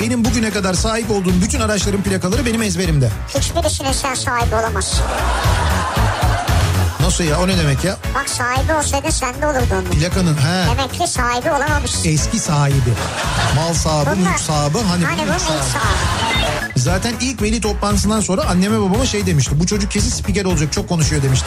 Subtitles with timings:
[0.00, 3.10] Benim bugüne kadar sahip olduğum bütün araçların plakaları benim ezberimde.
[3.38, 5.04] Hiçbirisine sen sahibi olamazsın.
[7.00, 7.96] Nasıl ya o ne demek ya?
[8.14, 9.84] Bak sahibi olsaydı sende olurdu onun.
[9.84, 10.66] Plakanın he.
[10.70, 12.08] Demek ki sahibi olamamışsın.
[12.08, 12.92] Eski sahibi.
[13.56, 14.78] Mal sahibi, Bunlar- mülk sahibi.
[14.78, 15.62] Hani, Hani bu bunun ilk sahibi.
[15.62, 16.78] sahibi.
[16.80, 19.60] Zaten ilk veli toplantısından sonra anneme babama şey demişti.
[19.60, 21.46] Bu çocuk kesin spiker olacak çok konuşuyor demişti.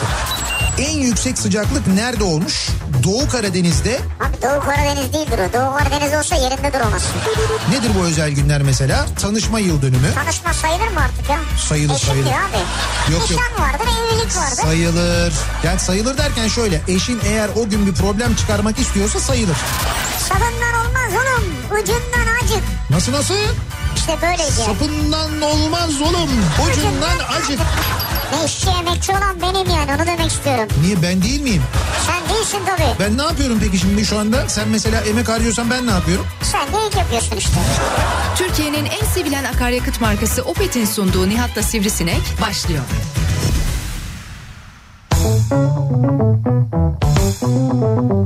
[0.78, 2.68] En yüksek sıcaklık nerede olmuş?
[3.02, 4.00] Doğu Karadeniz'de.
[4.20, 5.52] Abi Doğu Karadeniz değildir o.
[5.52, 7.10] Doğu Karadeniz olsa yerinde duramazsın.
[7.70, 9.06] Nedir bu özel günler mesela?
[9.22, 10.14] Tanışma yıl dönümü.
[10.14, 11.38] Tanışma sayılır mı artık ya?
[11.68, 12.26] Sayılır, Eşim sayılır.
[12.30, 13.12] abi.
[13.12, 13.40] Yok, yok.
[13.40, 14.62] Nişan vardır, evlilik vardır.
[14.62, 15.32] Sayılır.
[15.64, 16.80] Yani sayılır derken şöyle.
[16.88, 19.56] Eşin eğer o gün bir problem çıkarmak istiyorsa sayılır.
[20.28, 21.44] Sabından olmaz oğlum.
[21.82, 22.62] Ucundan acık.
[22.90, 23.34] Nasıl nasıl?
[23.96, 24.38] İşte yani.
[24.38, 26.30] Sapından olmaz oğlum.
[26.70, 27.60] Ucundan acık.
[28.32, 30.68] Ne işçi emekçi olan benim yani onu demek istiyorum.
[30.82, 31.62] Niye ben değil miyim?
[32.06, 33.00] Sen değilsin tabii.
[33.00, 34.48] Ben ne yapıyorum peki şimdi şu anda?
[34.48, 36.26] Sen mesela emek harcıyorsan ben ne yapıyorum?
[36.42, 37.52] Sen de ilk yapıyorsun işte.
[38.36, 42.82] Türkiye'nin en sevilen akaryakıt markası Opet'in sunduğu Nihat'la Sivrisinek başlıyor.
[47.40, 48.21] Türkiye'nin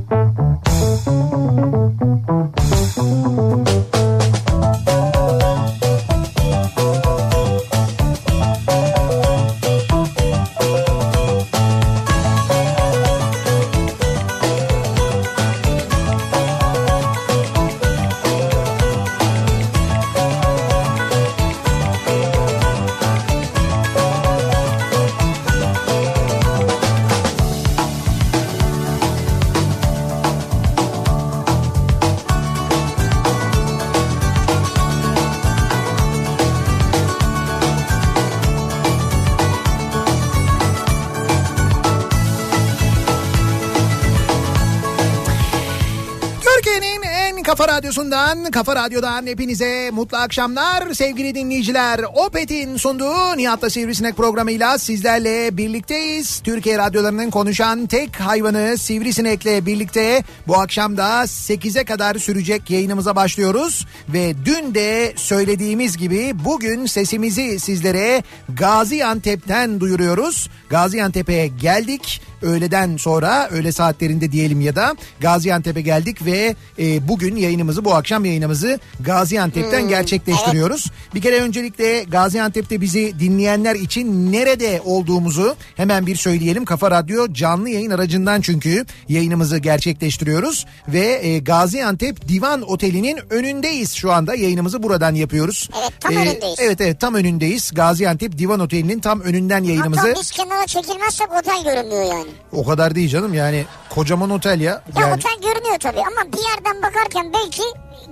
[47.87, 52.01] radyosundan, kafa radyodan hepinize mutlu akşamlar sevgili dinleyiciler.
[52.15, 56.41] Opet'in sunduğu Nihat'la Sivrisinek programıyla sizlerle birlikteyiz.
[56.41, 63.87] Türkiye radyolarının konuşan tek hayvanı Sivrisinek'le birlikte bu akşam da 8'e kadar sürecek yayınımıza başlıyoruz.
[64.09, 70.51] Ve dün de söylediğimiz gibi bugün sesimizi sizlere Gaziantep'ten duyuruyoruz.
[70.71, 77.85] Gaziantep'e geldik öğleden sonra öğle saatlerinde diyelim ya da Gaziantep'e geldik ve e, bugün yayınımızı
[77.85, 80.87] bu akşam yayınımızı Gaziantep'ten gerçekleştiriyoruz.
[81.15, 86.65] Bir kere öncelikle Gaziantep'te bizi dinleyenler için nerede olduğumuzu hemen bir söyleyelim.
[86.65, 94.13] Kafa Radyo canlı yayın aracından çünkü yayınımızı gerçekleştiriyoruz ve e, Gaziantep Divan Oteli'nin önündeyiz şu
[94.13, 95.71] anda yayınımızı buradan yapıyoruz.
[95.83, 96.57] Evet, tam E, önündeyiz.
[96.61, 97.71] Evet evet tam önündeyiz.
[97.75, 100.01] Gaziantep Divan Oteli'nin tam önünden yayınımızı.
[100.01, 102.31] Hatta biz kenara çekilmezsek otel görünmüyor yani.
[102.53, 104.73] O kadar değil canım yani kocaman otel ya.
[104.73, 107.63] Ya Yani, otel görünüyor tabii ama bir yerden bakarken belki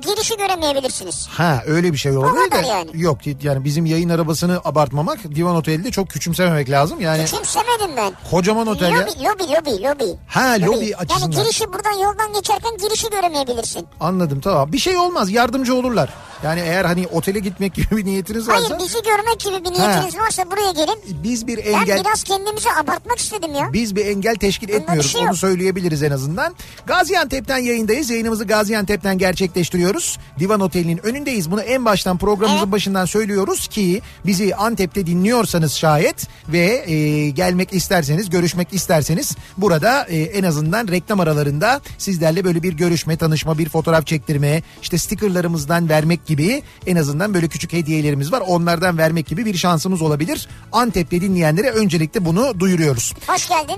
[0.06, 1.26] girişi göremeyebilirsiniz.
[1.30, 2.66] ha öyle bir şey olabilir de.
[2.66, 2.90] yani.
[2.94, 7.00] Yok yani bizim yayın arabasını abartmamak divan otelde çok küçümsememek lazım.
[7.00, 8.12] Yani Küçümsemedim ben.
[8.30, 8.98] kocaman otel ya.
[8.98, 10.18] Lobi, lobi, lobi, lobi.
[10.28, 11.32] Ha, lobi açısından.
[11.32, 13.86] Yani girişi buradan yoldan geçerken girişi göremeyebilirsin.
[14.00, 14.72] Anladım tamam.
[14.72, 16.10] Bir şey olmaz yardımcı olurlar.
[16.44, 18.68] Yani eğer hani otele gitmek gibi bir niyetiniz varsa.
[18.70, 21.00] Hayır bizi görmek gibi bir niyetiniz varsa buraya gelin.
[21.22, 23.72] Biz bir Ben engel biraz kendimizi abartmak istedim ya.
[23.72, 25.12] Biz bir engel teşkil Bunda etmiyoruz.
[25.12, 26.54] şey Onu söyleyebiliriz en azından.
[26.86, 28.10] Gaziantep'ten yayındayız.
[28.10, 29.93] Yayınımızı Gaziantep'ten gerçekleştiriyoruz.
[30.38, 31.50] Divan Oteli'nin önündeyiz.
[31.50, 32.72] Bunu en baştan programımızın Evet.
[32.72, 40.16] başından söylüyoruz ki bizi Antep'te dinliyorsanız şayet ve e, gelmek isterseniz, görüşmek isterseniz burada e,
[40.22, 46.26] en azından reklam aralarında sizlerle böyle bir görüşme, tanışma, bir fotoğraf çektirme, işte stickerlarımızdan vermek
[46.26, 48.42] gibi en azından böyle küçük hediyelerimiz var.
[48.46, 50.48] Onlardan vermek gibi bir şansımız olabilir.
[50.72, 53.14] Antep'te dinleyenlere öncelikle bunu duyuruyoruz.
[53.26, 53.76] Hoş geldin.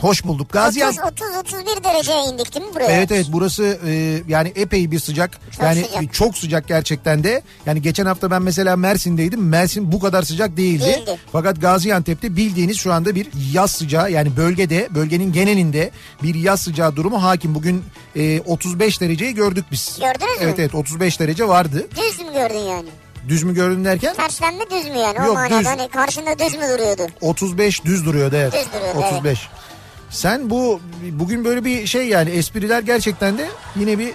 [0.00, 0.52] Hoş bulduk.
[0.52, 2.90] Gaziantep 30-31 dereceye indik değil mi buraya?
[2.92, 5.38] Evet evet burası e, yani epey bir sıcak.
[5.50, 6.02] Çok yani sıcak.
[6.02, 7.42] e, çok sıcak gerçekten de.
[7.66, 9.48] Yani geçen hafta ben mesela Mersin'deydim.
[9.48, 10.84] Mersin bu kadar sıcak değildi.
[10.84, 11.18] Değildi.
[11.32, 15.90] Fakat Gaziantep'te bildiğiniz şu anda bir yaz sıcağı yani bölgede bölgenin genelinde
[16.22, 17.54] bir yaz sıcağı durumu hakim.
[17.54, 17.84] Bugün
[18.16, 19.98] e, 35 dereceyi gördük biz.
[20.00, 20.36] Gördünüz mü?
[20.40, 21.88] Evet evet 35 derece vardı.
[21.96, 22.88] Düz mü gördün yani?
[23.28, 24.14] Düz mü gördün derken?
[24.14, 25.18] Tersten mi düz mü yani?
[25.18, 25.66] Yok, o manada düz.
[25.66, 27.02] hani karşında düz mü duruyordu?
[27.20, 28.52] 35 düz duruyordu evet.
[28.52, 29.48] Düz duruyordu, 35.
[30.10, 30.80] Sen bu
[31.12, 34.12] bugün böyle bir şey yani espriler gerçekten de yine bir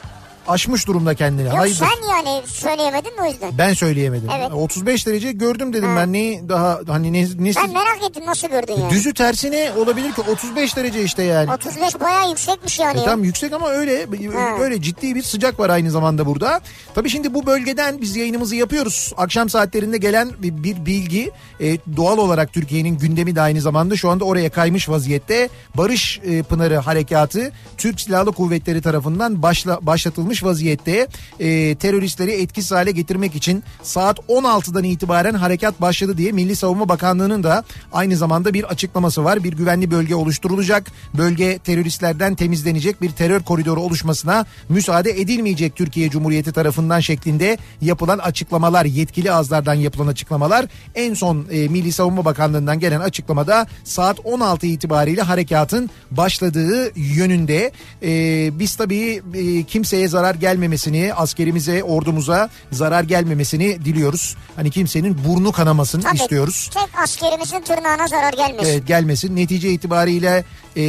[0.48, 1.48] aşmış durumda kendini.
[1.48, 1.80] Yok Hayırdır?
[1.86, 3.58] sen yani söyleyemedin mi o yüzden?
[3.58, 4.30] Ben söyleyemedim.
[4.38, 4.52] Evet.
[4.54, 5.96] 35 derece gördüm dedim Ha.
[5.98, 8.90] ben neyi daha hani ne, nesi- Ben merak ettim nasıl gördün yani?
[8.90, 11.52] düzü tersine olabilir ki 35 derece işte yani.
[11.54, 12.98] 35 bayağı yüksekmiş yani.
[12.98, 13.06] E ya.
[13.06, 14.58] tam yüksek ama öyle Ha.
[14.62, 16.62] öyle ciddi bir sıcak var aynı zamanda burada.
[16.96, 19.14] Tabii şimdi bu bölgeden biz yayınımızı yapıyoruz.
[19.18, 24.10] Akşam saatlerinde gelen bir, bir bilgi e, doğal olarak Türkiye'nin gündemi de aynı zamanda şu
[24.10, 25.50] anda oraya kaymış vaziyette.
[25.78, 31.08] Barış e, Pınarı Harekatı Türk Silahlı Kuvvetleri tarafından başla, başlatılmış vaziyette
[31.40, 37.44] e, teröristleri etkisiz hale getirmek için saat 16'dan itibaren harekat başladı diye Milli Savunma Bakanlığı'nın
[37.44, 37.64] da
[37.94, 39.44] aynı zamanda bir açıklaması var.
[39.44, 40.92] Bir güvenli bölge oluşturulacak.
[41.18, 48.86] Bölge teröristlerden temizlenecek bir terör koridoru oluşmasına müsaade edilmeyecek Türkiye Cumhuriyeti tarafından şeklinde yapılan açıklamalar,
[48.86, 50.66] yetkili ağızlardan yapılan açıklamalar
[50.96, 57.72] en son e, Milli Savunma Bakanlığı'ndan gelen açıklamada saat 16 itibariyle harekatın başladığı yönünde.
[58.04, 58.10] E,
[58.60, 64.36] biz tabii e, kimseye zarar gelmemesini, askerimize, ordumuza zarar gelmemesini diliyoruz.
[64.56, 66.70] Hani kimsenin burnu kanamasını Tabii, istiyoruz.
[66.74, 68.72] Tek askerimizin tırnağına zarar gelmesin.
[68.72, 69.36] Evet, gelmesin.
[69.36, 70.44] Netice itibariyle
[70.78, 70.84] e,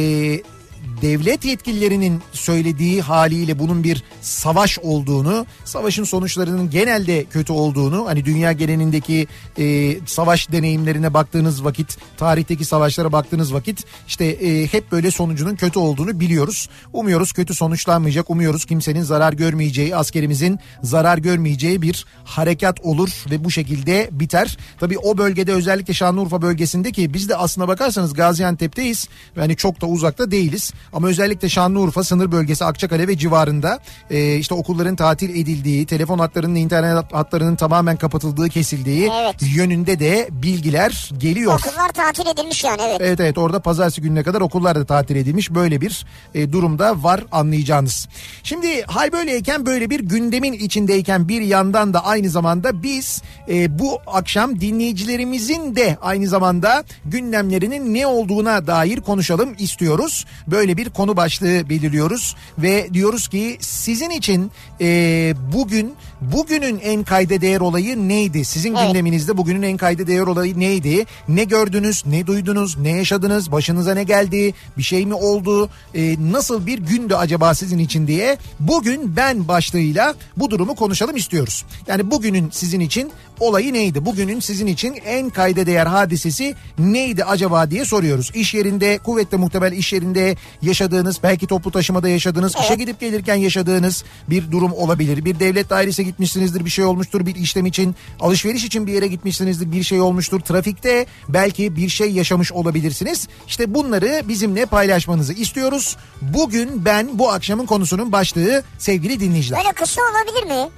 [1.01, 8.51] devlet yetkililerinin söylediği haliyle bunun bir savaş olduğunu, savaşın sonuçlarının genelde kötü olduğunu, hani dünya
[8.51, 9.27] genelindeki
[9.57, 15.79] e, savaş deneyimlerine baktığınız vakit, tarihteki savaşlara baktığınız vakit işte e, hep böyle sonucunun kötü
[15.79, 16.69] olduğunu biliyoruz.
[16.93, 23.51] Umuyoruz kötü sonuçlanmayacak, umuyoruz kimsenin zarar görmeyeceği, askerimizin zarar görmeyeceği bir harekat olur ve bu
[23.51, 24.57] şekilde biter.
[24.79, 29.07] Tabii o bölgede özellikle Şanlıurfa bölgesinde ki biz de aslına bakarsanız Gaziantep'teyiz.
[29.35, 30.73] Yani çok da uzakta değiliz.
[30.93, 33.79] Ama özellikle Şanlıurfa sınır bölgesi Akçakale ve civarında
[34.09, 39.35] e, işte okulların tatil edildiği, telefon hatlarının, internet hatlarının tamamen kapatıldığı, kesildiği Evet.
[39.55, 41.53] yönünde de bilgiler geliyor.
[41.53, 42.97] Okullar tatil edilmiş yani evet.
[43.01, 46.05] Evet evet orada pazartesi gününe kadar okullar da tatil edilmiş böyle bir
[46.35, 48.07] e, durumda var anlayacağınız.
[48.43, 53.99] Şimdi hal böyleyken böyle bir gündemin içindeyken bir yandan da aynı zamanda biz e, bu
[54.07, 60.25] akşam dinleyicilerimizin de aynı zamanda gündemlerinin ne olduğuna dair konuşalım istiyoruz.
[60.47, 64.51] Böyle bir konu başlığı belirliyoruz ve diyoruz ki sizin için
[64.81, 68.45] e, bugün bugünün en kayda değer olayı neydi?
[68.45, 68.87] Sizin Evet.
[68.87, 71.05] gündeminizde bugünün en kayda değer olayı neydi?
[71.27, 76.65] Ne gördünüz, ne duydunuz, ne yaşadınız, başınıza ne geldi, bir şey mi oldu, e, nasıl
[76.65, 81.65] bir gündü acaba sizin için diye bugün ben başlığıyla bu durumu konuşalım istiyoruz.
[81.87, 84.05] Yani bugünün sizin için olayı neydi?
[84.05, 88.31] Bugünün sizin için en kayda değer hadisesi neydi acaba diye soruyoruz.
[88.35, 94.03] İş yerinde, kuvvetle muhtemel iş yerinde yaşadığınız, belki toplu taşımada yaşadığınız, işe gidip gelirken yaşadığınız
[94.29, 95.25] bir durum olabilir.
[95.25, 99.71] Bir devlet dairesine gitmişsinizdir, bir şey olmuştur, bir işlem için, alışveriş için bir yere gitmişsinizdir,
[99.71, 100.39] bir şey olmuştur.
[100.39, 103.27] Trafikte belki bir şey yaşamış olabilirsiniz.
[103.47, 105.97] İşte bunları bizimle paylaşmanızı istiyoruz.
[106.21, 109.59] Bugün ben bu akşamın konusunun başlığı sevgili dinleyiciler.
[109.59, 110.69] Böyle kısa olabilir mi?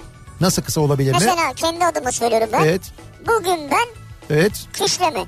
[0.41, 1.17] Nasıl kısa olabilir mi?
[1.19, 2.63] Mesela kendi adıma söylüyorum ben.
[2.63, 2.81] Evet.
[3.27, 3.87] Bugün ben
[4.29, 4.53] Evet.
[4.73, 5.25] küşleme.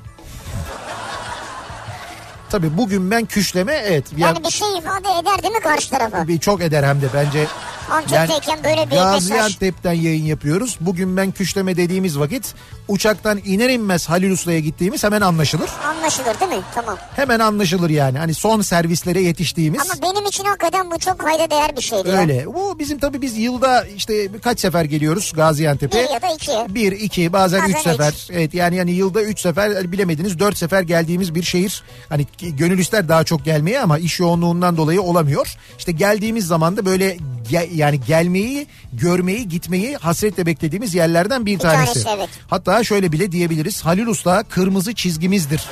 [2.50, 4.04] Tabii bugün ben küşleme evet.
[4.16, 6.28] Yani, Yani bir şey ifade eder değil mi karşı tarafa?
[6.28, 7.46] bir çok eder hem de bence.
[7.92, 9.28] Antep'teyken böyle bir mesaj.
[9.28, 10.76] Gaziantep'ten yayın yapıyoruz.
[10.80, 12.54] Bugün ben küşleme dediğimiz vakit
[12.88, 15.70] uçaktan iner inmez Halil Usta'ya gittiğimiz hemen anlaşılır.
[15.86, 16.64] Anlaşılır değil mi?
[16.74, 16.98] Tamam.
[17.16, 18.18] Hemen anlaşılır yani.
[18.18, 19.80] Hani son servislere yetiştiğimiz.
[19.80, 22.08] Ama benim için hakikaten bu çok kayda değer bir şeydi.
[22.08, 22.20] ya.
[22.20, 22.46] Öyle.
[22.46, 25.98] Bu bizim tabii biz yılda işte kaç sefer geliyoruz Gaziantep'e?
[26.04, 26.74] Bir ya da iki.
[26.74, 28.28] Bir, iki, bazen, Bazen üç sefer.
[28.32, 31.82] Evet yani yani yılda üç sefer bilemediniz dört sefer geldiğimiz bir şehir.
[32.08, 35.56] Hani gönül ister daha çok gelmeye ama iş yoğunluğundan dolayı olamıyor.
[35.78, 37.16] İşte geldiğimiz zaman da böyle
[37.50, 42.04] ge- yani gelmeyi, görmeyi, gitmeyi hasretle beklediğimiz yerlerden bir, Bir tanesi.
[42.04, 42.28] tanesi, evet.
[42.46, 43.84] Hatta şöyle bile diyebiliriz.
[43.84, 45.62] Halil Usta kırmızı çizgimizdir.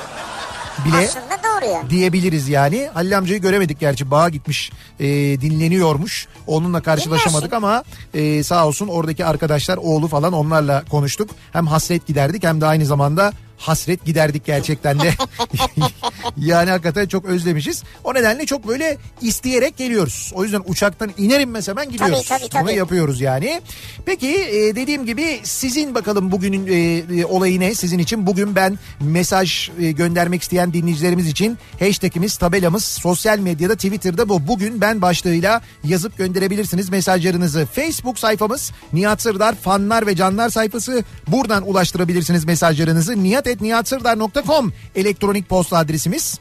[0.85, 1.89] Bile Aslında doğru ya.
[1.89, 2.89] diyebiliriz yani.
[2.93, 5.05] Halil amcayı göremedik gerçi bağa gitmiş e,
[5.41, 6.27] dinleniyormuş.
[6.47, 7.65] Onunla karşılaşamadık Dinlersin.
[7.67, 7.83] ama
[8.13, 11.29] e, sağ olsun oradaki arkadaşlar oğlu falan onlarla konuştuk.
[11.53, 15.13] Hem hasret giderdik hem de aynı zamanda hasret giderdik gerçekten de.
[16.37, 17.83] yani hakikaten çok özlemişiz.
[18.03, 20.31] O nedenle çok böyle isteyerek geliyoruz.
[20.35, 22.25] O yüzden uçaktan iner inmez hemen gidiyoruz.
[22.27, 22.63] Tabii, tabii, tabii.
[22.63, 23.61] Bunu yapıyoruz yani.
[24.05, 28.27] Peki e, dediğim gibi sizin bakalım bugünün e, e, olayı ne sizin için?
[28.27, 34.47] Bugün ben mesaj e, göndermek isteyen dinleyicilerimiz için hashtagimiz, tabelamız sosyal medyada Twitter'da bu.
[34.47, 37.65] Bugün ben başlığıyla yazıp gönderebilirsiniz mesajlarınızı.
[37.65, 41.03] Facebook sayfamız Nihat Sırdar fanlar ve canlar sayfası.
[41.27, 43.23] Buradan ulaştırabilirsiniz mesajlarınızı.
[43.59, 46.39] niyatetniyatsırdar.com elektronik posta adresimiz.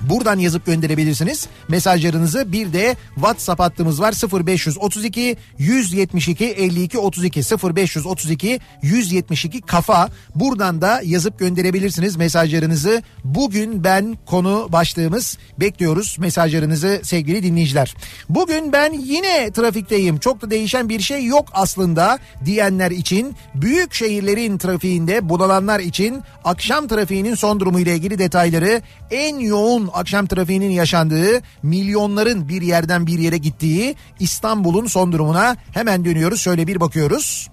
[0.00, 2.52] Buradan yazıp gönderebilirsiniz mesajlarınızı.
[2.52, 4.14] Bir de WhatsApp hattımız var
[4.46, 7.40] 0532 172 52 32
[7.76, 10.08] 0532 172 kafa.
[10.34, 13.02] Buradan da yazıp gönderebilirsiniz mesajlarınızı.
[13.24, 17.94] Bugün ben konu başlığımız bekliyoruz mesajlarınızı sevgili dinleyiciler.
[18.28, 20.18] Bugün ben yine trafikteyim.
[20.18, 26.88] Çok da değişen bir şey yok aslında diyenler için büyük şehirlerin trafiğinde bulananlar için akşam
[26.88, 33.18] trafiğinin son durumu ile ilgili detayları en yoğun akşam trafiğinin yaşandığı milyonların bir yerden bir
[33.18, 36.40] yere gittiği İstanbul'un son durumuna hemen dönüyoruz.
[36.40, 37.48] Şöyle bir bakıyoruz.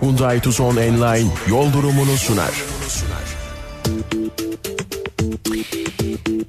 [0.00, 2.52] Hyundai Tucson Enline yol durumunu sunar.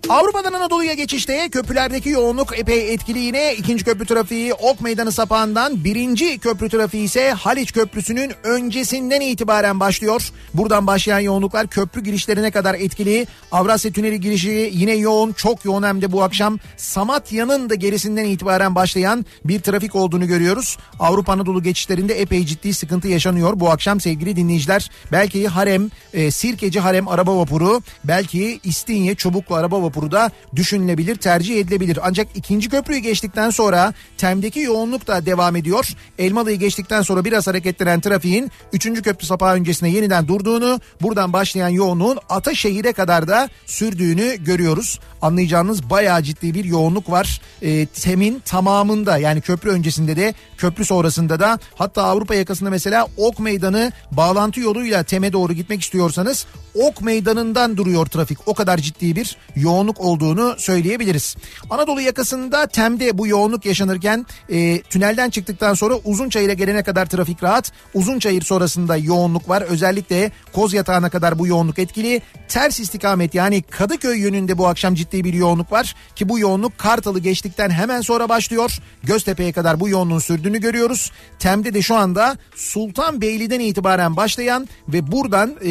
[0.10, 3.56] Avrupa'dan Anadolu'ya geçişte köprülerdeki yoğunluk epey etkili yine.
[3.56, 10.32] ikinci köprü trafiği Ok Meydanı sapağından birinci köprü trafiği ise Haliç Köprüsü'nün öncesinden itibaren başlıyor.
[10.54, 13.28] Buradan başlayan yoğunluklar köprü girişlerine kadar etkili.
[13.52, 18.75] Avrasya Tüneli girişi yine yoğun çok yoğun hem de bu akşam Samatya'nın da gerisinden itibaren
[18.75, 20.78] başlayan bir trafik olduğunu görüyoruz.
[21.00, 24.92] Avrupa Anadolu geçişlerinde epey ciddi sıkıntı yaşanıyor bu akşam sevgili dinleyiciler.
[25.12, 31.60] Belki Harem, e, Sirkeci Harem araba vapuru, belki İstinye Çubuklu araba vapuru da düşünülebilir, tercih
[31.60, 32.00] edilebilir.
[32.04, 35.89] Ancak ikinci köprüyü geçtikten sonra Tem'deki yoğunluk da devam ediyor.
[36.20, 39.01] Elmalı'yı geçtikten sonra biraz hareketlenen trafiğin 3.
[39.01, 45.00] köprü sapağı öncesine yeniden durduğunu, buradan başlayan yoğunluğun Ataşehir'e kadar da sürdüğünü görüyoruz.
[45.22, 47.41] Anlayacağınız bayağı ciddi bir yoğunluk var.
[47.62, 53.39] E, Tem'in tamamında yani köprü öncesinde de köprü sonrasında da hatta Avrupa yakasında mesela Ok
[53.39, 56.45] Meydanı bağlantı yoluyla Tem'e doğru gitmek istiyorsanız
[56.75, 58.48] Ok Meydanı'ndan duruyor trafik.
[58.48, 61.36] O kadar ciddi bir yoğunluk olduğunu söyleyebiliriz.
[61.69, 67.72] Anadolu yakasında Tem'de bu yoğunluk yaşanırken e, tünelden çıktıktan sonra Uzunçayır'a gelene kadar trafik rahat.
[67.93, 69.62] Uzunçayır sonrasında yoğunluk var.
[69.62, 72.22] Özellikle Koz Yatağı'na kadar bu yoğunluk etkili.
[72.48, 75.96] Ters istikamet yani Kadıköy yönünde bu akşam ciddi bir yoğunluk var.
[76.16, 78.78] Ki bu yoğunluk Kartal'ı geçtikten hemen sonra başlıyor.
[79.04, 81.12] Göztepe'ye kadar bu yoğunluğun sürdüğünü görüyoruz.
[81.40, 85.68] Tem'de de şu anda Sultanbeyli'den itibaren başlayan ve buradan e,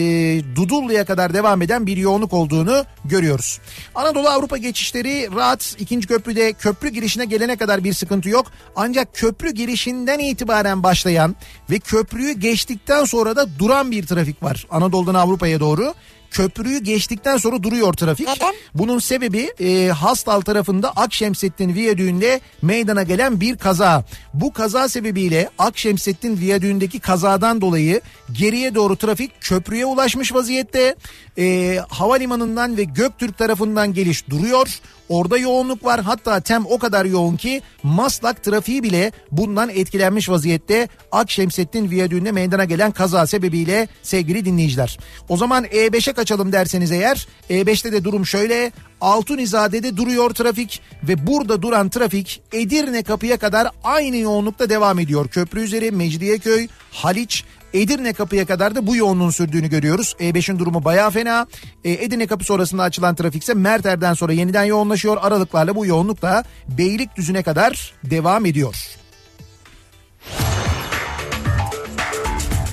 [0.57, 3.61] Dudullu'ya kadar devam eden bir yoğunluk olduğunu görüyoruz.
[3.95, 5.76] Anadolu Avrupa geçişleri rahat.
[5.79, 8.47] ikinci köprüde köprü girişine gelene kadar bir sıkıntı yok.
[8.76, 11.37] Ancak köprü girişinden itibaren başlayan
[11.71, 14.67] ve köprüyü geçtikten sonra da duran bir trafik var.
[14.71, 15.95] Anadolu'dan Avrupa'ya doğru
[16.35, 18.29] köprüyü geçtikten sonra duruyor trafik.
[18.29, 18.55] Neden?
[18.75, 24.05] Bunun sebebi e, Hastal tarafında Akşemsettin Viyadüğü'nde meydana gelen bir kaza.
[24.35, 28.00] Bu kaza sebebiyle Akşemsettin Viyadüğü'ndeki kazadan dolayı
[28.33, 30.97] geriye doğru trafik köprüye ulaşmış vaziyette.
[31.38, 34.81] E, havalimanından ve Göktürk tarafından geliş duruyor.
[35.08, 40.88] Orada yoğunluk var hatta tem o kadar yoğun ki Maslak trafiği bile bundan etkilenmiş vaziyette
[41.12, 44.99] Akşemsettin Viyadüğü'nde meydana gelen kaza sebebiyle sevgili dinleyiciler.
[45.28, 51.62] O zaman E5'e kaçalım derseniz eğer E5'te de durum şöyle Altunizade'de duruyor trafik ve burada
[51.62, 55.28] duran trafik Edirne kapıya kadar aynı yoğunlukta devam ediyor.
[55.28, 57.44] Köprü üzeri Mecidiyeköy, Haliç,
[57.75, 60.16] Edirne kapıya kadar da bu yoğunluğun sürdüğünü görüyoruz.
[60.21, 61.47] E5'in durumu bayağı fena.
[61.85, 65.16] E, Edirne kapı sonrasında açılan trafik ise Merter'den sonra yeniden yoğunlaşıyor.
[65.21, 68.75] Aralıklarla bu yoğunluk da Beylikdüzü'ne kadar devam ediyor.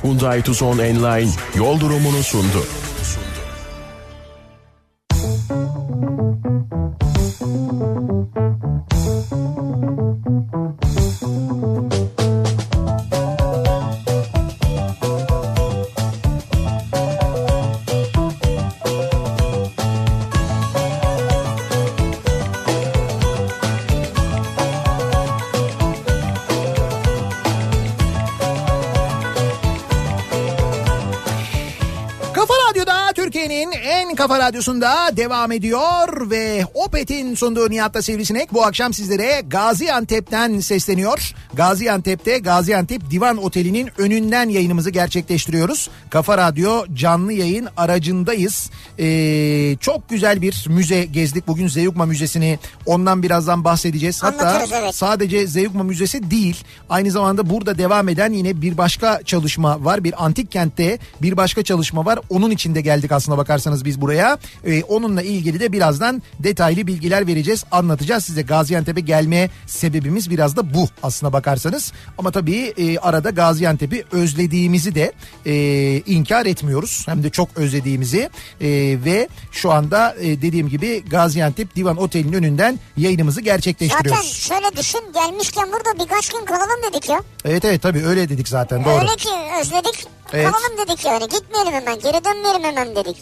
[0.03, 2.65] Hyundai Tucson Enline yol durumunu sundu.
[34.21, 41.33] Kafa radyosunda devam ediyor ve Opet'in sunduğu Nihat'ta Sivrisinek bu akşam sizlere Gaziantep'ten sesleniyor.
[41.53, 45.89] Gaziantep'te Gaziantep Divan Oteli'nin önünden yayınımızı gerçekleştiriyoruz.
[46.09, 48.71] Kafa Radyo canlı yayın aracındayız.
[48.99, 54.23] Ee, çok güzel bir müze gezdik bugün Zeugma Müzesi'ni ondan birazdan bahsedeceğiz.
[54.23, 54.95] Hatta evet.
[54.95, 60.03] sadece Zeugma Müzesi değil aynı zamanda burada devam eden yine bir başka çalışma var.
[60.03, 62.19] Bir antik kentte bir başka çalışma var.
[62.29, 64.10] Onun için de geldik aslına bakarsanız biz buraya.
[64.65, 67.63] Ee, onunla ilgili de birazdan detaylı bilgiler vereceğiz.
[67.71, 71.91] Anlatacağız size Gaziantep'e gelme sebebimiz biraz da bu aslına bakarsanız.
[72.17, 75.11] Ama tabii e, arada Gaziantep'i özlediğimizi de
[75.45, 75.53] e,
[76.05, 77.03] inkar etmiyoruz.
[77.07, 78.29] Hem de çok özlediğimizi
[78.61, 78.67] E,
[79.05, 84.33] ve şu anda e, dediğim gibi Gaziantep Divan Oteli'nin önünden yayınımızı Zaten gerçekleştiriyoruz.
[84.33, 87.21] şöyle düşün gelmişken burada birkaç gün kalalım dedik ya.
[87.45, 88.93] Evet evet tabii öyle dedik zaten doğru.
[88.93, 89.29] Öyle ki
[89.61, 90.07] özledik.
[90.33, 90.51] Evet.
[90.51, 93.17] Kalalım dedik yani gitmeyelim hemen geri dönmeyelim hemen dedik.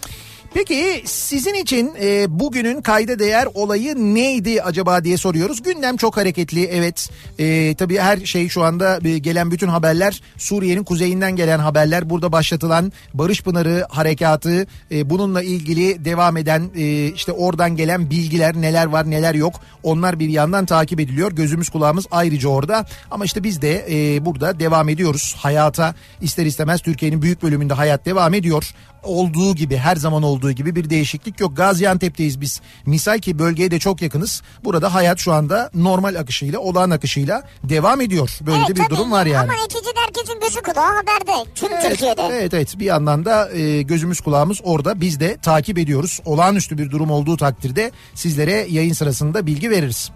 [0.54, 5.64] Peki sizin için e, bugünün kayda değer olayı neydi acaba diye soruyoruz.
[5.64, 7.10] Gündem çok hareketli evet.
[7.40, 12.10] E, tabii her şey şu anda e, gelen bütün haberler Suriye'nin kuzeyinden gelen haberler.
[12.10, 18.56] Burada başlatılan Barış Pınarı harekatı e, bununla ilgili devam eden e, işte oradan gelen bilgiler
[18.56, 19.54] neler var neler yok.
[19.84, 21.32] Onlar bir yandan takip ediliyor.
[21.32, 22.86] Gözümüz kulağımız ayrıca orada.
[23.12, 25.36] Ama işte biz de e, burada devam ediyoruz.
[25.38, 28.74] Hayata ister istemez Türkiye'nin büyük bölümünde hayat devam ediyor.
[29.04, 31.58] Olduğu gibi her zaman olduğu gibi bir değişiklik yok.
[31.58, 32.62] Gaziantep'teyiz biz.
[32.86, 34.42] Misal ki bölgeye de çok yakınız.
[34.64, 38.38] Burada hayat şu anda normal akışıyla, olağan akışıyla devam ediyor.
[38.42, 38.90] Böyle Evet, de bir tabii.
[38.90, 39.52] durum var yani.
[39.52, 41.50] Ama neticede herkesin gözü kulağı haberde.
[41.56, 42.22] Tüm Türkiye'de.
[42.32, 46.20] Evet evet bir yandan da e, gözümüz kulağımız orada biz de takip ediyoruz.
[46.26, 50.12] Olağanüstü bir durum olduğu takdirde sizlere yayın sırasında bilgi veririz.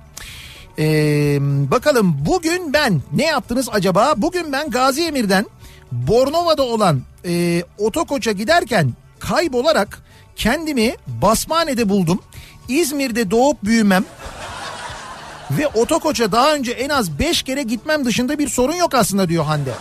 [0.79, 1.37] Ee,
[1.71, 4.13] bakalım bugün ben ne yaptınız acaba?
[4.17, 5.45] Bugün ben Gazi Emir'den
[5.93, 10.01] Bornova'da olan e, otokoça giderken kaybolarak
[10.35, 12.19] kendimi Basmane'de buldum.
[12.69, 14.05] İzmir'de doğup büyümem
[15.51, 19.43] ve otokoça daha önce en az 5 kere gitmem dışında bir sorun yok aslında diyor
[19.45, 19.71] Hande.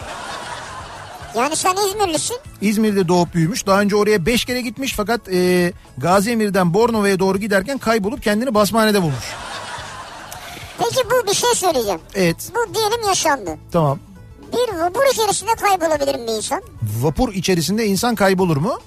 [1.36, 2.36] Yani sen İzmirlisin.
[2.60, 3.66] İzmir'de doğup büyümüş.
[3.66, 8.54] Daha önce oraya 5 kere gitmiş fakat e, Gazi Emir'den Bornova'ya doğru giderken kaybolup kendini
[8.54, 9.24] Basmane'de bulmuş.
[10.78, 12.00] Peki bu bir şey söyleyeceğim.
[12.14, 13.56] Evet Bu diyelim yaşandı.
[13.72, 13.98] tamam.
[14.52, 16.62] Bir vapur içerisinde kaybolabilir mi insan?
[17.00, 18.78] Vapur içerisinde insan kaybolur mu?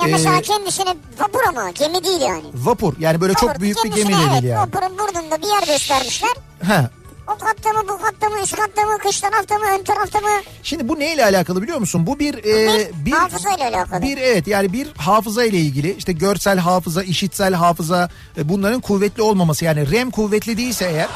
[0.00, 2.44] Ya Ee, mesela kendisine vapur ama gemi değil yani.
[2.54, 4.60] Vapur yani böyle çok Vapur, büyük bir gemi de evet, değil yani.
[4.60, 6.30] Vapurun burnunda bir yer göstermişler.
[6.62, 6.88] He.
[7.28, 10.28] O katta mı bu katta mı üst katta mı kış tarafta mı ön tarafta mı?
[10.62, 12.06] Şimdi bu neyle alakalı biliyor musun?
[12.06, 14.02] Bu bir e, bir hafızayla alakalı.
[14.02, 19.22] Bir evet yani bir hafıza ile ilgili işte görsel hafıza, işitsel hafıza e, bunların kuvvetli
[19.22, 21.08] olmaması yani REM kuvvetli değilse eğer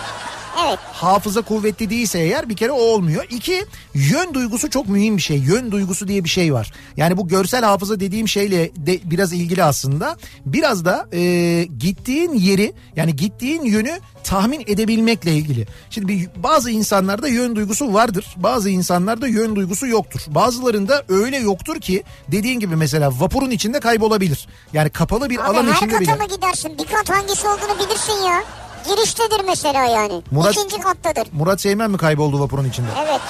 [0.67, 0.79] Evet.
[0.93, 3.25] hafıza kuvvetli değilse eğer bir kere o olmuyor.
[3.31, 5.37] İki yön duygusu çok mühim bir şey.
[5.39, 6.73] Yön duygusu diye bir şey var.
[6.97, 10.17] Yani bu görsel hafıza dediğim şeyle de biraz ilgili aslında.
[10.47, 15.67] Biraz da e, gittiğin yeri yani gittiğin yönü tahmin edebilmekle ilgili.
[15.91, 18.35] Şimdi bir, bazı insanlarda yön duygusu vardır.
[18.37, 20.21] Bazı insanlarda yön duygusu yoktur.
[20.29, 24.49] Bazılarında öyle yoktur ki dediğin gibi mesela vapurun içinde kaybolabilir.
[24.73, 26.15] Yani kapalı bir Abi alan her içinde kata bile.
[26.15, 26.79] mı gidersin?
[26.79, 28.43] Bir kat hangisi olduğunu bilirsin ya.
[28.89, 30.23] Giriştedir mesela yani.
[30.33, 31.29] Murat- İkinci kattadır.
[31.33, 32.89] Murat Seymen mi kayboldu vapurun içinde?
[33.07, 33.21] Evet.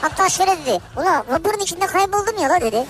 [0.00, 0.80] Hatta şöyle dedi.
[0.96, 2.84] Ulan vapurun içinde kayboldum ya la dedi.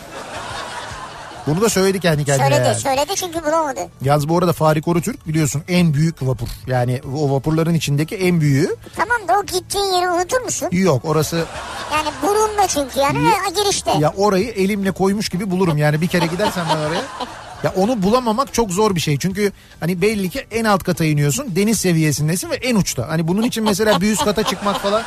[1.47, 2.47] Bunu da söyledi kendi kendine.
[2.49, 2.79] Söyledi yani.
[2.81, 3.81] söyledi çünkü bulamadı.
[4.03, 6.49] Yalnız bu arada Farik Orutürk biliyorsun en büyük vapur.
[6.67, 8.77] Yani o vapurların içindeki en büyüğü.
[8.97, 10.69] Tamam da o gittiğin yeri unutur musun?
[10.73, 11.45] Yok orası
[11.93, 13.91] Yani burunda çünkü yani ve girişte.
[13.99, 15.79] ya orayı elimle koymuş gibi bulurum.
[15.79, 17.03] Yani bir kere gidersen ben oraya.
[17.65, 19.19] Ya onu bulamamak çok zor bir şey.
[19.19, 21.57] Çünkü hani belli ki en alt kata iniyorsun.
[21.57, 23.09] Deniz seviyesindesin ve en uçta.
[23.09, 25.03] Hani bunun için mesela bir üst kata çıkmak falan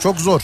[0.00, 0.42] çok zor.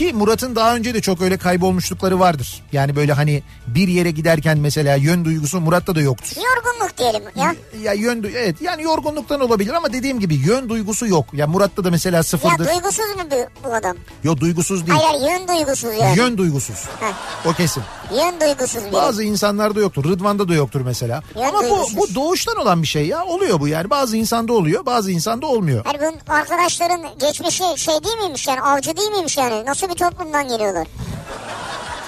[0.00, 2.62] Ki Murat'ın daha önce de çok öyle kaybolmuşlukları vardır.
[2.72, 6.36] Yani böyle hani bir yere giderken mesela yön duygusu Murat'ta da yoktur.
[6.36, 7.54] Yorgunluk diyelim ya.
[7.82, 11.26] Ya yön evet yani yorgunluktan olabilir ama dediğim gibi yön duygusu yok.
[11.32, 12.68] Ya Murat'ta da mesela Ya sıfırdır.
[12.68, 13.96] duygusuz mu bu, bu adam?
[14.24, 14.98] Yok duygusuz değil.
[15.02, 16.18] Hayır yön duygusuz yani.
[16.18, 16.76] Yön duygusuz.
[17.00, 17.82] Heh, O kesin.
[18.16, 18.92] yön duygusuz biri.
[18.92, 20.04] Bazı insanlarda yoktur.
[20.04, 21.22] Rıdvan'da da yoktur mesela.
[21.36, 21.96] Yön Ama bu, duygusuz.
[21.96, 23.24] bu doğuştan olan bir şey ya.
[23.24, 23.90] Oluyor bu yani.
[23.90, 25.84] Bazı insanda oluyor bazı insanda olmuyor.
[25.84, 29.64] Hani bunun arkadaşların geçmişi şey değil miymiş yani avcı değil miymiş yani?
[29.66, 30.86] Nasıl bir toplumdan geliyorlar?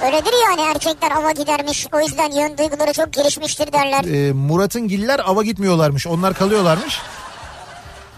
[0.04, 4.04] Öyledir yani erkekler ava gidermiş o yüzden yön duyguları çok gelişmiştir derler.
[4.04, 6.06] Ee, Murat'ın giller ava gitmiyorlarmış.
[6.06, 6.98] Onlar kalıyorlarmış.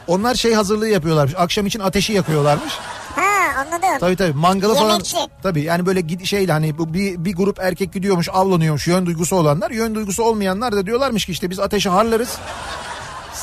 [0.07, 1.35] Onlar şey hazırlığı yapıyorlarmış.
[1.39, 2.73] Akşam için ateşi yakıyorlarmış.
[3.17, 3.99] Ha anladım.
[4.01, 4.91] Tabii tabii mangalı falan.
[4.91, 5.17] Yemekçi.
[5.43, 9.71] Tabii yani böyle şeyle hani bu bir, bir grup erkek gidiyormuş avlanıyormuş yön duygusu olanlar.
[9.71, 12.39] Yön duygusu olmayanlar da diyorlarmış ki işte biz ateşi harlarız.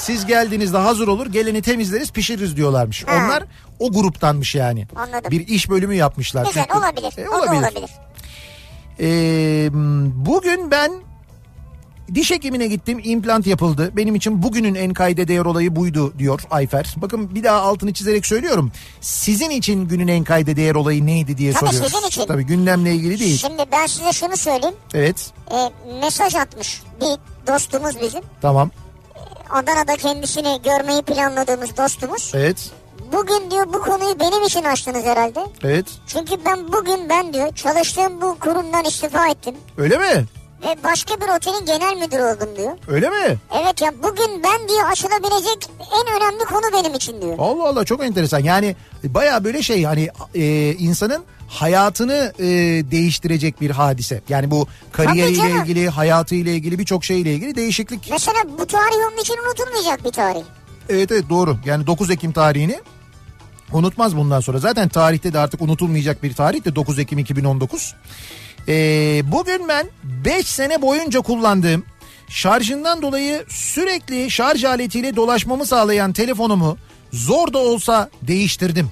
[0.01, 3.03] Siz geldiğinizde hazır olur geleni temizleriz pişiririz diyorlarmış.
[3.07, 3.11] Ha.
[3.25, 3.43] Onlar
[3.79, 4.87] o gruptanmış yani.
[4.95, 5.31] Anladım.
[5.31, 6.45] Bir iş bölümü yapmışlar.
[6.45, 7.17] Güzel Çünkü- olabilir.
[7.17, 7.89] E, O da olabilir.
[8.99, 9.69] Ee,
[10.25, 10.91] bugün ben
[12.15, 13.91] diş hekimine gittim implant yapıldı.
[13.95, 16.93] Benim için bugünün en kayda değer olayı buydu diyor Ayfer.
[16.97, 18.71] Bakın bir daha altını çizerek söylüyorum.
[19.01, 21.91] Sizin için günün en kayda değer olayı neydi diye Tabii soruyoruz.
[21.93, 22.25] sizin için.
[22.25, 23.37] Tabii gündemle ilgili değil.
[23.37, 24.75] Şimdi ben size şunu söyleyeyim.
[24.93, 27.07] Evet E, mesaj atmış bir
[27.53, 28.21] dostumuz bizim.
[28.41, 28.71] tamam
[29.51, 32.31] Adana'da kendisini görmeyi planladığımız dostumuz.
[32.35, 32.71] evet
[33.11, 35.39] Bugün diyor bu konuyu benim için açtınız herhalde.
[35.63, 39.55] evet Çünkü ben bugün ben diyor çalıştığım bu kurumdan istifa ettim.
[39.77, 40.25] öyle mi?
[40.63, 42.71] Ve başka bir otelin genel müdürü oldum diyor.
[42.87, 43.37] Öyle mi?
[43.61, 47.35] Evet ya bugün ben diyor açılabilecek en önemli konu benim için diyor.
[47.39, 48.39] Allah Allah çok enteresan.
[48.39, 52.45] Yani baya böyle şey hani e, insanın hayatını e,
[52.91, 54.21] değiştirecek bir hadise.
[54.29, 58.07] Yani bu kariyeriyle ilgili, hayatıyla ilgili birçok şeyle ilgili değişiklik.
[58.11, 60.43] Mesela bu tarih onun için unutulmayacak bir tarih.
[60.89, 61.57] Evet evet doğru.
[61.65, 62.79] Yani 9 Ekim tarihini
[63.73, 64.59] unutmaz bundan sonra.
[64.59, 67.95] Zaten tarihte de artık unutulmayacak bir tarih de 9 Ekim 2019.
[68.67, 71.83] Ee, bugün ben 5 sene boyunca kullandığım
[72.29, 76.77] şarjından dolayı sürekli şarj aletiyle dolaşmamı sağlayan telefonumu
[77.13, 78.91] zor da olsa değiştirdim.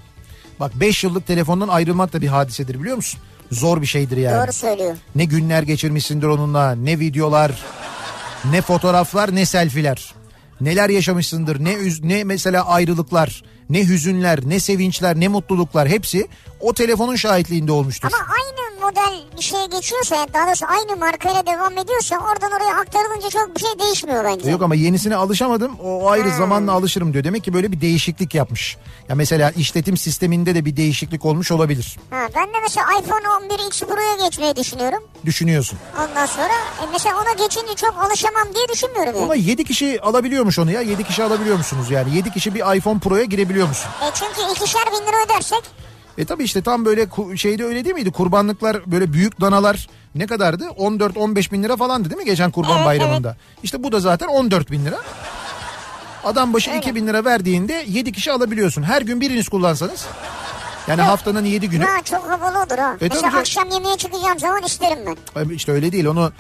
[0.60, 3.20] Bak 5 yıllık telefondan ayrılmak da bir hadisedir biliyor musun?
[3.52, 4.44] Zor bir şeydir yani.
[4.44, 4.96] Doğru söylüyor.
[5.16, 7.52] Ne günler geçirmişsindir onunla, ne videolar,
[8.52, 10.14] ne fotoğraflar, ne selfiler.
[10.62, 16.28] Neler yaşamışsındır, ne ne mesela ayrılıklar, ne hüzünler, ne sevinçler, ne mutluluklar hepsi
[16.60, 18.10] o telefonun şahitliğinde olmuştur.
[18.14, 23.30] Ama aynı model bir şeye geçiyorsa daha doğrusu aynı markayla devam ediyorsa oradan oraya aktarılınca
[23.30, 24.52] çok bir şey değişmiyor bence.
[24.52, 25.80] Yok ama yenisine alışamadım.
[25.84, 27.24] O ayrı zamanla alışırım diyor.
[27.24, 28.78] Demek ki böyle bir değişiklik yapmış.
[29.10, 31.98] Ya mesela işletim sisteminde de bir değişiklik olmuş olabilir.
[32.10, 35.04] Ha, ben de mesela iPhone 11 X Pro'ya geçmeyi düşünüyorum.
[35.26, 35.80] Düşünüyorsun.
[36.10, 39.24] Ondan sonra e, mesela ona geçince çok alışamam diye düşünmüyorum yani.
[39.24, 40.82] Ama 7 kişi alabiliyormuş onu ya.
[40.82, 42.16] 7 kişi alabiliyor musunuz yani?
[42.16, 43.90] 7 kişi bir iPhone Pro'ya girebiliyor musun?
[44.02, 45.64] E çünkü ikişer bin lira ödersek
[46.20, 48.12] E tabi işte tam böyle şeyde öyle değil miydi?
[48.12, 50.64] Kurbanlıklar böyle büyük danalar ne kadardı?
[50.64, 53.38] 14-15 bin lira falandı değil mi geçen kurban Evet, bayramında?
[53.64, 55.00] İşte bu da zaten 14 bin lira.
[56.24, 56.80] Adam başı Öyle.
[56.80, 58.84] 2 bin lira verdiğinde 7 kişi alabiliyorsun.
[58.84, 60.06] Her gün biriniz kullansanız.
[60.90, 61.84] Yani haftanın 7 günü.
[61.86, 62.94] ha, çok havalı olur ha.
[62.96, 63.38] E, tabii mesela canım.
[63.40, 65.00] akşam yemeğe çıkacağım zaman isterim
[65.36, 65.50] ben.
[65.50, 66.32] İşte öyle değil onu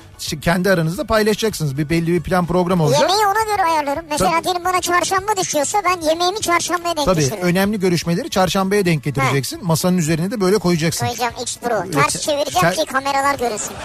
[0.41, 1.77] kendi aranızda paylaşacaksınız.
[1.77, 3.01] Bir belli bir plan program olacak.
[3.01, 4.05] Yemeği ona göre ayarlarım.
[4.09, 4.43] Mesela Tabii.
[4.43, 7.41] diyelim bana çarşamba düşüyorsa ben yemeğimi çarşambaya denk Tabii düşürürüm.
[7.41, 9.59] önemli görüşmeleri çarşambaya denk getireceksin.
[9.65, 11.05] Masanın üzerine de böyle koyacaksın.
[11.05, 11.91] Koyacağım X Pro.
[11.91, 13.75] Ters Evet, çevireceğim sen- ki kameralar görünsün.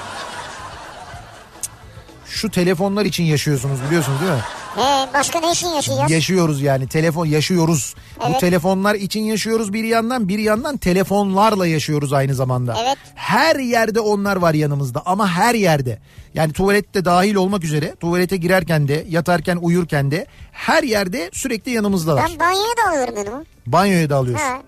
[2.35, 4.39] Şu telefonlar için yaşıyorsunuz biliyorsunuz değil mi?
[4.77, 6.11] He, başka ne için yaşayacağız?
[6.11, 7.95] Yaşıyoruz yani telefon yaşıyoruz.
[8.21, 8.41] Bu Evet.
[8.41, 12.77] telefonlar için yaşıyoruz bir yandan bir yandan telefonlarla yaşıyoruz aynı zamanda.
[12.85, 12.99] Evet.
[13.15, 15.99] Her yerde onlar var yanımızda ama her yerde.
[16.35, 22.31] Yani tuvalette dahil olmak üzere tuvalete girerken de yatarken uyurken de her yerde sürekli yanımızdalar.
[22.31, 23.45] ben banyoya da alıyorum yanıma.
[23.67, 24.47] Banyoya da alıyorsun.
[24.47, 24.59] Ha,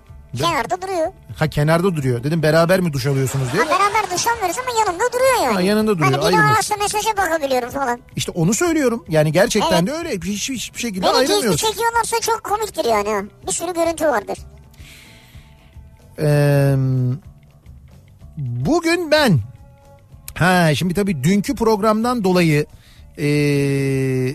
[0.44, 1.12] kenarda duruyor.
[1.37, 2.25] Ha kenarda duruyor.
[2.25, 3.62] Dedim beraber mi duş alıyorsunuz diye.
[3.62, 5.55] Ha, beraber duş almıyoruz ama yanımda duruyor yani.
[5.55, 8.01] Ha, yanında duruyor, Hani biri ararsa mesaja bakabiliyorum falan.
[8.16, 9.05] İşte onu söylüyorum.
[9.09, 9.87] Yani gerçekten Evet.
[9.87, 10.11] de öyle.
[10.11, 11.68] Hiç, hiçbir şekilde Beni ayrılmıyorsun.
[11.68, 13.29] çekiyorlarsa çok komiktir yani.
[13.46, 14.38] Bir sürü görüntü vardır.
[16.18, 16.75] Ee,
[18.37, 19.38] bugün ben
[20.35, 22.66] ha şimdi tabii dünkü programdan dolayı
[23.18, 24.35] ee,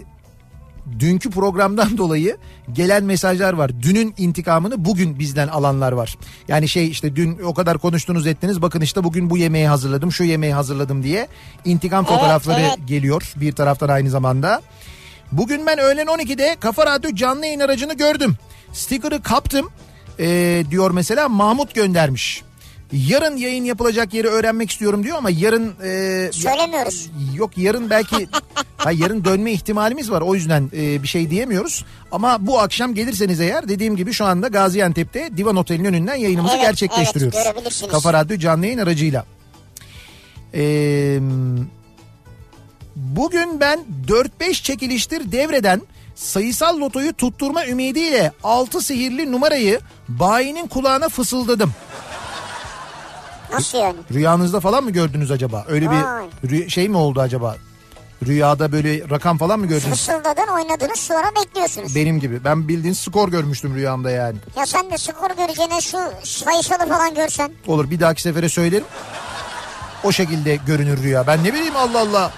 [0.99, 2.37] dünkü programdan dolayı
[2.73, 3.71] gelen mesajlar var.
[3.81, 6.17] Dünün intikamını bugün bizden alanlar var.
[6.47, 10.23] Yani şey işte dün o kadar konuştunuz ettiniz bakın işte bugün bu yemeği hazırladım şu
[10.23, 11.27] yemeği hazırladım diye
[11.65, 12.77] intikam Evet, fotoğrafları evet.
[12.85, 14.61] geliyor bir taraftan aynı zamanda.
[15.31, 18.35] Bugün ben öğlen 12'de Kafa Radyo canlı yayın aracını gördüm.
[18.73, 19.69] Sticker'ı kaptım
[20.19, 22.43] ee, diyor mesela Mahmut göndermiş.
[22.91, 25.73] Yarın yayın yapılacak yeri öğrenmek istiyorum diyor ama yarın...
[25.83, 27.09] ee, Söylemiyoruz.
[27.35, 28.29] Yok yarın belki
[28.77, 31.85] ha, yarın dönme ihtimalimiz var o yüzden e, bir şey diyemiyoruz.
[32.11, 36.65] Ama bu akşam gelirseniz eğer dediğim gibi şu anda Gaziantep'te Divan Otel'in önünden yayınımızı Evet,
[36.65, 37.37] gerçekleştiriyoruz.
[37.37, 37.91] evet, görebilirsiniz.
[37.91, 39.25] Kafa Radyo canlı yayın aracıyla.
[40.53, 41.19] Ee,
[42.95, 45.81] bugün ben 4-5 çekiliştir devreden
[46.15, 51.73] sayısal lotoyu tutturma ümidiyle 6 sihirli numarayı bayinin kulağına fısıldadım.
[53.51, 53.97] Nasıl yani?
[54.13, 55.65] Rüyanızda falan mı gördünüz acaba?
[55.67, 55.95] Öyle Vay.
[56.43, 57.55] bir rüya- şey mi oldu acaba?
[58.25, 59.89] Rüyada böyle rakam falan mı gördünüz?
[59.97, 61.95] Fısıldadın oynadınız sonra bekliyorsunuz.
[61.95, 62.43] Benim gibi.
[62.43, 64.37] Ben bildiğin skor görmüştüm rüyamda yani.
[64.57, 67.51] Ya sen de skor göreceğine şu sayısalı falan görsen.
[67.67, 68.85] Olur bir dahaki sefere söylerim.
[70.03, 71.27] O şekilde görünür rüya.
[71.27, 72.31] Ben ne bileyim Allah Allah.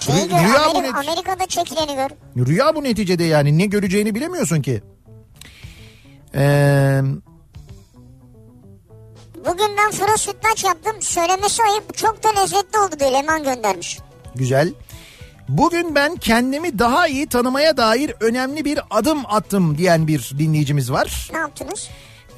[0.00, 2.46] Şeyi Rü- gör, rüya bu Ameri- net- Amerika'da çekileni gör.
[2.46, 3.58] Rüya bu neticede yani.
[3.58, 4.82] Ne göreceğini bilemiyorsun ki.
[6.34, 7.00] Ee,
[9.46, 10.96] Bugün ben fırın sütlaç yaptım.
[11.00, 13.98] Söylemesi ayıp çok da lezzetli oldu diye Leman göndermiş.
[14.34, 14.72] güzel.
[15.48, 21.30] Bugün ben kendimi daha iyi tanımaya dair önemli bir adım attım diyen bir dinleyicimiz var.
[21.32, 21.88] Ne yaptınız?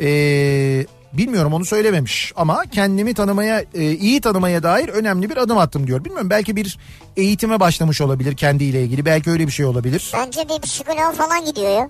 [0.00, 5.86] Ee, bilmiyorum onu söylememiş ama kendimi tanımaya e, iyi tanımaya dair önemli bir adım attım
[5.86, 6.04] diyor.
[6.04, 6.78] Bilmiyorum belki bir
[7.16, 10.12] eğitime başlamış olabilir kendiyle ilgili belki öyle bir şey olabilir.
[10.14, 11.88] Bence bir psikoloğa falan gidiyor ya.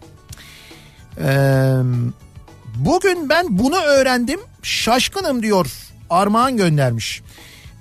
[1.21, 1.29] Ee,
[2.79, 5.67] bugün ben bunu öğrendim şaşkınım diyor
[6.11, 7.23] Armağan göndermiş.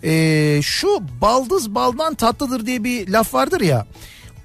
[0.04, 3.86] Ee, şu baldız baldan tatlıdır diye bir laf vardır ya.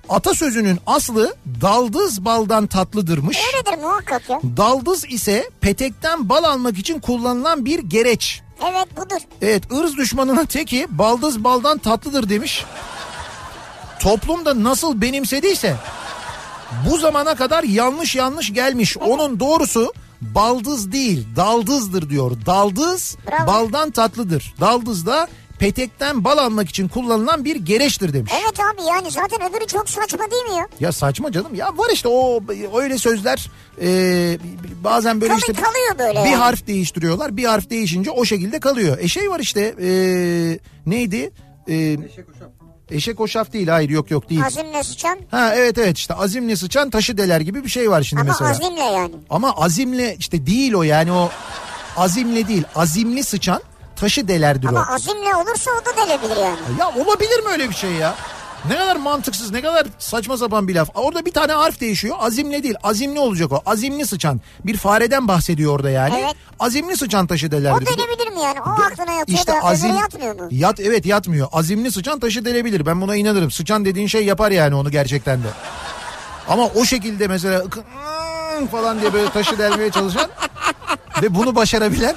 [0.08, 3.38] Atasözünün aslı daldız baldan tatlıdırmış.
[3.38, 4.40] Öyledir muhakkak ya.
[4.56, 8.40] Daldız ise petekten bal almak için kullanılan bir gereç.
[8.62, 9.20] Evet budur.
[9.42, 12.64] Evet ırz düşmanının teki baldız baldan tatlıdır demiş.
[14.00, 15.76] Toplumda nasıl benimsediyse
[16.90, 18.96] bu zamana kadar yanlış yanlış gelmiş.
[18.96, 19.92] Onun doğrusu
[20.34, 22.32] baldız değil daldızdır diyor.
[22.46, 23.46] Daldız Bravo.
[23.46, 24.54] baldan tatlıdır.
[24.60, 28.32] Daldız da petekten bal almak için kullanılan bir gereçtir demiş.
[28.42, 30.68] Evet abi yani zaten öbürü çok saçma değil mi ya?
[30.80, 32.40] Ya saçma canım ya var işte o
[32.74, 33.50] öyle sözler
[33.82, 34.38] e,
[34.84, 36.34] bazen böyle Tabii işte kalıyor böyle bir yani.
[36.34, 38.98] harf değiştiriyorlar bir harf değişince o şekilde kalıyor.
[39.00, 39.88] E şey var işte e,
[40.86, 41.32] neydi?
[41.68, 41.96] E,
[42.94, 44.42] eşek hoşaf değil hayır yok yok değil.
[44.46, 48.22] Azimle sıçan Ha evet evet işte azimle sıçan taşı deler gibi bir şey var şimdi
[48.22, 48.50] ama mesela.
[48.50, 49.14] azimle yani.
[49.30, 51.30] Ama azimle işte değil o yani o
[51.96, 53.62] azimle değil azimli sıçan
[53.96, 54.68] taşı delerdir o.
[54.68, 56.58] Ama azimle olursa o da delebilir yani.
[56.80, 58.14] Ya olabilir mi öyle bir şey ya?
[58.68, 60.88] Ne kadar mantıksız ne kadar saçma sapan bir laf.
[60.94, 62.16] Orada bir tane harf değişiyor.
[62.20, 62.74] Azimli değil.
[62.82, 63.62] Azimli olacak o.
[63.66, 64.40] Azimli sıçan.
[64.64, 66.14] Bir fareden bahsediyor orada yani.
[66.24, 66.34] Evet.
[66.60, 67.84] Azimli sıçan taşı delerdi.
[67.84, 68.60] O denebilir mi yani?
[68.60, 70.48] O aklına yatıyor İşte da azim, yatmıyor mu?
[70.50, 71.48] Yat, evet yatmıyor.
[71.52, 72.86] Azimli sıçan taşı delebilir.
[72.86, 73.50] Ben buna inanırım.
[73.50, 75.48] Sıçan dediğin şey yapar yani onu gerçekten de.
[76.48, 80.30] Ama o şekilde mesela ıı falan diye böyle taşı delmeye çalışan
[81.22, 82.14] ve bunu başarabilen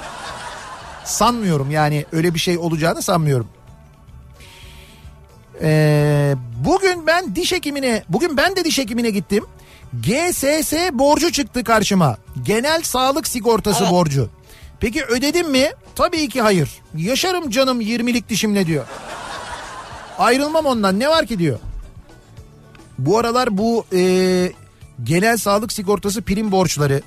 [1.04, 3.48] sanmıyorum yani öyle bir şey olacağını sanmıyorum.
[5.62, 9.44] Ee, bugün ben diş hekimine, bugün ben de diş hekimine gittim.
[9.92, 12.16] GSS borcu çıktı karşıma.
[12.42, 13.92] Genel sağlık sigortası Evet.
[13.92, 14.28] borcu.
[14.80, 15.70] Peki ödedim mi?
[15.94, 16.70] Tabii ki hayır.
[16.96, 18.84] Yaşarım canım 20'lik dişimle diyor.
[20.18, 21.58] Ayrılmam ondan ne var ki diyor.
[22.98, 24.52] Bu aralar bu e,
[25.04, 27.02] genel sağlık sigortası prim borçları,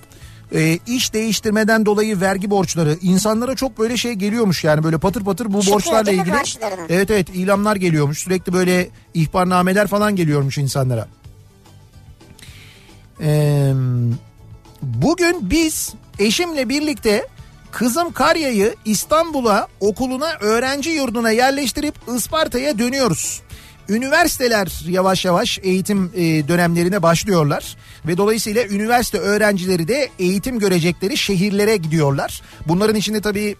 [0.55, 5.53] e, iş değiştirmeden dolayı vergi borçları insanlara çok böyle şey geliyormuş yani böyle patır patır
[5.53, 6.35] bu Çıkıyor borçlarla ilgili.
[6.89, 11.07] Evet evet ilanlar geliyormuş sürekli böyle ihbarnameler falan geliyormuş insanlara.
[13.21, 13.73] Ee,
[14.81, 17.27] bugün biz eşimle birlikte
[17.71, 23.41] kızım Karya'yı İstanbul'a okuluna öğrenci yurduna yerleştirip Isparta'ya dönüyoruz.
[23.89, 31.77] Üniversiteler yavaş yavaş eğitim e, dönemlerine başlıyorlar ve dolayısıyla üniversite öğrencileri de eğitim görecekleri şehirlere
[31.77, 32.41] gidiyorlar.
[32.67, 33.55] Bunların içinde tabii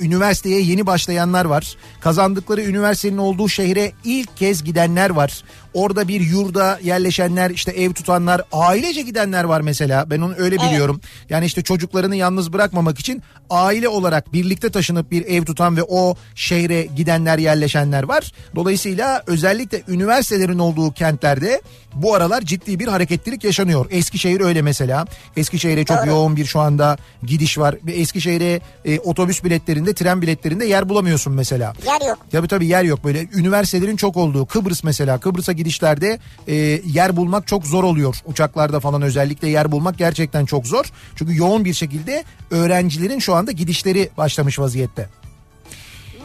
[0.00, 1.76] üniversiteye yeni başlayanlar var.
[2.00, 5.44] Kazandıkları üniversitenin olduğu şehre ilk kez gidenler var.
[5.74, 10.10] Orada bir yurda yerleşenler, işte ev tutanlar, ailece gidenler var mesela.
[10.10, 10.70] Ben onu öyle Evet.
[10.70, 11.00] biliyorum.
[11.30, 16.14] Yani işte çocuklarını yalnız bırakmamak için aile olarak birlikte taşınıp bir ev tutan ve o
[16.34, 18.32] şehre gidenler, yerleşenler var.
[18.54, 21.60] Dolayısıyla özellikle üniversitelerin olduğu kentlerde
[21.94, 23.86] bu aralar ciddi bir hareketlilik yaşanıyor.
[23.90, 25.04] Eskişehir öyle mesela.
[25.36, 26.06] Eskişehir'e çok Doğru.
[26.06, 27.74] yoğun bir şu anda gidiş var.
[27.86, 31.72] Ve Eskişehir'e e, otobüs biletlerinde, tren biletlerinde yer bulamıyorsun mesela.
[31.86, 32.18] Yer yok.
[32.32, 36.54] Tabii tabii yer yok böyle üniversitelerin çok olduğu Kıbrıs mesela Kıbrıs'a gidişlerde e,
[36.98, 40.84] yer bulmak çok zor oluyor uçaklarda falan özellikle yer bulmak gerçekten çok zor
[41.16, 45.08] çünkü yoğun bir şekilde öğrencilerin şu anda gidişleri başlamış vaziyette.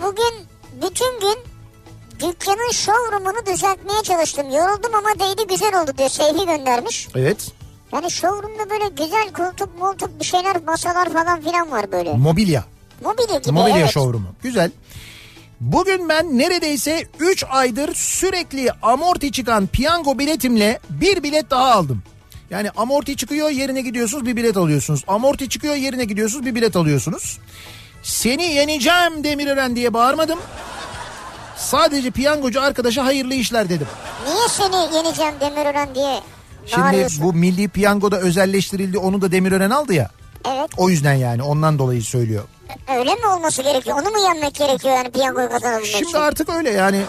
[0.04, 0.34] Bugün
[0.82, 1.38] bütün gün
[2.14, 4.46] dükkanın showroom'unu düzeltmeye çalıştım.
[4.52, 6.10] Yoruldum ama değdi güzel oldu diyor.
[6.10, 7.08] Seyfi göndermiş.
[7.16, 7.52] Evet
[7.94, 12.14] Yani showroom'da böyle güzel koltuk moltuk bir şeyler masalar falan filan var böyle.
[12.14, 12.64] mobilya
[13.04, 13.90] Mobilya gibi mobilya evet.
[13.90, 14.72] showroom'u güzel.
[15.62, 22.04] Bugün ben neredeyse 3 aydır sürekli amorti çıkan piyango biletimle bir bilet daha aldım.
[22.50, 25.04] Yani amorti çıkıyor yerine gidiyorsunuz bir bilet alıyorsunuz.
[25.08, 27.40] Amorti çıkıyor yerine gidiyorsunuz bir bilet alıyorsunuz.
[28.04, 30.40] Seni yeneceğim Demirören diye bağırmadım.
[31.58, 33.88] Sadece piyangocu arkadaşa hayırlı işler dedim.
[34.26, 36.20] Niye seni yeneceğim Demirören diye
[36.66, 40.10] Şimdi bu milli piyangoda özelleştirildi onu da Demirören aldı ya.
[40.48, 42.44] Evet O yüzden yani ondan dolayı söylüyor.
[43.00, 43.98] Öyle mi olması gerekiyor?
[44.02, 46.00] Onu mu yenmek gerekiyor yani piyangoyu kazanabilmek için?
[46.06, 47.02] Şimdi artık öyle yani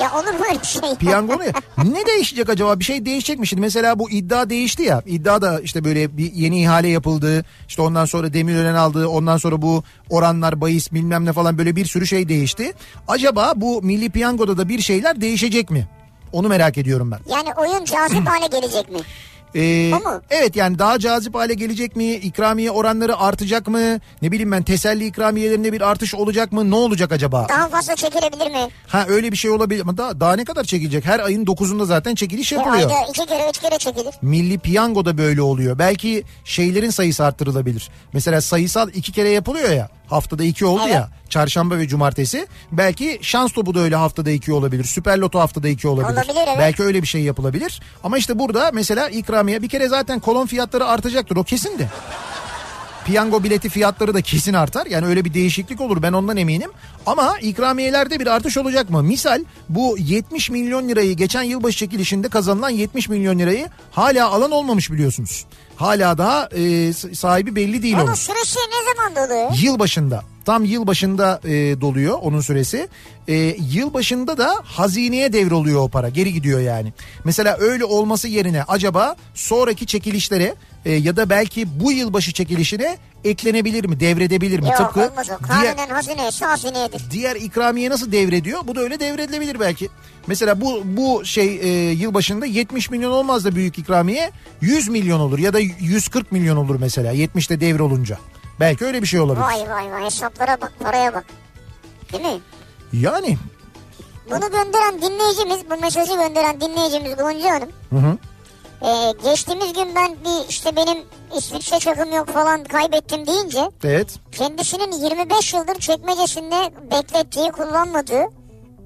[0.00, 0.94] Ya olur mu öyle bir şey?
[0.98, 1.52] piyango ne?
[1.92, 2.78] ne değişecek acaba?
[2.80, 3.46] Bir şey değişecek mi?
[3.46, 5.02] Şimdi mesela bu iddia değişti ya.
[5.06, 7.44] İddia da işte böyle bir yeni ihale yapıldı.
[7.68, 9.08] İşte ondan sonra Demirören aldı.
[9.08, 12.72] Ondan sonra bu oranlar bahis bilmem ne falan böyle bir sürü şey değişti.
[13.08, 15.88] Acaba bu milli piyangoda da bir şeyler değişecek mi?
[16.32, 17.18] Onu merak ediyorum ben.
[17.32, 18.98] Yani oyun cazip hale gelecek mi?
[19.54, 20.22] Ee, mu?
[20.30, 22.12] evet yani daha cazip hale gelecek mi?
[22.14, 23.80] İkramiye oranları artacak mı?
[24.22, 26.70] Ne bileyim ben teselli ikramiyelerinde bir artış olacak mı?
[26.70, 27.46] Ne olacak acaba?
[27.48, 28.68] Daha fazla çekilebilir mi?
[28.86, 31.04] Ha öyle bir şey olabilir ama daha, daha ne kadar çekilecek?
[31.04, 32.90] Her ayın 9'unda zaten çekiliş yapılıyor.
[32.90, 34.14] ayda iki kere üç kere çekilir.
[34.22, 35.78] Milli piyango da böyle oluyor.
[35.78, 37.90] Belki şeylerin sayısı arttırılabilir.
[38.12, 39.88] Mesela sayısal iki kere yapılıyor ya.
[40.10, 40.94] Haftada iki oldu Evet.
[40.94, 41.08] ya.
[41.28, 42.46] Çarşamba ve cumartesi.
[42.72, 44.84] Belki şans topu da öyle haftada iki olabilir.
[44.84, 46.14] Süper loto haftada iki olabilir.
[46.14, 46.58] Olabilir, evet.
[46.58, 47.80] Belki öyle bir şey yapılabilir.
[48.04, 51.36] Ama işte burada mesela ikramiye bir kere zaten kolon fiyatları artacaktır.
[51.36, 51.88] O kesin de.
[53.04, 54.86] Piyango bileti fiyatları da kesin artar.
[54.86, 56.70] Yani öyle bir değişiklik olur ben ondan eminim.
[57.06, 59.02] Ama ikramiyelerde bir artış olacak mı?
[59.02, 64.90] Misal bu 70 milyon lirayı geçen yılbaşı çekilişinde kazanılan 70 milyon lirayı hala alan olmamış
[64.90, 65.44] biliyorsunuz.
[65.80, 68.14] Hala daha e, sahibi belli değil Onun onun.
[68.14, 69.50] süresi ne zaman doluyor?
[69.62, 72.88] Yıl başında tam yıl başında e, doluyor onun süresi.
[73.28, 73.34] E,
[73.72, 76.92] yıl başında da hazineye devroluyor o para geri gidiyor yani.
[77.24, 83.84] Mesela öyle olması yerine acaba sonraki çekilişlere e, ya da belki bu yılbaşı çekilişine eklenebilir
[83.84, 84.66] mi devredebilir mi?
[84.66, 85.60] Yok Tıpkı olmaz o.
[85.60, 85.76] diğer,
[87.10, 88.60] diğer ikramiye nasıl devrediyor?
[88.64, 89.88] Bu da öyle devredilebilir belki.
[90.26, 94.30] Mesela bu bu şey e, yılbaşında 70 milyon olmaz da büyük ikramiye
[94.60, 98.18] 100 milyon olur ya da 140 milyon olur mesela 70'te devre olunca.
[98.60, 99.44] Belki öyle bir şey olabilir.
[99.44, 101.24] Vay vay vay hesaplara bak paraya bak.
[102.12, 102.40] Değil mi?
[102.92, 103.38] Yani
[104.30, 107.68] Bunu gönderen dinleyicimiz, bu mesajı gönderen dinleyicimiz Gonca Hanım.
[107.90, 108.18] hı hı.
[108.82, 110.98] Ee, geçtiğimiz gün ben bir işte benim
[111.36, 114.08] İsviçre çakım yok falan kaybettim deyince Evet.
[114.32, 118.22] kendisinin 25 yıldır çekmecesinde beklettiği kullanmadığı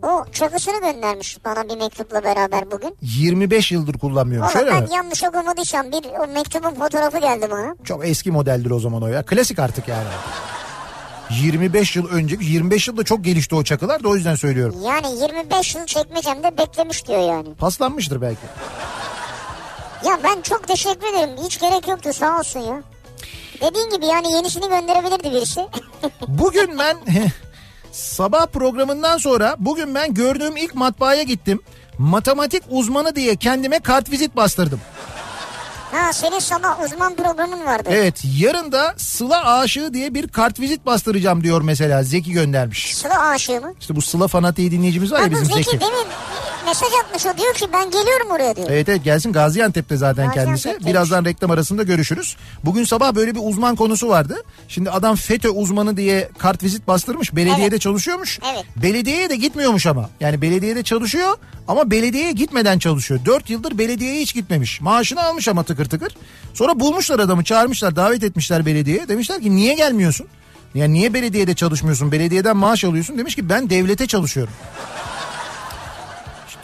[0.03, 2.97] O çakısını göndermiş bana bir mektupla beraber bugün.
[3.03, 4.49] 25 yıldır kullanmıyorum.
[4.49, 4.89] Valla Şöyle ben mi?
[4.95, 7.75] yanlış okumadıysam bir o mektubun fotoğrafı geldi bana.
[7.85, 9.23] Çok eski modeldir o zaman o ya.
[9.25, 10.05] Klasik artık yani.
[11.31, 14.77] 25 yıl önce 25 yılda çok gelişti o çakılar da o yüzden söylüyorum.
[14.87, 17.55] Yani 25 yıl çekmecemde beklemiş diyor yani.
[17.55, 18.41] Paslanmıştır belki.
[20.07, 21.31] Ya ben çok teşekkür ederim.
[21.45, 22.83] Hiç gerek yoktu sağ olsun ya.
[23.61, 25.61] Dediğin gibi yani yenisini gönderebilirdi birisi.
[26.29, 26.97] Bugün ben
[27.93, 31.61] sabah programından sonra bugün ben gördüğüm ilk matbaaya gittim.
[31.99, 34.81] Matematik uzmanı diye kendime kartvizit bastırdım.
[35.93, 37.88] ha senin sabah uzman programın vardı.
[37.93, 42.97] Evet yarın da Sıla aşığı diye bir kartvizit bastıracağım diyor mesela Zeki göndermiş.
[42.97, 43.75] Sıla aşığı mı?
[43.81, 45.81] İşte bu Sıla fanatiği dinleyicimiz var ya Ha bizim Zeki, Zeki.
[45.81, 46.07] demin
[46.66, 48.68] mesaj atmış o diyor ki ben geliyorum oraya diyor.
[48.70, 50.79] Evet evet gelsin Gaziantep'te zaten kendisi.
[50.87, 52.37] Birazdan reklam arasında görüşürüz.
[52.64, 54.42] Bugün sabah böyle bir uzman konusu vardı.
[54.68, 57.37] Şimdi adam FETÖ uzmanı diye kartvizit bastırmış.
[57.37, 57.81] Belediyede Evet.
[57.81, 58.38] çalışıyormuş.
[58.55, 58.64] Evet.
[58.77, 60.11] Belediyeye de gitmiyormuş ama.
[60.20, 61.37] Yani belediyede çalışıyor
[61.68, 63.20] ama belediyeye gitmeden çalışıyor.
[63.24, 64.81] Dört yıldır belediyeye hiç gitmemiş.
[64.81, 66.16] Maaşını almış ama tıkır tıkır.
[66.55, 69.09] Sonra bulmuşlar adamı çağırmışlar davet etmişler belediyeye.
[69.09, 70.27] Demişler ki niye gelmiyorsun?
[70.74, 72.12] Yani niye belediyede çalışmıyorsun?
[72.12, 73.18] Belediyeden maaş alıyorsun.
[73.18, 74.53] Demiş ki ben devlete çalışıyorum.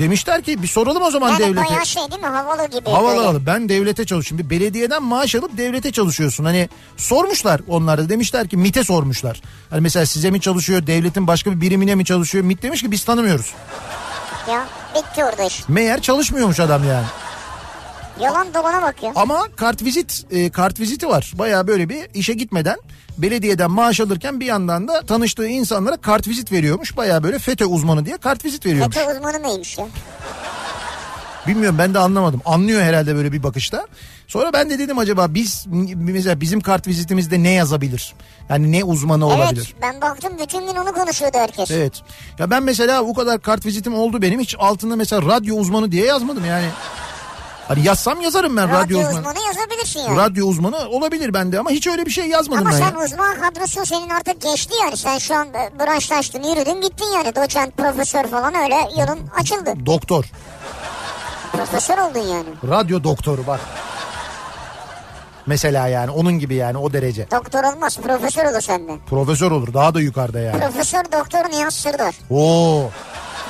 [0.00, 1.68] Demişler ki bir soralım o zaman Yani devlete.
[1.70, 2.90] bayağı şey değil mi havalı gibi.
[2.90, 3.20] Havalı böyle.
[3.20, 4.46] havalı ben devlete çalışıyorum.
[4.46, 6.44] Bir belediyeden maaş alıp devlete çalışıyorsun.
[6.44, 9.40] Hani sormuşlar onlar da demişler ki MIT'e sormuşlar.
[9.70, 12.44] Hani mesela size mi çalışıyor devletin başka bir birimine mi çalışıyor?
[12.44, 13.54] MIT demiş ki biz tanımıyoruz.
[14.50, 15.68] Ya bitti orada iş.
[15.68, 17.06] Meğer çalışmıyormuş adam yani.
[18.20, 19.12] Yalan dolana bak ya.
[19.16, 21.32] Ama kartvizit e, kartviziti var.
[21.34, 22.76] Baya böyle bir işe gitmeden
[23.18, 26.96] belediyeden maaş alırken bir yandan da tanıştığı insanlara kartvizit veriyormuş.
[26.96, 28.96] Baya böyle FETÖ uzmanı diye kartvizit veriyormuş.
[28.96, 29.86] FETÖ uzmanı neymiş ya?
[31.46, 32.40] Bilmiyorum ben de anlamadım.
[32.44, 33.86] Anlıyor herhalde böyle bir bakışta.
[34.26, 38.14] Sonra ben de dedim acaba biz mesela bizim kartvizitimizde ne yazabilir?
[38.48, 39.74] Yani ne uzmanı olabilir?
[39.74, 41.70] Evet ben baktım bütün gün onu konuşuyordu herkes.
[41.70, 41.92] Evet.
[42.38, 46.44] Ya ben mesela bu kadar kartvizitim oldu benim hiç altında mesela radyo uzmanı diye yazmadım
[46.44, 46.66] yani.
[47.70, 49.18] Hani yazsam yazarım ben radyo, Radyo uzmanı.
[49.18, 50.16] uzmanı yazabilirsin yani.
[50.16, 53.04] Radyo uzmanı olabilir bende ama hiç öyle bir şey yazmadım Ama ben sen ya.
[53.04, 54.96] uzman kadrosu senin artık geçti yani.
[54.96, 57.34] Sen şu an branşlaştın, yürüdün, gittin yani.
[57.34, 59.74] Doçent, profesör falan öyle yolun açıldı.
[59.86, 60.24] Doktor.
[61.52, 62.48] Profesör oldun yani.
[62.68, 63.60] Radyo doktoru bak.
[65.46, 67.30] Mesela yani onun gibi yani o derece.
[67.30, 68.98] Doktor olmaz, profesör olur senden.
[69.10, 70.60] Profesör olur daha da yukarıda yani.
[70.60, 72.14] Profesör Doktor Nihat Sırdar.
[72.30, 72.90] Oo.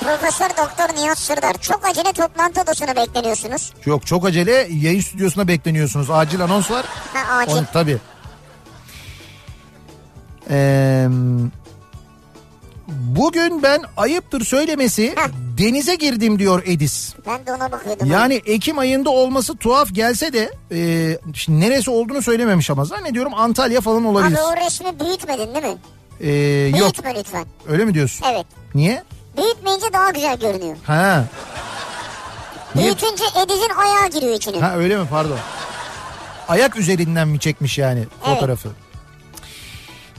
[0.01, 1.53] Profesör Doktor Nihat Sırdar.
[1.61, 3.73] Çok acele toplantı odasına bekleniyorsunuz.
[3.85, 6.09] Yok çok acele yayın stüdyosuna bekleniyorsunuz.
[6.09, 6.85] Acil anons var.
[7.13, 7.51] Ha acil.
[7.57, 7.97] Onu, tabii.
[10.49, 11.07] Ee,
[12.87, 15.27] bugün ben ayıptır söylemesi Heh.
[15.57, 17.13] denize girdim diyor Edis.
[17.27, 18.11] Ben de ona bakıyordum.
[18.11, 23.81] Yani Ekim ayında olması tuhaf gelse de e, şimdi neresi olduğunu söylememiş ama zannediyorum Antalya
[23.81, 24.37] falan olabilir.
[24.37, 25.77] Abi o resmi büyütmedin değil mi?
[26.19, 26.29] Ee,
[26.77, 27.45] yok Büyütme lütfen.
[27.69, 28.25] öyle mi diyorsun?
[28.33, 28.45] Evet.
[28.75, 29.03] Niye?
[29.37, 30.75] Büyütmeyince daha güzel görünüyor.
[30.87, 31.25] Ha.
[32.75, 34.59] Büyütünce Ediz'in ayağı giriyor içine.
[34.59, 35.37] Ha öyle mi pardon.
[36.47, 38.69] Ayak üzerinden mi çekmiş yani fotoğrafı?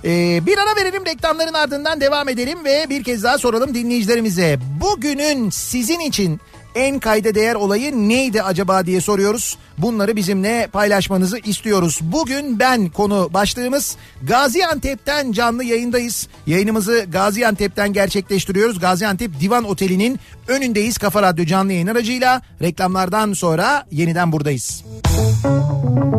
[0.05, 4.59] Ee, bir ara verelim reklamların ardından devam edelim ve bir kez daha soralım dinleyicilerimize.
[4.81, 6.41] Bugünün sizin için
[6.75, 9.59] en kayda değer olayı neydi acaba diye soruyoruz.
[9.79, 11.99] Bunları bizimle paylaşmanızı istiyoruz.
[12.03, 16.29] Bugün ben konu başlığımız Gaziantep'ten canlı yayındayız.
[16.47, 18.79] Yayınımızı Gaziantep'ten gerçekleştiriyoruz.
[18.79, 22.43] Gaziantep Divan Oteli'nin önündeyiz Kafa Radyo canlı yayın aracıyla.
[22.63, 24.85] Reklamlardan sonra yeniden buradayız.
[25.05, 26.12] Kafa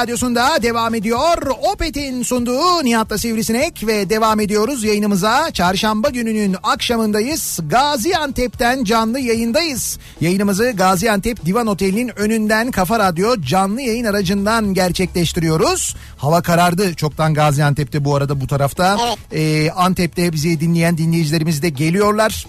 [0.00, 1.46] radyosunda devam ediyor.
[1.72, 5.50] Opet'in sunduğu Nihat'la Sivrisinek ve devam ediyoruz yayınımıza.
[5.50, 7.58] Çarşamba gününün akşamındayız.
[7.68, 9.98] Gaziantep'ten canlı yayındayız.
[10.20, 15.96] Yayınımızı Gaziantep Divan Oteli'nin önünden Kafa Radyo canlı yayın aracından gerçekleştiriyoruz.
[16.16, 18.98] Hava karardı çoktan Gaziantep'te bu arada bu tarafta.
[19.06, 19.18] Evet.
[19.32, 22.46] Ee, Antep'te bizi dinleyen dinleyicilerimiz de geliyorlar.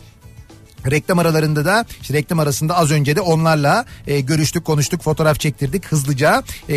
[0.91, 5.85] Reklam aralarında da işte reklam arasında az önce de onlarla e, görüştük konuştuk fotoğraf çektirdik
[5.85, 6.75] hızlıca E,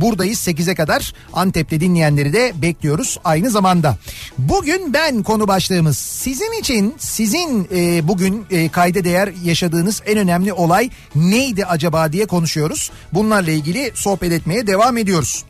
[0.00, 3.98] buradayız 8'e kadar Antep'te dinleyenleri de bekliyoruz aynı zamanda.
[4.38, 10.52] Bugün ben konu başlığımız sizin için sizin e, bugün e, kayda değer yaşadığınız en önemli
[10.52, 12.90] olay neydi acaba diye konuşuyoruz.
[13.12, 15.44] Bunlarla ilgili sohbet etmeye devam ediyoruz.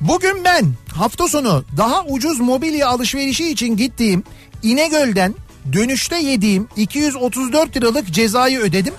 [0.00, 4.22] Bugün ben hafta sonu daha ucuz mobilya alışverişi için gittiğim
[4.62, 5.34] İnegöl'den
[5.72, 8.94] dönüşte yediğim 234 liralık cezayı ödedim.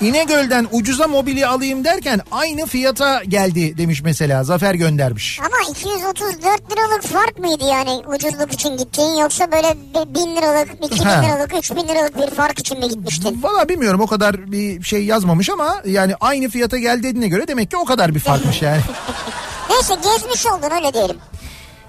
[0.00, 5.40] İnegöl'den ucuza mobilya alayım derken aynı fiyata geldi demiş mesela Zafer göndermiş.
[5.40, 9.74] Ama 234 liralık fark mıydı yani ucuzluk için gittiğin yoksa böyle
[10.14, 11.20] 1000 liralık, 2000 Ha.
[11.22, 13.42] liralık, 3000 liralık bir fark için mi gitmiştin?
[13.42, 17.70] Valla bilmiyorum o kadar bir şey yazmamış ama yani aynı fiyata geldi dediğine göre demek
[17.70, 18.80] ki o kadar bir farkmış yani.
[19.70, 21.16] Neyse gezmiş oldun öyle diyelim.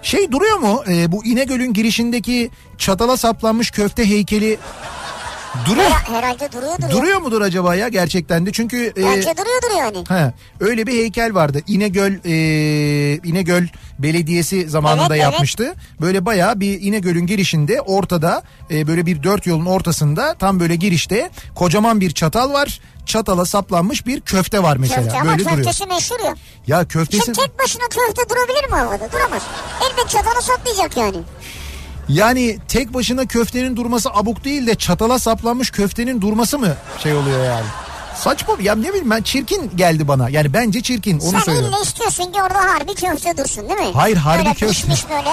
[0.02, 4.58] Şey duruyor mu e, bu İnegöl'ün girişindeki çatala saplanmış köfte heykeli
[5.66, 5.90] duruyor.
[5.92, 6.84] Her- herhalde duruyordur.
[6.84, 6.92] ya.
[6.92, 9.98] Duruyor mudur acaba ya gerçekten de çünkü e, Bence duruyordur yani.
[10.22, 12.34] he, öyle bir heykel vardı İnegöl e,
[13.24, 13.64] İnegöl
[14.00, 15.34] Belediyesi zamanında Evet, evet.
[15.34, 15.74] yapmıştı.
[16.02, 21.30] Böyle bayağı bir İnegöl'ün girişinde ortada e, böyle bir dört yolun ortasında tam böyle girişte
[21.56, 22.80] kocaman bir çatal var.
[23.12, 25.04] Çatala saplanmış bir köfte var mesela.
[25.04, 25.56] Köfte ama böyle duruyor.
[25.58, 26.36] köftesi meşhur ya.
[26.68, 29.12] Ya köftesi Şimdi tek başına köfte durabilir mi havada?
[29.12, 29.42] Duramaz.
[29.92, 31.18] Elbet çatala saplayacak yani.
[32.10, 37.46] Yani tek başına köftenin durması abuk değil de çatala saplanmış köftenin durması mı şey oluyor
[37.46, 37.66] yani?
[38.16, 40.30] Saçma ya ne bileyim ben çirkin geldi bana.
[40.30, 41.74] Yani bence çirkin onu Sen söylüyorum.
[41.74, 43.92] ille istiyorsun ki orada harbi köfte dursun değil mi?
[43.94, 44.68] Hayır, harbi böyle köfte.
[44.68, 45.30] pişmiş böyle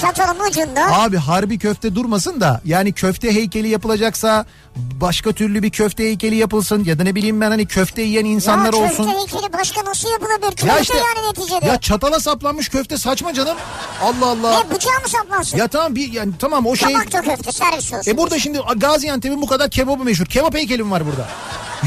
[0.00, 0.86] çatalın ucunda.
[1.02, 6.84] Abi harbi köfte durmasın da yani köfte heykeli yapılacaksa başka türlü bir köfte heykeli yapılsın
[6.84, 9.04] ya da ne bileyim ben hani köfte yiyen insanlar ya olsun.
[9.04, 10.50] köfte heykeli başka nasıl yapılabilir?
[10.50, 11.66] Köfte Ya işte yani neticede.
[11.66, 13.56] ya çatala saplanmış köfte saçma canım.
[14.02, 14.58] Allah Allah.
[14.64, 15.58] Ne bıçağı mı saplansın?
[15.58, 18.10] Ya tamam bir yani tamam o şey Tabakta köfte servis olsun.
[18.10, 20.26] E burada şimdi Gaziantep'in bu kadar kebabı meşhur.
[20.26, 21.28] Kebap heykeli mi var burada?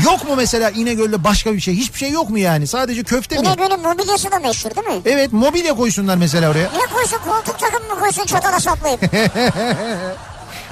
[0.06, 1.76] Yok mu mesela İnegöl'de başka bir şey?
[1.76, 2.68] Hiçbir şey yok mu yani?
[2.68, 3.48] Sadece köfte mi?
[3.48, 5.02] İnegöl'ün mobilyası da meşhur değil mi?
[5.06, 6.64] Evet mobilya koysunlar mesela oraya.
[6.78, 9.02] Ne koysun koltuk takım mı koysun çatala saplayıp?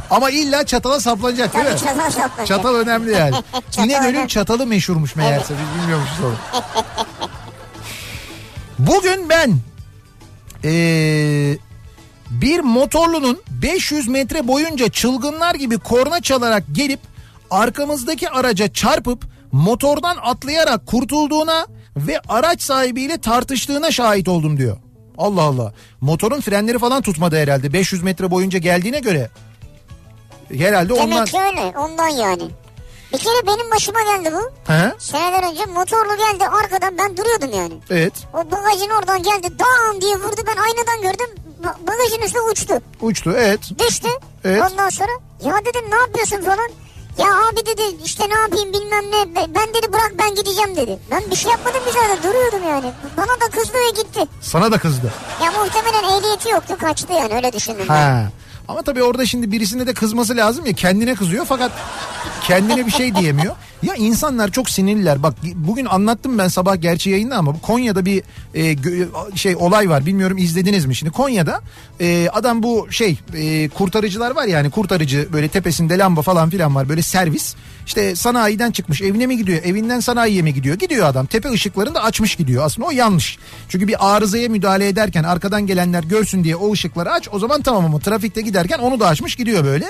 [0.09, 1.79] Ama illa çatala saplanacak değil Tabii mi?
[1.79, 2.47] çatala saplayacak.
[2.47, 3.35] Çatal önemli yani.
[3.71, 4.27] Çatal İnegöl'ün önemli.
[4.27, 6.35] çatalı meşhurmuş meğerse biz bilmiyormuşuz onu.
[8.79, 9.49] Bugün ben
[10.63, 11.57] eee,
[12.29, 16.99] bir motorlunun 500 metre boyunca çılgınlar gibi korna çalarak gelip
[17.51, 24.77] arkamızdaki araca çarpıp motordan atlayarak kurtulduğuna ve araç sahibiyle tartıştığına şahit oldum diyor.
[25.17, 25.73] Allah Allah.
[26.01, 27.73] Motorun frenleri falan tutmadı herhalde.
[27.73, 29.29] 500 metre boyunca geldiğine göre.
[30.57, 31.11] Herhalde ondan...
[31.11, 32.43] Demek ki öyle ondan yani.
[33.13, 34.71] Bir kere benim başıma geldi bu.
[34.73, 34.91] He?
[34.99, 37.73] Seneler önce motorlu geldi arkadan ben duruyordum yani.
[37.89, 38.13] Evet.
[38.33, 41.35] O bagajın oradan geldi dam diye vurdu ben aynadan gördüm.
[41.63, 42.73] Ba- Bagajın üstüne uçtu.
[43.01, 43.59] Uçtu evet.
[43.79, 44.07] Düştü.
[44.43, 44.63] Evet.
[44.71, 45.11] Ondan sonra
[45.43, 46.69] ya dedim ne yapıyorsun falan.
[47.17, 49.35] Ya abi dedi işte ne yapayım bilmem ne.
[49.35, 50.99] Be- Ben dedi bırak ben gideceğim dedi.
[51.11, 52.91] Ben bir şey yapmadım bir zaten duruyordum yani.
[53.17, 54.19] Bana da kızdı ve gitti.
[54.41, 55.11] Sana da kızdı.
[55.43, 57.85] Ya muhtemelen ehliyeti yoktu kaçtı yani öyle düşündüm.
[57.89, 57.95] ben.
[58.67, 61.71] Ama tabii orada şimdi birisine de kızması lazım ya kendine kızıyor fakat
[62.47, 63.55] kendine bir şey diyemiyor.
[63.83, 65.23] Ya insanlar çok sinirliler.
[65.23, 68.23] Bak bugün anlattım ben sabah gerçi yayında ama Konya'da bir
[68.55, 68.75] e,
[69.35, 70.05] şey olay var.
[70.05, 70.95] Bilmiyorum izlediniz mi?
[70.95, 71.61] Şimdi Konya'da
[72.01, 76.89] e, adam bu şey e, kurtarıcılar var yani kurtarıcı böyle tepesinde lamba falan filan var
[76.89, 77.55] böyle servis.
[77.85, 82.03] İşte sanayiden çıkmış evine mi gidiyor evinden sanayiye mi gidiyor gidiyor adam tepe ışıklarını da
[82.03, 83.37] açmış gidiyor aslında o yanlış.
[83.69, 87.85] Çünkü bir arızaya müdahale ederken arkadan gelenler görsün diye o ışıkları aç o zaman tamam
[87.85, 89.85] ama trafikte giderken onu da açmış gidiyor böyle.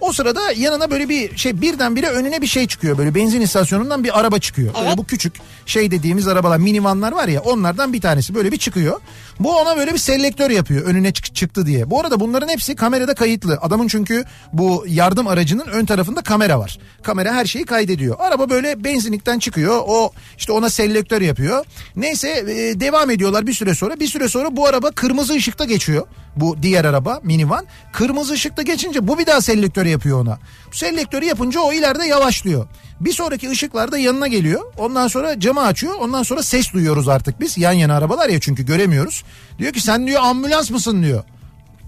[0.00, 4.20] O sırada yanına böyle bir şey birdenbire önüne bir şey çıkıyor böyle benzin istasyonundan bir
[4.20, 4.74] araba çıkıyor.
[4.74, 4.98] Böyle Evet.
[4.98, 5.34] bu küçük
[5.66, 9.00] şey dediğimiz arabalar minivanlar var ya onlardan bir tanesi böyle bir çıkıyor.
[9.40, 11.90] Bu ona böyle bir selektör yapıyor önüne çık- çıktı diye.
[11.90, 13.58] Bu arada bunların hepsi kamerada kayıtlı.
[13.62, 16.78] Adamın çünkü bu yardım aracının ön tarafında kamera var.
[17.02, 18.16] Kamera her şeyi kaydediyor.
[18.18, 19.82] Araba böyle benzinlikten çıkıyor.
[19.86, 21.64] O işte ona selektör yapıyor.
[21.96, 24.00] Neyse e, devam ediyorlar bir süre sonra.
[24.00, 26.06] Bir süre sonra bu araba kırmızı ışıkta geçiyor.
[26.36, 27.66] Bu diğer araba minivan.
[27.92, 30.38] Kırmızı ışıkta geçince bu bir daha selektör yapıyor ona.
[30.72, 32.66] Selektörü yapınca o ileride yavaşlıyor.
[33.00, 34.60] Bir sonraki ışıklarda yanına geliyor.
[34.78, 35.94] Ondan sonra camı açıyor.
[36.00, 37.58] Ondan sonra ses duyuyoruz artık biz.
[37.58, 39.24] Yan yana arabalar ya çünkü göremiyoruz.
[39.58, 41.24] Diyor ki sen diyor ambulans mısın diyor.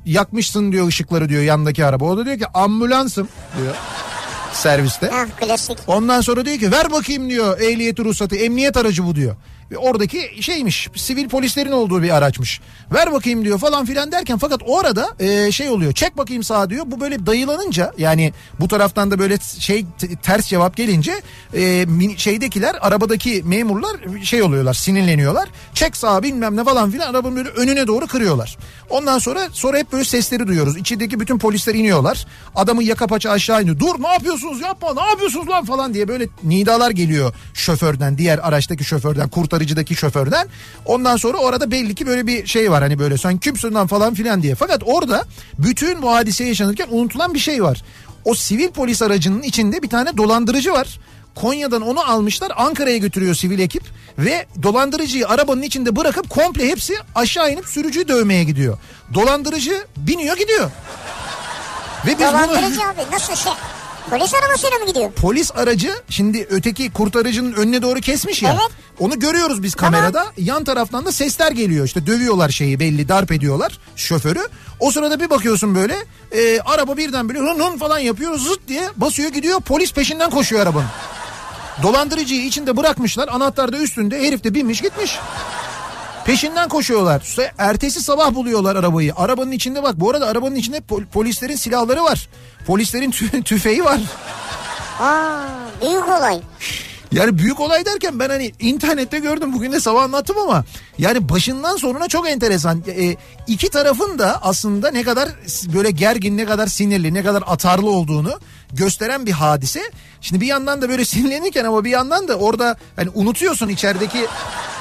[0.06, 2.04] Yakmışsın diyor ışıkları diyor yandaki araba.
[2.04, 3.28] O da diyor ki ambulansım
[3.58, 3.74] diyor
[4.52, 5.06] serviste.
[5.08, 5.78] Ha klasik.
[5.86, 9.36] Ondan sonra diyor ki ver bakayım diyor ehliyeti ruhsatı emniyet aracı bu diyor.
[9.76, 12.60] Oradaki şeymiş sivil polislerin olduğu bir araçmış.
[12.94, 16.70] Ver bakayım diyor falan filan derken fakat o arada e, şey oluyor çek bakayım sağa
[16.70, 16.84] diyor.
[16.86, 19.84] Bu böyle dayılanınca yani bu taraftan da böyle şey
[20.22, 21.12] ters cevap gelince
[21.54, 25.48] e, şeydekiler arabadaki memurlar şey oluyorlar sinirleniyorlar.
[25.74, 28.58] Çek sağa bilmem ne falan filan arabanın böyle önüne doğru kırıyorlar.
[28.90, 30.76] Ondan sonra sonra hep böyle sesleri duyuyoruz.
[30.76, 32.26] İçindeki bütün polisler iniyorlar.
[32.54, 33.78] Adamı yaka paça aşağı iniyor.
[33.78, 38.84] Dur ne yapıyorsunuz yapma ne yapıyorsunuz lan falan diye böyle nidalar geliyor şoförden diğer araçtaki
[38.84, 39.28] şoförden
[39.58, 40.48] kurtarıcıdaki şoförden.
[40.84, 44.14] Ondan sonra orada belli ki böyle bir şey var hani böyle sen kimsin lan falan
[44.14, 44.54] filan diye.
[44.54, 45.24] Fakat orada
[45.58, 47.82] bütün bu hadise yaşanırken unutulan bir şey var.
[48.24, 51.00] O sivil polis aracının içinde bir tane dolandırıcı var.
[51.34, 53.82] Konya'dan onu almışlar Ankara'ya götürüyor sivil ekip
[54.18, 58.78] ve dolandırıcıyı arabanın içinde bırakıp komple hepsi aşağı inip sürücüyü dövmeye gidiyor.
[59.14, 60.70] Dolandırıcı biniyor gidiyor.
[62.06, 63.52] Ve biz bunu Dolandırıcı abi nasıl şey?
[64.10, 65.12] Polis arabasıyla mı gidiyor?
[65.12, 68.50] Polis aracı şimdi öteki kurtarıcının önüne doğru kesmiş ya.
[68.52, 68.70] Evet.
[68.98, 70.26] Onu görüyoruz biz kamerada.
[70.36, 71.84] Yan taraftan da sesler geliyor.
[71.86, 74.48] İşte dövüyorlar şeyi belli darp ediyorlar şoförü.
[74.80, 75.96] O sırada bir bakıyorsun böyle
[76.32, 79.60] e, araba birden böyle hın hın falan yapıyor zıt diye basıyor gidiyor.
[79.60, 80.88] Polis peşinden koşuyor arabanın.
[81.82, 83.28] Dolandırıcıyı içinde bırakmışlar.
[83.28, 84.22] Anahtar da üstünde.
[84.22, 85.18] Herif de binmiş gitmiş.
[86.28, 87.36] Peşinden koşuyorlar.
[87.58, 89.12] Ertesi sabah buluyorlar arabayı.
[89.16, 90.00] Arabanın içinde bak.
[90.00, 92.28] Bu arada arabanın içinde pol- polislerin silahları var.
[92.66, 94.00] Polislerin tü- tüfeği var.
[95.00, 95.40] Aa,
[95.82, 96.40] büyük olay.
[97.12, 100.64] Yani büyük olay derken ben hani internette gördüm bugün de sabah anlattım ama
[100.98, 102.82] yani başından sonuna çok enteresan.
[102.88, 103.16] E,
[103.46, 105.28] iki tarafın da aslında ne kadar
[105.74, 108.40] böyle gergin, ne kadar sinirli, ne kadar atarlı olduğunu
[108.72, 109.82] gösteren bir hadise.
[110.20, 114.26] Şimdi bir yandan da böyle sinirlenirken ama bir yandan da orada hani unutuyorsun içerideki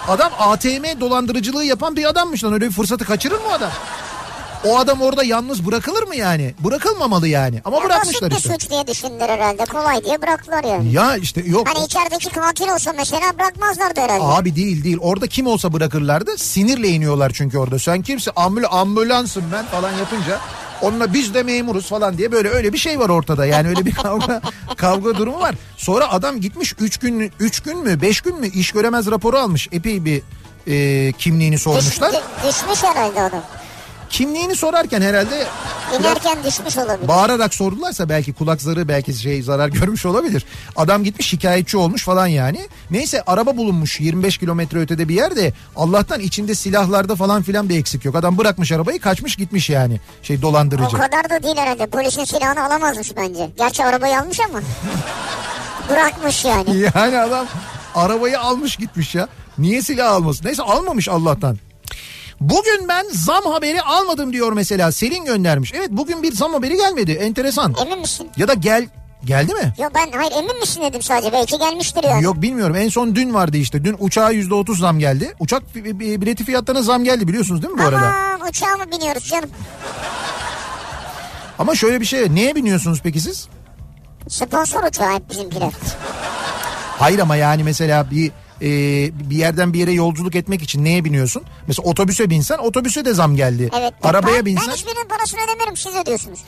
[0.07, 3.71] adam ATM dolandırıcılığı yapan bir adammış lan öyle bir fırsatı kaçırır mı adam?
[4.65, 6.53] O adam orada yalnız bırakılır mı yani?
[6.59, 7.61] Bırakılmamalı yani.
[7.65, 8.49] Ama Ya bırakmışlar işte.
[8.53, 9.65] suç diye düşündüler herhalde.
[9.65, 10.91] Kolay diye bıraktılar yani.
[10.93, 11.67] Ya işte yok.
[11.73, 14.23] Hani içerideki katil olsa mesela bırakmazlardı herhalde.
[14.23, 14.97] Abi değil değil.
[15.01, 16.37] Orada kim olsa bırakırlardı.
[16.37, 17.79] Sinirle iniyorlar çünkü orada.
[17.79, 18.31] Sen kimsin?
[18.35, 20.39] Ambul ambulansım ben falan yapınca.
[20.81, 23.45] Onunla biz de memuruz falan diye böyle öyle bir şey var ortada.
[23.45, 24.41] Yani öyle bir kavga
[24.77, 25.55] kavga durumu var.
[25.77, 29.69] Sonra adam gitmiş 3 gün 3 gün mü 5 gün mü iş göremez raporu almış.
[29.71, 30.21] Epey bir
[30.67, 32.11] e, kimliğini sormuşlar.
[32.13, 33.43] dü- düşmüş herhalde adam.
[34.09, 35.47] Kimliğini sorarken herhalde
[35.99, 37.07] İnerken düşmüş olabilir.
[37.07, 40.45] bağırarak sordularsa belki kulak zarı belki şey zarar görmüş olabilir.
[40.75, 42.67] Adam gitmiş şikayetçi olmuş falan yani.
[42.91, 45.53] Neyse araba bulunmuş 25 kilometre ötede bir yerde.
[45.75, 48.15] Allah'tan içinde silahlarda falan filan bir eksik yok.
[48.15, 49.99] Adam bırakmış arabayı kaçmış gitmiş yani.
[50.23, 50.97] Şey o dolandırıcı.
[50.97, 51.87] kadar da değil herhalde.
[51.87, 53.49] Polisin silahını alamazmış bence.
[53.57, 54.59] Gerçi arabayı almış ama.
[55.89, 56.77] Bırakmış yani.
[56.95, 57.45] Yani adam
[57.95, 59.27] arabayı almış gitmiş ya.
[59.57, 60.45] Niye silah almasın?
[60.45, 61.57] Neyse almamış Allah'tan.
[62.41, 64.91] Bugün ben zam haberi almadım diyor mesela.
[64.91, 65.73] Selin göndermiş.
[65.73, 67.11] Evet bugün bir zam haberi gelmedi.
[67.11, 67.75] Enteresan.
[67.85, 68.29] Emin misin?
[68.37, 68.87] Ya da gel
[69.25, 69.73] geldi mi?
[69.81, 71.31] Yok ben hayır emin misin dedim sadece.
[71.33, 72.23] Belki gelmiştir yani.
[72.23, 72.75] Yok bilmiyorum.
[72.75, 73.83] En son dün vardı işte.
[73.85, 75.35] Dün uçağa yüzde otuz zam geldi.
[75.39, 77.97] Uçak bi- bi- bileti fiyatlarına zam geldi biliyorsunuz değil mi bu arada?
[78.07, 79.49] Aman uçağa mı biniyoruz canım?
[81.59, 82.35] Ama şöyle bir şey.
[82.35, 83.47] Neye biniyorsunuz peki siz?
[84.29, 85.71] Sponsor uçağı hep bizimkiler.
[86.99, 88.31] Hayır ama yani mesela bir
[88.61, 88.67] e,
[89.29, 91.43] bir yerden bir yere yolculuk etmek için neye biniyorsun?
[91.67, 93.69] Mesela otobüse binsen otobüse de zam geldi.
[93.79, 93.93] Evet.
[94.03, 96.39] Arabaya ben, binsen Ben hiçbirinin parasını ödemiyorum siz ödüyorsunuz.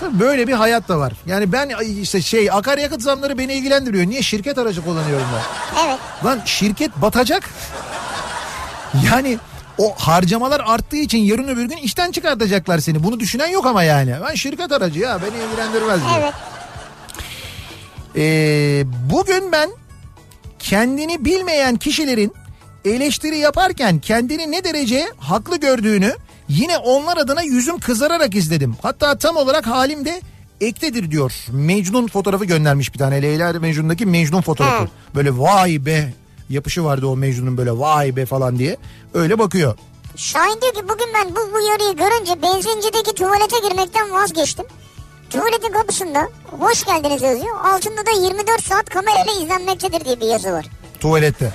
[0.00, 1.12] tabii böyle bir hayat da var.
[1.26, 1.70] Yani ben
[2.02, 4.06] işte şey akaryakıt zamları beni ilgilendiriyor.
[4.06, 5.86] Niye şirket aracı kullanıyorum ben?
[5.86, 5.98] Evet.
[6.24, 7.50] Lan şirket batacak.
[9.06, 9.38] Yani
[9.78, 13.02] o harcamalar arttığı için yarın öbür gün işten çıkartacaklar seni.
[13.04, 14.14] Bunu düşünen yok ama yani.
[14.28, 16.12] Ben şirket aracı ya beni ilgilendirmez diyor.
[16.20, 16.34] Evet.
[18.16, 19.70] Ee, bugün ben
[20.62, 22.32] kendini bilmeyen kişilerin
[22.84, 26.16] eleştiri yaparken kendini ne derece haklı gördüğünü
[26.48, 28.76] yine onlar adına yüzüm kızararak izledim.
[28.82, 30.20] Hatta tam olarak halim de
[30.60, 31.32] ektedir diyor.
[31.52, 33.22] Mecnun fotoğrafı göndermiş bir tane.
[33.22, 34.84] Leyla ile Mecnun'daki Mecnun fotoğrafı.
[34.84, 34.88] Hı.
[35.14, 36.12] Böyle vay be
[36.50, 38.76] yapışı vardı o Mecnun'un böyle vay be falan diye.
[39.14, 39.78] Öyle bakıyor.
[40.16, 44.64] Şahin diyor ki bugün ben bu uyarıyı görünce benzincideki tuvalete girmekten vazgeçtim.
[45.32, 46.28] Tuvaletin kapısında
[46.60, 47.64] hoş geldiniz yazıyor.
[47.64, 50.66] Altında da 24 saat kamerayla izlenmektedir diye bir yazı var.
[51.00, 51.52] Tuvalette.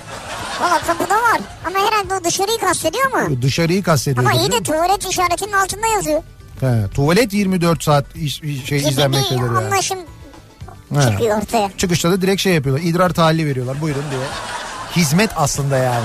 [0.60, 1.40] Valla kapıda var.
[1.66, 3.42] Ama herhalde o dışarıyı kastediyor mu?
[3.42, 4.26] Dışarıyı kastediyor.
[4.26, 6.22] Ama iyi de tuvalet işaretinin altında yazıyor.
[6.60, 9.58] He, tuvalet 24 saat iş- şey Gibi izlenmektedir bir yani.
[9.58, 9.98] anlaşım
[10.94, 11.02] He.
[11.02, 11.70] çıkıyor ortaya.
[11.78, 12.84] Çıkışta da direkt şey yapıyorlar.
[12.84, 13.80] İdrar tahlili veriyorlar.
[13.80, 14.20] Buyurun diye.
[14.96, 16.04] Hizmet aslında yani.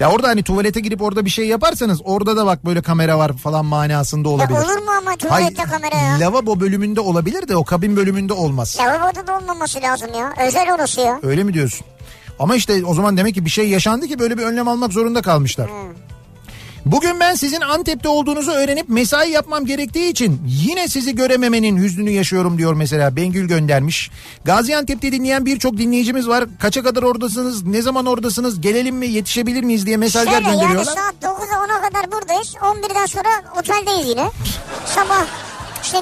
[0.00, 3.32] Ya orada hani tuvalete girip orada bir şey yaparsanız orada da bak böyle kamera var
[3.32, 4.58] falan manasında Ya olabilir.
[4.58, 6.20] olur mu ama tuvalette kamera ya?
[6.20, 8.78] Lavabo bölümünde olabilir de o kabin bölümünde olmaz.
[8.80, 10.32] Lavaboda da olmaması lazım ya.
[10.46, 11.20] Özel orası ya.
[11.22, 11.86] Öyle mi diyorsun?
[12.38, 15.22] Ama işte o zaman demek ki bir şey yaşandı ki böyle bir önlem almak zorunda
[15.22, 15.70] kalmışlar.
[16.86, 22.58] Bugün ben sizin Antep'te olduğunuzu öğrenip mesai yapmam gerektiği için yine sizi görememenin hüznünü yaşıyorum
[22.58, 24.10] diyor mesela Bengül göndermiş.
[24.44, 26.44] Gaziantep'te dinleyen birçok dinleyicimiz var.
[26.60, 27.62] Kaça kadar oradasınız?
[27.66, 28.60] Ne zaman oradasınız?
[28.60, 29.06] Gelelim mi?
[29.06, 30.94] Yetişebilir miyiz diye mesajlar Şöyle yani gönderiyorlar.
[30.94, 32.54] saat 9'a 10'a kadar buradayız.
[32.54, 33.28] 11'den sonra
[33.58, 34.30] oteldeyiz yine.
[34.86, 35.26] Sabah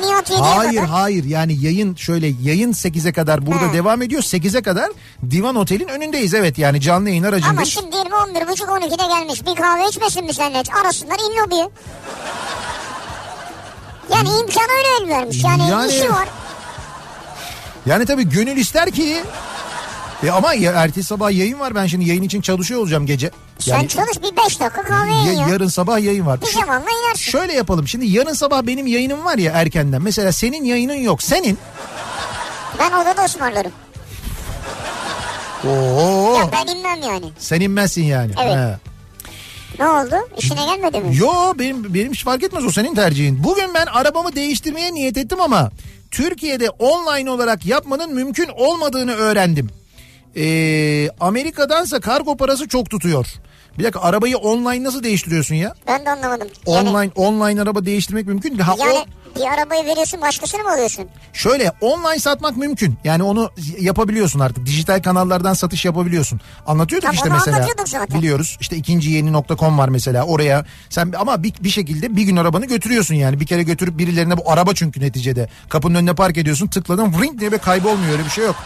[0.00, 0.88] 7'ye Hayır kadar.
[0.90, 3.72] hayır yani yayın şöyle yayın 8'e kadar burada He.
[3.72, 4.22] devam ediyor.
[4.22, 4.90] 8'e kadar
[5.30, 7.68] Divan Otel'in önündeyiz evet yani canlı yayın Ama aracındayız.
[7.68, 9.46] şimdi diyelim 11.30-12'de gelmiş.
[9.46, 10.62] Bir kahve içmesin mi seninle?
[10.82, 11.68] Arasınlar in lobiye.
[14.12, 15.44] Yani imkanı öyle el vermiş.
[15.44, 16.28] Yani, Yani- işi var.
[17.86, 19.22] Yani tabii gönül ister ki
[20.26, 23.30] e ama ya, ertesi sabah yayın var ben şimdi yayın için çalışıyor olacağım gece.
[23.62, 25.48] Sen Yani çalış bir 5 dakika kahve ya- ya.
[25.48, 26.40] yarın sabah yayın var.
[26.40, 27.30] Pijamanla inersin.
[27.30, 30.02] şöyle yapalım şimdi yarın sabah benim yayınım var ya erkenden.
[30.02, 31.22] Mesela senin yayının yok.
[31.22, 31.58] Senin
[32.78, 33.72] Ben odada ısmarlarım.
[35.66, 37.26] Oo Ya ben inmem yani.
[37.38, 38.32] sen inmezsin yani.
[38.42, 38.54] Evet.
[38.56, 38.76] He.
[39.78, 40.14] Ne oldu?
[40.38, 41.16] İşine gelmedi mi?
[41.16, 43.44] Yo benim benim hiç fark etmez o senin tercihin.
[43.44, 45.70] Bugün ben arabamı değiştirmeye niyet ettim ama
[46.10, 49.70] Türkiye'de online olarak yapmanın mümkün olmadığını öğrendim.
[50.36, 53.26] Ee, Amerika'dansa kargo parası çok tutuyor.
[53.78, 55.74] Bir dakika arabayı online nasıl değiştiriyorsun ya?
[55.86, 56.48] Ben de anlamadım.
[56.66, 58.60] Yani, Online online araba değiştirmek mümkün değil.
[58.60, 59.04] Ha, yani o,
[59.40, 61.08] bir arabayı veriyorsun başkasını mı alıyorsun?
[61.32, 62.94] şöyle online satmak mümkün.
[63.04, 63.50] Yani onu
[63.80, 64.66] yapabiliyorsun artık.
[64.66, 66.40] Dijital kanallardan satış yapabiliyorsun.
[66.66, 67.68] Anlatıyorduk Tamam, işte mesela.
[67.86, 68.18] zaten.
[68.18, 68.56] Biliyoruz.
[68.60, 70.24] İşte ikinci yeni.com var mesela.
[70.24, 73.40] Oraya sen ama bir, bir şekilde bir gün arabanı götürüyorsun yani.
[73.40, 75.48] Bir kere götürüp birilerine bu araba çünkü neticede.
[75.68, 76.66] Kapının önüne park ediyorsun.
[76.66, 78.56] Tıkladın ring diye bir kaybolmuyor öyle bir şey yok.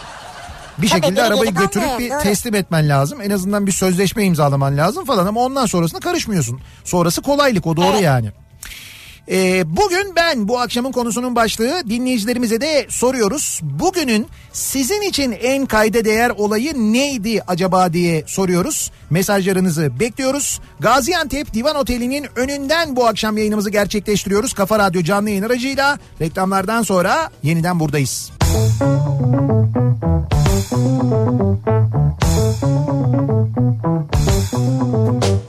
[0.81, 2.19] Bir Tabii, şekilde arabayı götürüp bir doğru.
[2.23, 3.21] teslim etmen lazım.
[3.21, 6.59] En azından bir sözleşme imzalaman lazım falan ama ondan sonrasına karışmıyorsun.
[6.83, 8.01] Sonrası kolaylık o doğru Evet.
[8.03, 8.31] yani.
[9.31, 13.59] Ee, bugün ben bu akşamın konusunun başlığı dinleyicilerimize de soruyoruz.
[13.63, 18.91] Bugünün sizin için en kayda değer olayı neydi acaba diye soruyoruz.
[19.09, 20.59] Mesajlarınızı bekliyoruz.
[20.79, 24.53] Gaziantep Divan Oteli'nin önünden bu akşam yayınımızı gerçekleştiriyoruz.
[24.53, 28.31] Kafa Radyo canlı yayın aracıyla reklamlardan sonra yeniden buradayız.
[34.51, 35.46] Kafa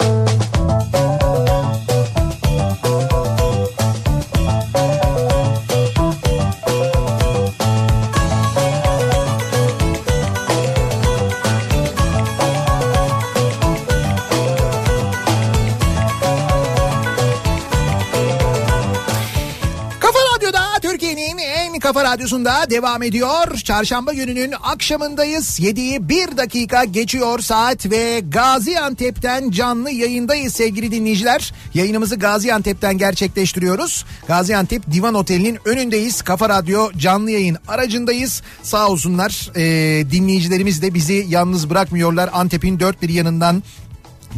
[21.88, 23.56] kafa radyosunda devam ediyor.
[23.64, 25.60] Çarşamba gününün akşamındayız.
[25.60, 31.52] 7'yi 1 dakika geçiyor saat ve Gaziantep'ten canlı yayındayız sevgili dinleyiciler.
[31.74, 34.04] Yayınımızı Gaziantep'ten gerçekleştiriyoruz.
[34.26, 36.22] Gaziantep Divan Oteli'nin önündeyiz.
[36.22, 38.42] Kafa Radyo canlı yayın aracındayız.
[38.62, 42.30] Sağ olsunlar e, dinleyicilerimiz de bizi yalnız bırakmıyorlar.
[42.32, 43.62] Antep'in dört bir yanından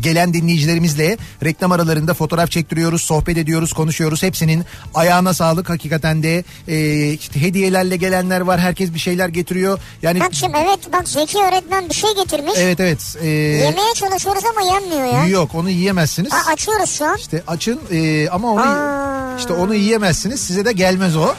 [0.01, 4.22] gelen dinleyicilerimizle reklam aralarında fotoğraf çektiriyoruz, sohbet ediyoruz, konuşuyoruz.
[4.22, 4.64] Hepsinin
[4.95, 8.61] ayağına sağlık hakikaten de e, işte hediyelerle gelenler var.
[8.61, 9.78] Herkes bir şeyler getiriyor.
[10.03, 12.55] Yani Bak şimdi evet bak Zeki öğretmen bir şey getirmiş.
[12.57, 13.16] evet evet.
[13.22, 15.26] e, Yemeye çalışıyoruz ama yenmiyor ya.
[15.26, 16.32] yok onu yiyemezsiniz.
[16.32, 17.16] Ha, açıyoruz şu an.
[17.16, 19.36] İşte açın e, ama onu Aa.
[19.38, 20.41] işte onu yiyemezsiniz.
[20.41, 21.34] Size de gelmez o.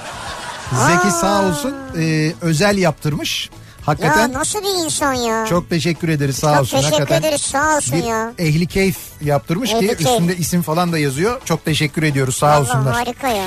[0.88, 3.50] Zeki sağ olsun e, özel yaptırmış.
[3.86, 5.46] Hakikaten Ya nasıl bir insan ya?
[5.46, 6.78] çok teşekkür ederiz sağ Çok olsun.
[6.78, 8.34] teşekkür Hakikaten ederiz sağ olsun bir ya.
[8.40, 10.02] ehli keyif yaptırmış ki Ehli keyif.
[10.02, 11.42] üstünde isim falan da yazıyor.
[11.46, 12.94] Çok teşekkür ediyoruz sağ Allah olsunlar.
[12.94, 13.46] harika ya.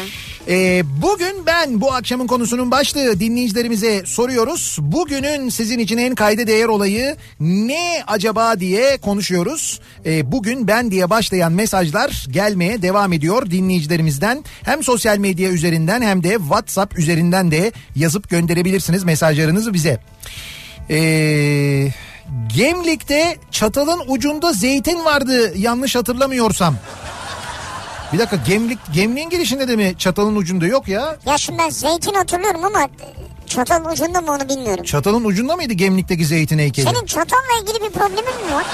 [0.49, 4.79] Ee, bugün ben bu akşamın konusunun başlığı dinleyicilerimize soruyoruz.
[4.81, 9.81] Bugünün sizin için en kayda değer olayı ne acaba diye konuşuyoruz.
[10.07, 14.45] Ee, bugün ben diye başlayan mesajlar gelmeye devam ediyor dinleyicilerimizden.
[14.65, 20.01] Hem sosyal medya üzerinden hem de WhatsApp üzerinden de yazıp gönderebilirsiniz mesajlarınızı bize.
[20.91, 21.89] Ee,
[22.57, 26.77] Gemlik'te çatalın ucunda zeytin vardı yanlış hatırlamıyorsam.
[28.13, 31.17] Bir dakika gemlik gemliğin girişinde de mi çatalın ucunda yok ya?
[31.27, 32.89] Ya şimdi ben zeytin hatırlıyorum ama
[33.47, 34.85] çatalın ucunda mı onu bilmiyorum.
[34.85, 36.87] Çatalın ucunda mıydı gemlikteki zeytin heykeli?
[36.87, 38.65] Senin çatalla ilgili bir problemin mi var?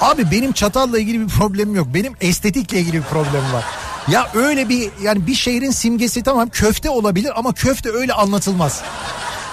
[0.00, 1.86] Abi benim çatalla ilgili bir problemim yok.
[1.94, 3.64] Benim estetikle ilgili bir problemim var.
[4.08, 8.82] Ya öyle bir yani bir şehrin simgesi tamam köfte olabilir ama köfte öyle anlatılmaz.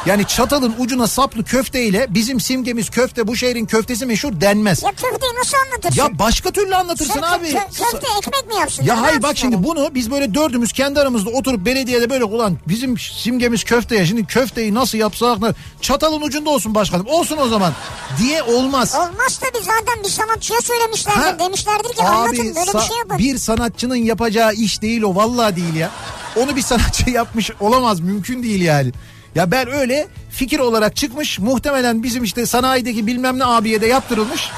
[0.06, 4.84] Yani çatalın ucuna saplı köfteyle bizim simgemiz köfte bu şehrin köftesi meşhur denmez.
[4.84, 6.02] Ya köfteyi nasıl anlatırsın?
[6.02, 7.48] Ya başka türlü anlatırsın Sen abi.
[7.48, 8.84] kö- köfte ekmek mi yapsın?
[8.84, 9.66] Ya hayır bak şimdi yani?
[9.66, 14.26] bunu biz böyle dördümüz kendi aramızda oturup belediyede böyle ulan bizim simgemiz köfte ya şimdi
[14.26, 17.74] köfteyi nasıl yapsak ne- çatalın ucunda olsun başkanım olsun o zaman
[18.20, 18.96] diye olmaz.
[18.96, 21.20] Olmaz tabii zaten bir sanatçıya söylemişlerdir.
[21.22, 21.40] Ha?
[21.40, 23.18] Demişlerdir ki Abi anlatın böyle bir sa- şey yapın.
[23.18, 25.92] bir sanatçının yapacağı iş değil o vallahi değil ya.
[26.36, 28.92] Onu bir sanatçı yapmış olamaz mümkün değil yani.
[29.36, 34.50] Ya ben öyle fikir olarak çıkmış muhtemelen bizim işte sanayideki bilmem ne abiye de yaptırılmış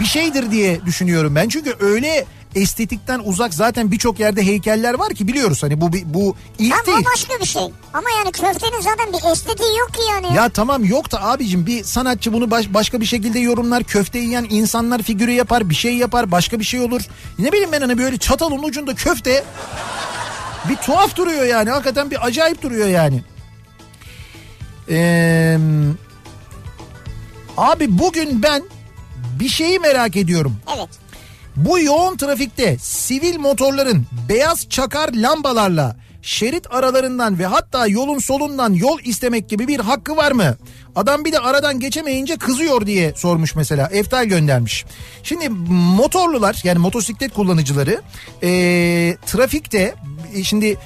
[0.00, 1.48] bir şeydir diye düşünüyorum ben.
[1.48, 6.74] Çünkü öyle estetikten uzak zaten birçok yerde heykeller var ki biliyoruz hani bu bu ilk
[6.74, 6.98] Ama değil.
[6.98, 7.62] o başka bir şey.
[7.94, 10.36] Ama yani köftenin zaten bir estetiği yok ki yani.
[10.36, 13.84] Ya tamam yok da abicim bir sanatçı bunu baş- başka bir şekilde yorumlar.
[13.84, 17.02] Köfte yiyen insanlar figürü yapar bir şey yapar başka bir şey olur.
[17.38, 19.44] Ne bileyim ben hani böyle çatalın ucunda köfte
[20.68, 23.22] bir tuhaf duruyor yani hakikaten bir acayip duruyor yani.
[24.90, 25.58] Ee,
[27.56, 28.62] abi bugün ben
[29.40, 30.56] bir şeyi merak ediyorum.
[30.76, 30.88] Evet.
[31.56, 38.98] Bu yoğun trafikte sivil motorların beyaz çakar lambalarla şerit aralarından ve hatta yolun solundan yol
[39.04, 40.56] istemek gibi bir hakkı var mı?
[40.96, 43.88] Adam bir de aradan geçemeyince kızıyor diye sormuş mesela.
[43.92, 44.84] Eftal göndermiş.
[45.22, 48.02] Şimdi motorlular yani motosiklet kullanıcıları
[48.42, 49.94] eee, trafikte
[50.34, 50.76] e, şimdi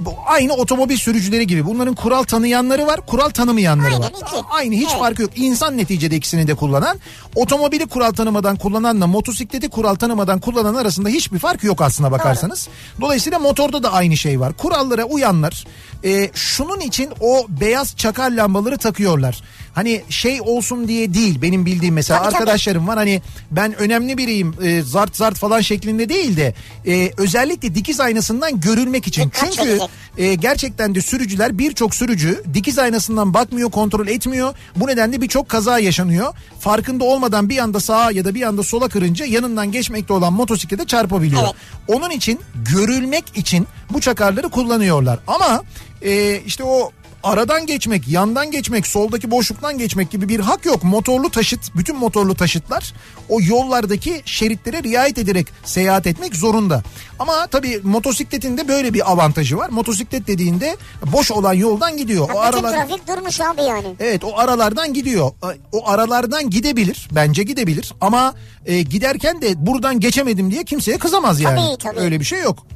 [0.00, 1.66] bu aynı otomobil sürücüleri gibi.
[1.66, 4.10] Bunların kural tanıyanları var, kural tanımayanları Aynen, var.
[4.10, 4.36] iki.
[4.50, 4.98] Aynı hiç Evet.
[4.98, 5.30] farkı yok.
[5.36, 6.98] İnsan neticede ikisini de kullanan.
[7.34, 12.68] Otomobili kural tanımadan kullananla motosikleti kural tanımadan kullanan arasında hiçbir fark yok aslına bakarsanız.
[13.00, 14.52] Dolayısıyla motorda da aynı şey var.
[14.52, 15.66] Kurallara uyanlar
[16.04, 19.42] e, şunun için o beyaz çakar lambaları takıyorlar.
[19.78, 22.38] Hani şey olsun diye değil benim bildiğim mesela Tabii, tabii.
[22.38, 26.54] arkadaşlarım var hani ben önemli biriyim e, zart zart falan şeklinde değil de
[26.86, 29.24] e, özellikle dikiz aynasından görülmek için.
[29.24, 29.90] Dikkat Çünkü çekecek.
[30.18, 34.54] e, gerçekten de sürücüler birçok sürücü dikiz aynasından bakmıyor kontrol etmiyor.
[34.76, 36.34] Bu nedenle birçok kaza yaşanıyor.
[36.60, 40.86] Farkında olmadan bir anda sağa ya da bir anda sola kırınca yanından geçmekte olan motosiklete
[40.86, 41.42] çarpabiliyor.
[41.42, 41.54] Evet.
[41.88, 42.40] Onun için
[42.74, 45.18] görülmek için bu çakarları kullanıyorlar.
[45.26, 45.62] Ama
[46.02, 46.92] e, işte o
[47.28, 50.84] aradan geçmek, yandan geçmek, soldaki boşluktan geçmek gibi bir hak yok.
[50.84, 52.94] Motorlu taşıt, bütün motorlu taşıtlar
[53.28, 56.82] o yollardaki şeritlere riayet ederek seyahat etmek zorunda.
[57.18, 59.68] Ama tabii motosikletin de böyle bir avantajı var.
[59.68, 60.76] Motosiklet dediğinde
[61.12, 62.28] boş olan yoldan gidiyor.
[62.34, 63.94] O Ya bütün aralar trafik durmuş abi yani.
[64.00, 65.30] Evet o aralardan gidiyor.
[65.72, 67.08] O aralardan gidebilir.
[67.12, 67.92] Bence gidebilir.
[68.00, 68.34] Ama
[68.66, 71.60] e, giderken de buradan geçemedim diye kimseye kızamaz yani.
[71.60, 72.00] Tabii, tabii.
[72.04, 72.66] Öyle bir şey yok.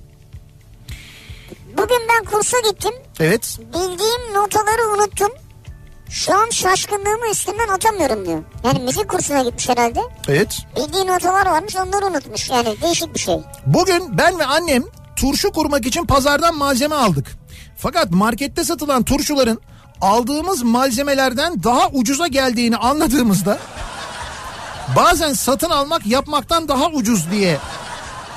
[1.76, 2.92] Bugün ben kursa gittim.
[3.20, 3.58] Evet.
[3.60, 5.32] Bildiğim notaları unuttum.
[6.10, 8.42] Şu an şaşkınlığımı üstümden atamıyorum diyor.
[8.64, 10.00] Yani müzik kursuna gitmiş herhalde.
[10.28, 10.58] Evet.
[10.76, 12.50] Bildiği notalar varmış onları unutmuş.
[12.50, 13.36] Yani değişik bir şey.
[13.66, 14.82] Bugün ben ve annem
[15.16, 17.26] turşu kurmak için pazardan malzeme aldık.
[17.76, 19.60] Fakat markette satılan turşuların
[20.00, 23.58] aldığımız malzemelerden daha ucuza geldiğini anladığımızda
[24.96, 27.58] bazen satın almak yapmaktan daha ucuz diye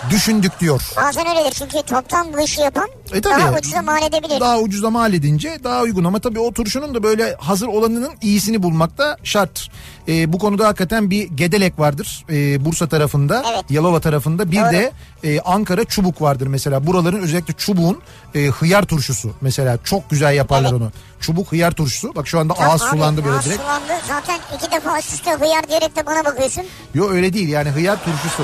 [0.10, 0.82] düşündük diyor.
[0.98, 3.42] Bazen öyledir çünkü toptan bu işi yapan E tabii.
[3.42, 4.40] daha ucuza mal edebilir.
[4.40, 8.64] Daha ucuza mal edince daha uygun ama tabii o turşunun da böyle hazır olanının iyisini
[8.64, 9.70] bulmak da şart.
[10.08, 13.64] Ee, bu konuda hakikaten bir gedelek vardır ee, Bursa tarafında, Evet.
[13.70, 14.52] Yalova tarafında.
[14.52, 14.72] Bir Doğru.
[14.72, 14.92] de
[15.24, 16.88] e, Ankara çubuk vardır mesela.
[16.88, 18.00] Buraların özellikle çubuğun
[18.36, 20.82] e, hıyar turşusu mesela çok güzel yaparlar Evet.
[20.82, 20.92] onu.
[21.20, 22.16] Çubuk hıyar turşusu.
[22.16, 23.62] Bak şu anda Tamam ağız abi, sulandı böyle ağız direkt.
[23.62, 23.94] sulandı.
[24.08, 26.64] Zaten iki defa üst üste hıyar diyerek de bana bakıyorsun.
[26.94, 28.44] Yok öyle değil yani hıyar turşusu.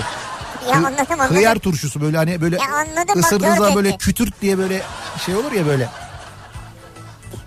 [0.70, 1.36] Ya anladım anladım.
[1.36, 4.82] Hıyar turşusu böyle hani böyle Ya anladım, bak, ısırdığınız zaman gör böyle kütürt diye böyle
[5.26, 5.89] şey olur ya böyle.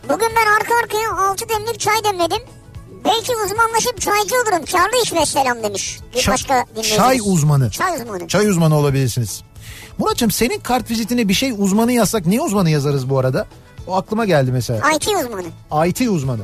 [0.08, 2.42] Bugün ben arka arkaya 6 demlik çay demledim.
[3.04, 4.64] Belki uzmanlaşıp çaycı olurum.
[4.72, 5.98] Karlı içme selam demiş.
[6.14, 6.96] Bir Ça- başka dinleyicimiz.
[6.98, 7.70] çay uzmanı.
[7.70, 8.28] Çay uzmanı.
[8.28, 9.42] Çay uzmanı olabilirsiniz.
[9.98, 13.46] Muratçım senin kart vizitine bir şey uzmanı yazsak niye uzmanı yazarız bu arada?
[13.86, 14.90] O aklıma geldi mesela.
[14.92, 15.86] IT uzmanı.
[15.88, 16.42] IT uzmanı.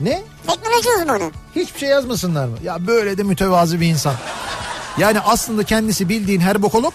[0.00, 0.22] Ne?
[0.46, 1.30] Teknoloji uzmanı.
[1.56, 2.56] Hiçbir şey yazmasınlar mı?
[2.64, 4.14] Ya böyle de mütevazı bir insan.
[4.98, 6.92] Yani aslında kendisi bildiğin her bokolog.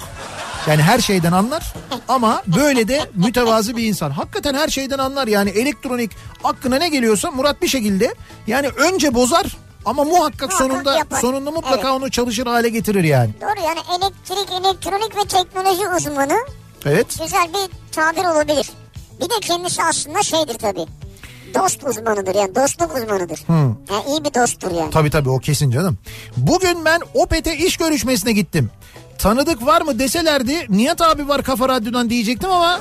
[0.67, 1.73] Yani her şeyden anlar
[2.07, 4.11] ama böyle de mütevazı bir insan.
[4.11, 6.11] Hakikaten her şeyden anlar yani elektronik
[6.43, 8.15] aklına ne geliyorsa Murat bir şekilde
[8.47, 9.45] yani önce bozar
[9.85, 11.21] ama muhakkak Muhakkak sonunda yapar.
[11.21, 12.01] sonunda mutlaka Evet.
[12.01, 13.29] onu çalışır hale getirir yani.
[13.41, 16.37] Doğru yani elektrik, elektronik ve teknoloji uzmanı
[16.85, 17.07] Evet.
[17.23, 18.69] güzel bir tabir olabilir.
[19.21, 20.85] Bir de kendisi aslında şeydir tabii.
[21.55, 23.39] Dost uzmanıdır yani dostluk uzmanıdır.
[23.49, 24.89] Yani iyi bir dosttur yani.
[24.91, 25.97] Tabii tabii o kesin canım.
[26.37, 28.69] Bugün ben Opet'e iş görüşmesine gittim.
[29.17, 32.79] Tanıdık var mı deselerdi Nihat abi var Kafa Radyo'dan diyecektim ama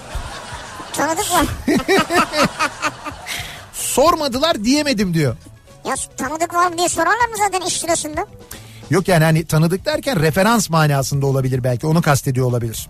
[0.92, 1.46] Tanıdık var.
[3.72, 5.36] sormadılar diyemedim diyor.
[5.84, 8.26] ya tanıdık var mı diye sorarlar mı zaten iş sırasında?
[8.90, 12.88] Yok yani hani tanıdık derken referans manasında olabilir belki onu kastediyor olabilir.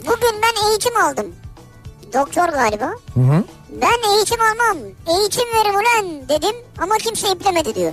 [0.00, 1.26] Bugün ben eğitim aldım.
[2.14, 2.90] Doktor galiba.
[3.82, 4.78] Ben eğitim almam.
[5.18, 7.92] Eğitim verim ulan dedim ama kimse iplemedi diyor.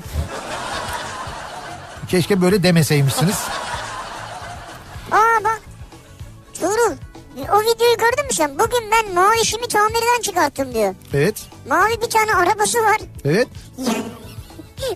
[2.08, 3.36] Keşke böyle demeseymişsiniz.
[5.12, 5.62] Aa bak.
[6.60, 6.94] Tuğrul.
[7.38, 8.52] O videoyu gördün mü sen?
[8.60, 10.94] Bugün ben mavişimi tamirden çıkarttım diyor.
[11.14, 11.36] Evet.
[11.70, 12.98] Mavi bir tane arabası var.
[13.26, 13.48] Evet.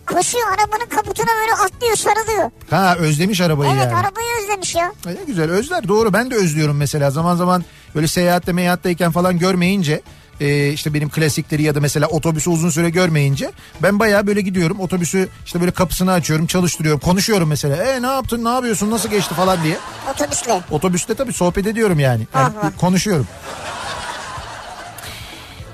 [0.08, 2.52] Koşuyor arabanın kaputuna böyle atlıyor sarılıyor.
[2.70, 3.96] Ha özlemiş arabayı Evet yani.
[3.96, 4.92] arabayı özlemiş ya.
[5.08, 7.64] Ay, Ne güzel özler doğru ben de özlüyorum mesela zaman zaman
[7.96, 10.02] böyle seyahatte meyahattayken falan görmeyince
[10.42, 13.52] e, işte benim klasikleri ya da mesela otobüsü uzun süre görmeyince
[13.84, 18.46] ben bayağı böyle gidiyorum otobüsü işte böyle kapısını açıyorum çalıştırıyorum konuşuyorum mesela e ne yaptın
[18.46, 19.78] ne yapıyorsun nasıl geçti falan diye
[20.14, 20.62] Otobüsle.
[20.72, 22.72] otobüste tabii sohbet ediyorum yani, yani Aha.
[22.82, 23.28] konuşuyorum.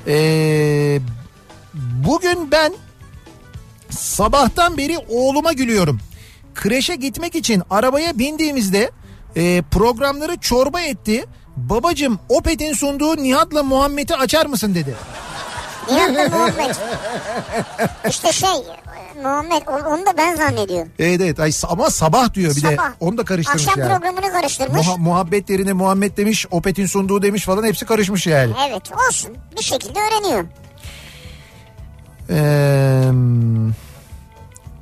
[0.07, 0.99] Ee,
[2.05, 2.73] bugün ben
[3.89, 5.99] sabahtan beri oğluma gülüyorum.
[6.55, 8.91] Kreşe gitmek için arabaya bindiğimizde
[9.35, 11.25] e, programları çorba etti.
[11.69, 14.95] Babacım Opet'in sunduğu Nihat'la Muhammed'i açar mısın dedi.
[15.91, 16.75] Nihat'la Muhammed.
[18.09, 18.49] İşte şey
[19.23, 20.91] Muhammed onu da ben zannediyorum.
[20.99, 22.91] Evet evet ay, ama sabah diyor bir de Sabah.
[22.99, 23.91] onu da karıştırmış Akşam yani.
[23.91, 24.87] programını karıştırmış.
[24.87, 28.53] Muha- muhabbet yerine Muhammed demiş Opet'in sunduğu demiş falan hepsi karışmış yani.
[28.69, 30.45] Evet olsun bir şekilde öğreniyor.
[32.29, 33.09] Ee,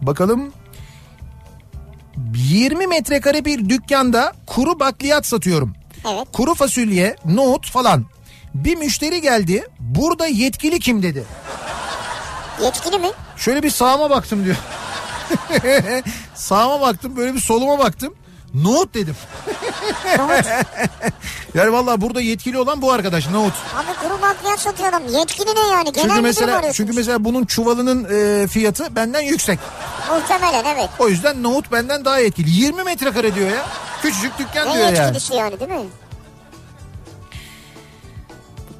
[0.01, 0.51] bakalım
[2.35, 5.73] 20 metrekare bir dükkanda kuru bakliyat satıyorum.
[6.05, 6.27] Evet.
[6.33, 8.05] Kuru fasulye, nohut falan.
[8.53, 9.67] Bir müşteri geldi.
[9.79, 11.23] Burada yetkili kim dedi.
[12.63, 13.09] Yetkili mi?
[13.37, 14.55] Şöyle bir sağıma baktım diyor.
[16.35, 18.13] sağıma baktım böyle bir soluma baktım.
[18.63, 19.15] Nohut dedim.
[20.17, 20.45] Nohut.
[21.53, 23.53] Yani vallahi burada yetkili olan bu arkadaş Nohut.
[23.75, 25.07] Abi kuru bakliyat satıyor adam.
[25.07, 25.91] Yetkili ne yani?
[25.91, 26.75] Genel Çünkü mesela arıyorsunuz?
[26.77, 28.07] çünkü mesela bunun çuvalının
[28.43, 29.59] e, fiyatı benden yüksek.
[30.11, 30.89] Muhtemelen evet.
[30.99, 32.49] O yüzden nohut benden daha etkili.
[32.49, 33.65] 20 metrekare diyor ya.
[34.01, 34.97] Küçücük dükkan Ne diyor yani.
[34.97, 35.85] yetkilisi yani değil mi?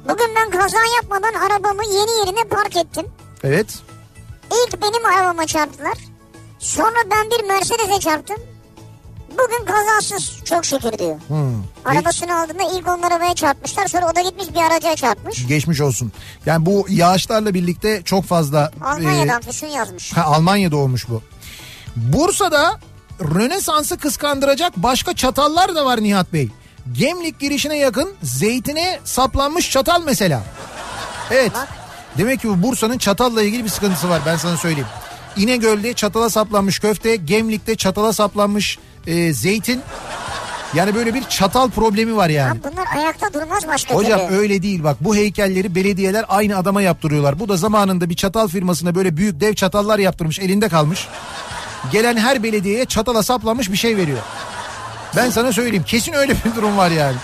[0.08, 3.06] Bugün ben kaza yapmadan arabamı yeni yerine park ettim.
[3.44, 3.66] Evet.
[4.52, 5.98] İlk benim arabama çarptılar.
[6.58, 8.36] Sonra ben bir Mercedes'e çarptım.
[9.38, 11.16] Bugün kazasız çok şükür diyor.
[11.28, 11.62] Hmm.
[11.84, 13.86] Arabasını aldığında ilk onun arabaya çarpmışlar.
[13.86, 15.46] Sonra o da gitmiş bir araca çarpmış.
[15.46, 16.12] Geçmiş olsun.
[16.46, 18.70] Yani bu yağışlarla birlikte çok fazla...
[18.84, 20.12] Almanya'dan e, füsun yazmış.
[20.12, 21.22] ha, Almanya'da olmuş bu.
[21.96, 22.80] Bursa'da
[23.20, 26.48] Rönesans'ı kıskandıracak başka çatallar da var Nihat Bey.
[26.92, 30.42] Gemlik girişine yakın zeytine saplanmış çatal mesela.
[31.30, 31.52] Evet.
[31.54, 31.68] Bak.
[32.18, 34.88] Demek ki bu Bursa'nın çatalla ilgili bir sıkıntısı var ben sana söyleyeyim.
[35.36, 38.78] İnegöl'de çatala saplanmış köfte, Gemlik'te çatala saplanmış
[39.08, 39.80] e, zeytin.
[40.74, 42.52] Yani böyle bir çatal problemi var yani.
[42.52, 44.38] Abi bunlar ayakta durmaz başka Hocam türlü.
[44.38, 47.40] öyle değil bak bu heykelleri belediyeler aynı adama yaptırıyorlar.
[47.40, 51.08] Bu da zamanında bir çatal firmasına böyle büyük dev çatallar yaptırmış elinde kalmış.
[51.92, 54.18] Gelen her belediyeye çatala saplanmış bir şey veriyor.
[55.16, 57.16] Ben sana söyleyeyim kesin öyle bir durum var yani.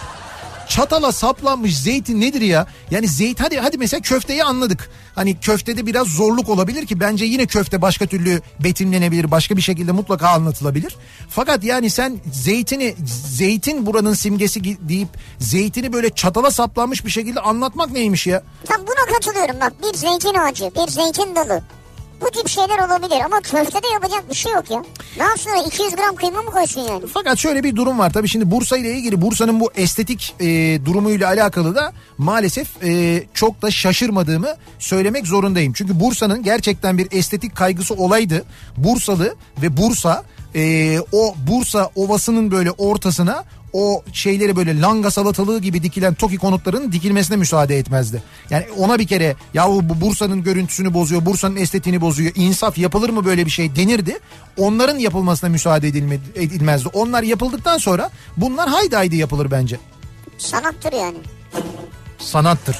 [0.68, 2.66] Çatala saplanmış zeytin nedir ya?
[2.90, 4.90] Yani zeyt hadi hadi mesela köfteyi anladık.
[5.14, 9.30] Hani köftede biraz zorluk olabilir ki bence yine köfte başka türlü betimlenebilir.
[9.30, 10.96] Başka bir şekilde mutlaka anlatılabilir.
[11.28, 12.94] Fakat yani sen zeytini
[13.30, 15.08] zeytin buranın simgesi deyip
[15.38, 18.42] zeytini böyle çatala saplanmış bir şekilde anlatmak neymiş ya?
[18.64, 21.62] Tam buna katılıyorum bak bir zeytin ağacı, bir zeytin dalı.
[22.20, 24.82] Bu tip şeyler olabilir ama köftede yapacak bir şey yok ya.
[25.16, 27.06] Ne yapsın öyle 200 gram kıyma mı koysun yani?
[27.14, 28.12] Fakat şöyle bir durum var.
[28.12, 30.46] Tabii şimdi Bursa ile ilgili Bursa'nın bu estetik e,
[30.84, 34.48] durumuyla alakalı da maalesef e, çok da şaşırmadığımı
[34.78, 35.72] söylemek zorundayım.
[35.72, 38.44] Çünkü Bursa'nın gerçekten bir estetik kaygısı olaydı.
[38.76, 43.44] Bursalı ve Bursa e, o Bursa ovasının böyle ortasına
[43.74, 48.22] o şeyleri böyle langa salatalığı gibi dikilen TOKİ konutlarının dikilmesine müsaade etmezdi.
[48.50, 52.32] Yani ona bir kere yahu bu Bursa'nın görüntüsünü bozuyor, Bursa'nın estetiğini bozuyor.
[52.34, 54.18] İnsaf yapılır mı böyle bir şey denirdi.
[54.58, 56.88] Onların yapılmasına müsaade edilme, edilmezdi.
[56.92, 59.78] Onlar yapıldıktan sonra bunlar haydi haydi yapılır bence.
[60.38, 61.18] Sanattır yani.
[62.18, 62.76] Sanattır.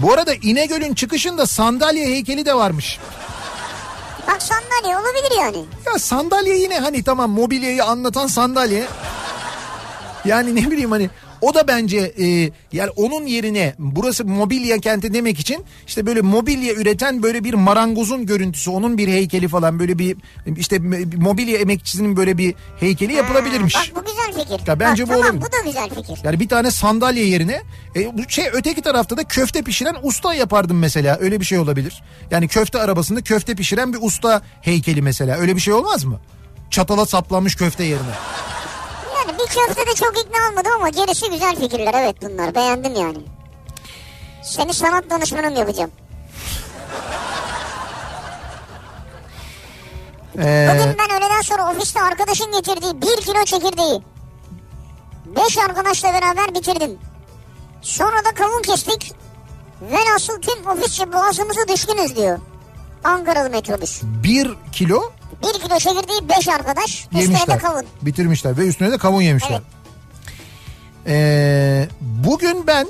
[0.00, 2.98] Bu arada İnegöl'ün çıkışında sandalye heykeli de varmış.
[4.30, 5.64] Bak sandalye olabilir yani.
[5.86, 8.84] Ya sandalye yine hani tamam mobilyayı anlatan sandalye.
[10.24, 11.10] Yani ne bileyim hani
[11.40, 16.74] o da bence e, yani onun yerine burası mobilya kenti demek için işte böyle mobilya
[16.74, 20.16] üreten böyle bir marangozun görüntüsü onun bir heykeli falan böyle bir
[20.56, 20.78] işte
[21.16, 23.74] mobilya emekçisinin böyle bir heykeli yapılabilirmiş.
[23.74, 24.66] Bak bu güzel fikir.
[24.66, 25.46] Ya bence Bak, bu tamam, olabilir.
[25.48, 26.24] bu da güzel fikir.
[26.24, 27.62] Yani bir tane sandalye yerine
[27.96, 31.18] e, bu şey öteki tarafta da köfte pişiren usta yapardım mesela.
[31.20, 32.02] Öyle bir şey olabilir.
[32.30, 35.36] Yani köfte arabasında köfte pişiren bir usta heykeli mesela.
[35.36, 36.20] Öyle bir şey olmaz mı?
[36.70, 38.14] Çatala saplanmış köfte yerine.
[39.30, 41.94] Yani bir köftede çok ikna olmadım ama gerisi güzel fikirler.
[41.94, 43.18] Evet bunlar beğendim yani.
[44.44, 45.90] Seni sanat danışmanım yapacağım.
[50.38, 54.02] Ee, Bugün ben öğleden sonra ofiste arkadaşın getirdiği bir kilo çekirdeği.
[55.26, 56.98] Beş arkadaşla beraber bitirdim.
[57.82, 59.12] Sonra da kavun kestik.
[59.82, 62.38] Velhasıl tüm ofisçi boğazımızı düşkünüz diyor.
[63.04, 64.02] Ankaralı metrobüs.
[64.02, 65.12] bir kilo
[65.42, 66.90] Bir kilo çekirdeği beş arkadaş.
[67.04, 67.58] Üstüne de yemişler.
[67.58, 67.84] kavun.
[68.02, 69.50] Bitirmişler ve üstüne de kavun yemişler.
[69.50, 69.62] Evet.
[71.06, 72.88] Ee, bugün ben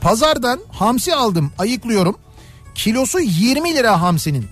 [0.00, 2.18] pazardan hamsi aldım ayıklıyorum.
[2.74, 4.46] Kilosu 20 lira hamsinin.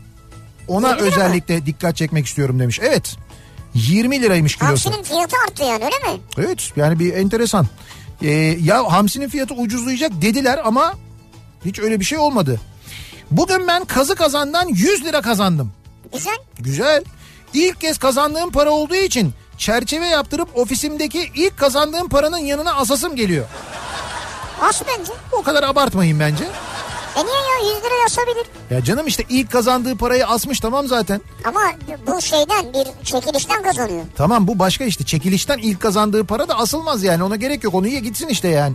[0.69, 1.13] Ona 20 lira mı?
[1.15, 2.81] özellikle dikkat çekmek istiyorum demiş.
[2.83, 3.17] Evet.
[3.75, 4.91] 20 liraymış kilosu.
[4.91, 6.21] Hamsinin fiyatı arttı yani öyle mi?
[6.39, 7.67] Evet yani bir enteresan.
[8.23, 8.31] Ee,
[8.63, 10.95] ya hamsinin fiyatı ucuzlayacak dediler ama
[11.65, 12.61] hiç öyle bir şey olmadı.
[13.31, 15.73] Bugün ben kazı kazandan 100 lira kazandım.
[16.13, 16.37] Güzel.
[16.59, 17.05] Güzel.
[17.57, 23.47] İlk kez kazandığım para olduğu için çerçeve yaptırıp ofisimdeki ilk kazandığım paranın yanına asasım geliyor.
[24.63, 25.13] Az bence.
[25.33, 26.45] O kadar abartmayın bence.
[27.17, 28.47] E niye ya 100 lira asabilir?
[28.71, 31.21] Ya canım işte ilk kazandığı parayı asmış tamam zaten.
[31.45, 31.61] Ama
[32.07, 34.05] bu şeyden bir çekilişten kazanıyor.
[34.17, 37.87] Tamam bu başka işte çekilişten ilk kazandığı para da asılmaz yani ona gerek yok onu
[37.87, 38.75] ye gitsin işte yani.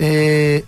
[0.00, 0.62] Ee,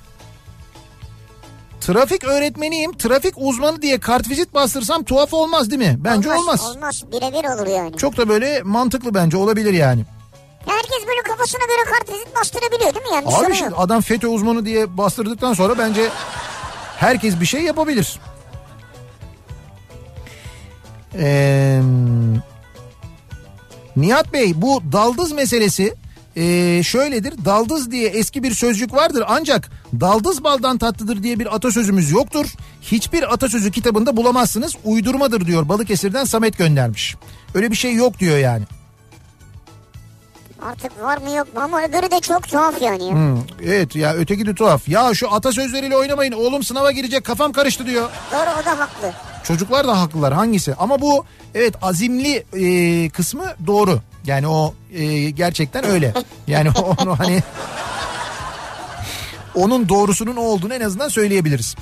[1.86, 5.96] trafik öğretmeniyim trafik uzmanı diye kartvizit bastırsam tuhaf olmaz değil mi?
[5.98, 6.76] Bence olmaz.
[6.76, 7.04] Olmaz.
[7.12, 7.96] Birebir olur yani.
[7.96, 10.04] Çok da böyle mantıklı bence olabilir yani.
[10.66, 13.26] Herkes böyle kafasına göre kartvizit bastırabiliyor değil mi yani?
[13.46, 16.08] Abi şimdi adam FETÖ uzmanı diye bastırdıktan sonra bence
[16.96, 18.20] herkes bir şey yapabilir.
[21.18, 21.80] Ee,
[23.96, 25.94] Nihat Bey bu daldız meselesi
[26.36, 27.44] e, şöyledir.
[27.44, 29.70] Daldız diye eski bir sözcük vardır ancak
[30.00, 32.46] daldız baldan tatlıdır diye bir atasözümüz yoktur.
[32.82, 34.76] Hiçbir atasözü kitabında bulamazsınız.
[34.84, 37.16] Uydurmadır diyor Balıkesir'den Samet göndermiş.
[37.54, 38.64] Öyle bir şey yok diyor yani.
[40.62, 43.04] Artık var mı yok mu ama öbürü de çok tuhaf yani.
[43.04, 43.12] ya.
[43.12, 44.88] Hmm, evet ya öteki de tuhaf.
[44.88, 48.10] Ya şu atasözleriyle oynamayın oğlum sınava girecek kafam karıştı diyor.
[48.32, 49.12] Doğru o da haklı.
[49.44, 50.74] Çocuklar da haklılar hangisi?
[50.74, 51.24] Ama bu
[51.54, 54.00] evet azimli e, kısmı doğru.
[54.26, 56.14] Yani o e, gerçekten öyle.
[56.46, 57.42] Yani onu hani
[59.54, 61.76] onun doğrusunun o olduğunu en azından söyleyebiliriz.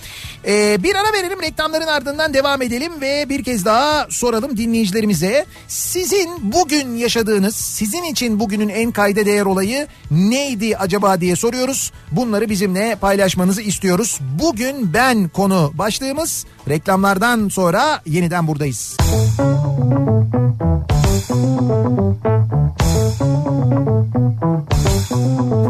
[0.46, 5.46] Ee, bir ara verelim reklamların ardından devam edelim ve bir kez daha soralım dinleyicilerimize.
[5.68, 11.92] Sizin bugün yaşadığınız, sizin için bugünün en kayda değer olayı neydi acaba diye soruyoruz.
[12.12, 14.18] Bunları bizimle paylaşmanızı istiyoruz.
[14.20, 18.96] Bugün ben konu başlığımız reklamlardan sonra yeniden buradayız.
[19.00, 20.79] Kafa
[21.20, 22.20] Thank
[25.50, 25.69] you.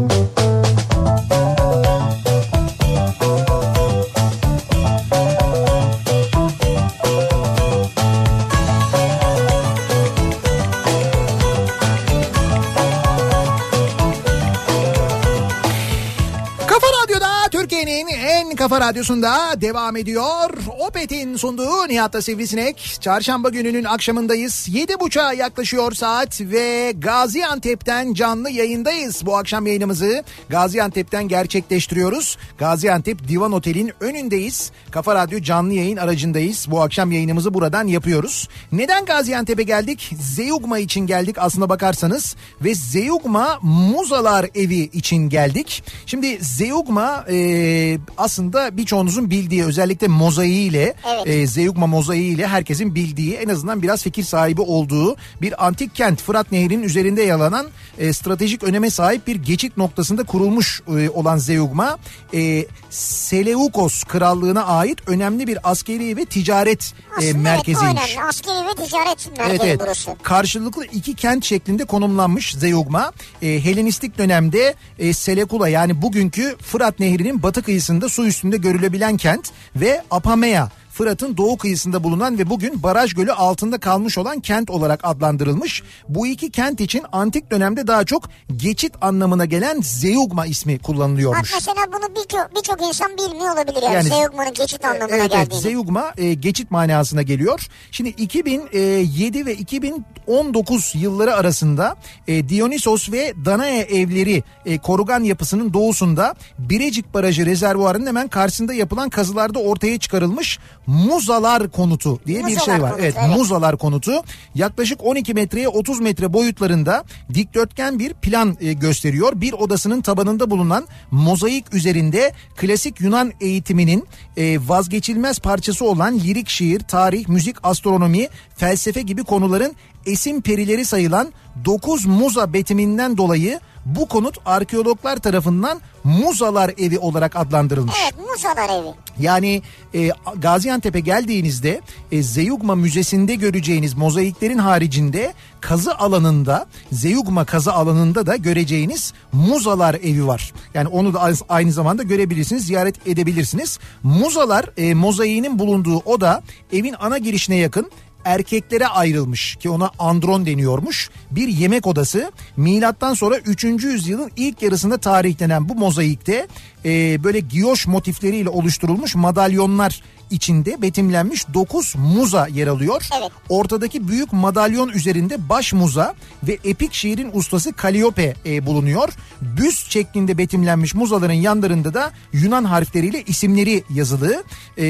[18.70, 20.50] Kafa radyosunda devam ediyor.
[20.78, 22.98] Opet'in sunduğu Nihat'ta Sivrisinek.
[23.00, 24.68] Çarşamba gününün akşamındayız.
[24.68, 29.26] Yedi buçuğa yaklaşıyor saat ve Gaziantep'ten canlı yayındayız.
[29.26, 32.38] Bu akşam yayınımızı Gaziantep'ten gerçekleştiriyoruz.
[32.58, 34.72] Gaziantep Divan Otel'in önündeyiz.
[34.90, 36.66] Kafa Radyo canlı yayın aracındayız.
[36.70, 38.48] Bu akşam yayınımızı buradan yapıyoruz.
[38.72, 40.12] Neden Gaziantep'e geldik?
[40.20, 42.36] Zeugma için geldik aslına bakarsanız.
[42.60, 45.84] Ve Zeugma Muzalar Evi için geldik.
[46.06, 51.26] Şimdi Zeugma e, aslında birçoğunuzun bildiği özellikle mozaiğiyle Evet.
[51.26, 56.52] e, Zeugma mozaiğiyle herkesin bildiği en azından biraz fikir sahibi olduğu bir antik kent Fırat
[56.52, 57.66] Nehri'nin üzerinde yalanan
[57.98, 61.98] e, stratejik öneme sahip bir geçit noktasında kurulmuş e, olan Zeugma
[62.34, 68.16] e, Seleukos krallığına ait önemli bir askeri ve ticaret e, Aslında bu merkeziymiş.
[68.16, 68.28] önemli.
[68.28, 69.80] Askeri ve ticaret merkezi Evet evet.
[69.80, 70.10] burası.
[70.22, 73.12] Karşılıklı iki kent şeklinde konumlanmış Zeugma.
[73.42, 79.52] E, Helenistik dönemde e, Selekula yani bugünkü Fırat Nehri'nin batı kıyısında su üstünde görülebilen kent
[79.76, 80.68] ve Apamea
[81.00, 85.82] Fırat'ın doğu kıyısında bulunan ve bugün baraj gölü altında kalmış olan kent olarak adlandırılmış.
[86.08, 88.22] Bu iki kent için antik dönemde daha çok
[88.56, 91.54] geçit anlamına gelen Zeugma ismi Bak kullanılıyormuş.
[91.54, 93.94] mesela bunu birçok birçok insan bilmiyor olabilir yani.
[93.94, 95.60] Yani- Zeugma'nın geçit anlamına Evet, evet geldiğini.
[95.60, 97.66] Zeugma e, geçit manasına geliyor.
[97.90, 101.96] Şimdi 2007 ve 2019 yılları arasında
[102.28, 109.10] e, Dionysos ve Danae evleri e, korugan yapısının doğusunda Birecik Barajı rezervuarının hemen karşısında yapılan
[109.10, 110.58] kazılarda ortaya çıkarılmış
[110.90, 112.90] Muzalar konutu diye bir Muzalar şey var.
[112.90, 113.36] konutu, evet, evet.
[113.36, 114.12] Muzalar konutu
[114.54, 119.32] yaklaşık 12 metreye 30 metre boyutlarında dikdörtgen bir plan e, gösteriyor.
[119.34, 126.80] Bir odasının tabanında bulunan mozaik üzerinde klasik Yunan eğitiminin e, vazgeçilmez parçası olan lirik şiir,
[126.80, 129.76] tarih, müzik, astronomi, felsefe gibi konuların
[130.06, 131.32] esim perileri sayılan
[131.64, 137.94] 9 muza betiminden dolayı bu konut arkeologlar tarafından Muzalar Evi olarak adlandırılmış.
[138.02, 138.94] Evet Muzalar evi.
[139.18, 139.62] Yani
[139.94, 141.80] e, Gaziantep'e geldiğinizde
[142.12, 150.26] e, Zeugma Müzesi'nde göreceğiniz mozaiklerin haricinde kazı alanında Zeugma kazı alanında da göreceğiniz Muzalar evi
[150.26, 150.52] var.
[150.74, 153.78] Yani onu da aynı zamanda görebilirsiniz, ziyaret edebilirsiniz.
[154.02, 157.90] Muzalar e, mozaiğinin bulunduğu oda evin ana girişine yakın
[158.24, 161.10] erkeklere ayrılmış ki ona andron deniyormuş.
[161.30, 163.64] Bir yemek odası milattan sonra 3.
[163.64, 166.46] yüzyılın ilk yarısında tarihlenen bu mozaikte
[166.84, 173.08] e, böyle giyoş motifleriyle oluşturulmuş madalyonlar içinde betimlenmiş 9 muza yer alıyor.
[173.20, 173.30] Evet.
[173.48, 179.08] Ortadaki büyük madalyon üzerinde baş muza ve epik şiirin ustası Kaliope e, bulunuyor.
[179.40, 184.44] Büst şeklinde betimlenmiş muzaların yanlarında da Yunan harfleriyle isimleri yazılı.
[184.78, 184.84] E,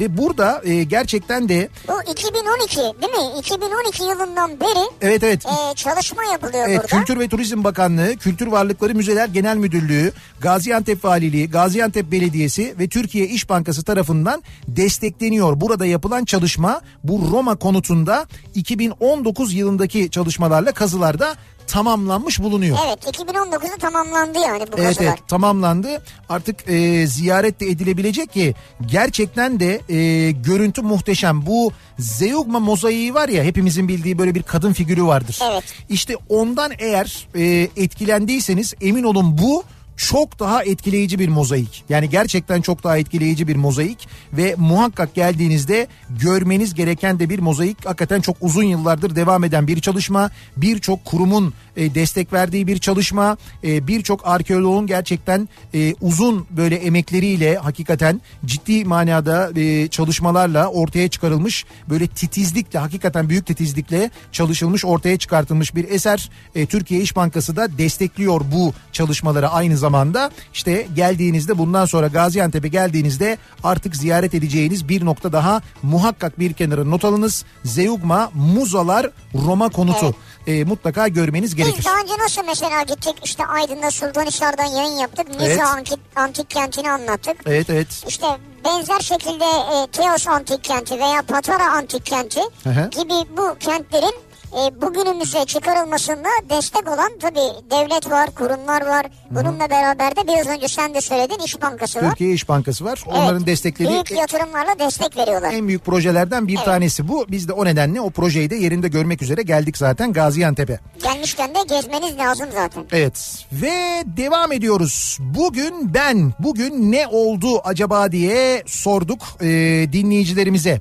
[0.00, 3.38] ve burada e, gerçekten de Bu 2012 değil mi?
[3.38, 6.86] 2012 yılından beri evet evet e, çalışma yapılıyor Evet, burada.
[6.86, 13.26] Kültür ve Turizm Bakanlığı, Kültür Varlıkları Müzeler Genel Müdürlüğü, Gaziantep Valiliği, Gaziantep Belediyesi ve Türkiye
[13.26, 15.60] İş Bankası tarafından destekleniyor.
[15.60, 21.34] Burada yapılan çalışma bu Roma konutunda 2019 yılındaki çalışmalarla kazılarda
[21.66, 22.78] tamamlanmış bulunuyor.
[22.86, 25.04] Evet 2019'da tamamlandı yani bu Evet kazılar.
[25.08, 26.02] evet tamamlandı.
[26.28, 28.54] Artık e, ziyaret de edilebilecek ki
[28.86, 31.46] gerçekten de e, görüntü muhteşem.
[31.46, 35.38] Bu Zeugma mozaiği var ya hepimizin bildiği böyle bir kadın figürü vardır.
[35.52, 35.64] Evet.
[35.88, 39.64] İşte ondan eğer e, etkilendiyseniz emin olun bu
[39.96, 41.84] çok daha etkileyici bir mozaik.
[41.88, 47.86] Yani gerçekten çok daha etkileyici bir mozaik ve muhakkak geldiğinizde görmeniz gereken de bir mozaik.
[47.86, 50.30] Hakikaten çok uzun yıllardır devam eden bir çalışma.
[50.56, 53.36] Birçok kurumun e, destek verdiği bir çalışma.
[53.64, 59.50] E, Birçok arkeoloğun gerçekten e, uzun böyle emekleriyle hakikaten ciddi manada
[59.88, 66.30] çalışmalarla ortaya çıkarılmış böyle titizlikle hakikaten büyük titizlikle çalışılmış ortaya çıkartılmış bir eser.
[66.68, 70.30] Türkiye İş Bankası da destekliyor bu çalışmaları aynı zamanda.
[70.54, 76.84] İşte geldiğinizde bundan sonra Gaziantep'e geldiğinizde artık ziyaret edeceğiniz bir nokta daha muhakkak bir kenara
[76.84, 77.44] not alınız.
[77.64, 80.14] Zeugma Muzalar Roma konutu.
[80.46, 81.78] E, mutlaka görmeniz gerekir.
[81.78, 85.28] Biz daha önce nasıl mesela gittik işte Aydın'da Sultanhisar'dan yayın yaptık.
[85.28, 85.60] Niza Evet.
[85.60, 87.36] antik, antik kentini anlattık.
[87.46, 88.04] Evet evet.
[88.08, 88.26] İşte
[88.64, 92.90] benzer şekilde e, Teos antik kenti veya Patara antik kenti Hı hı.
[92.90, 94.14] gibi bu kentlerin
[94.54, 99.06] e, bugünümüze çıkarılmasında destek olan tabii devlet var, kurumlar var.
[99.30, 102.10] Bununla beraber de biraz önce sen de söyledin İş Bankası var.
[102.10, 103.04] Türkiye İş Bankası var.
[103.06, 105.52] Onların Evet, desteklediği Büyük yatırımlarla destek veriyorlar.
[105.52, 107.26] en büyük projelerden bir tanesi bu.
[107.28, 110.80] Biz de o nedenle o projeyi de yerinde görmek üzere geldik zaten Gaziantep'e.
[111.02, 112.84] Gelmişken de gezmeniz lazım zaten.
[112.92, 115.18] Evet ve devam ediyoruz.
[115.20, 119.46] Bugün ben bugün ne oldu acaba diye sorduk e,
[119.92, 120.80] dinleyicilerimize.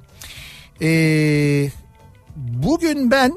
[0.82, 0.90] E,
[2.38, 3.34] bugün ben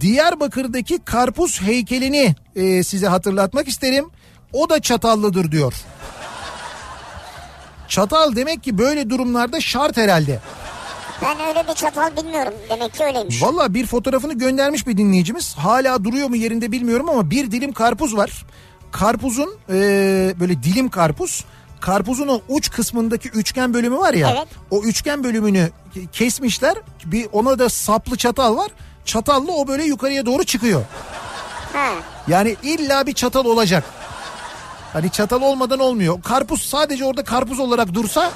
[0.00, 4.06] Diyarbakır'daki karpuz heykelini e, size hatırlatmak isterim.
[4.52, 5.74] O da çatallıdır diyor.
[7.88, 10.40] Çatal demek ki böyle durumlarda şart herhalde.
[11.22, 12.52] Ben öyle bir çatal bilmiyorum.
[12.70, 13.42] Demek ki öyleymiş.
[13.42, 15.54] Valla bir fotoğrafını göndermiş bir dinleyicimiz.
[15.54, 18.44] Hala duruyor mu yerinde bilmiyorum ama bir dilim karpuz var.
[18.92, 19.74] Karpuzun e,
[20.40, 21.44] böyle dilim karpuz.
[21.80, 24.32] Karpuzun o uç kısmındaki üçgen bölümü var ya.
[24.36, 24.48] Evet.
[24.70, 25.70] O üçgen bölümünü
[26.12, 26.76] kesmişler.
[27.04, 28.70] Bir ona da saplı çatal var.
[29.06, 30.82] Çatalla o böyle yukarıya doğru çıkıyor.
[31.72, 31.88] Ha.
[32.28, 33.84] Yani illa bir çatal olacak.
[34.92, 36.22] Hani çatal olmadan olmuyor.
[36.22, 38.30] Karpuz sadece orada karpuz olarak dursa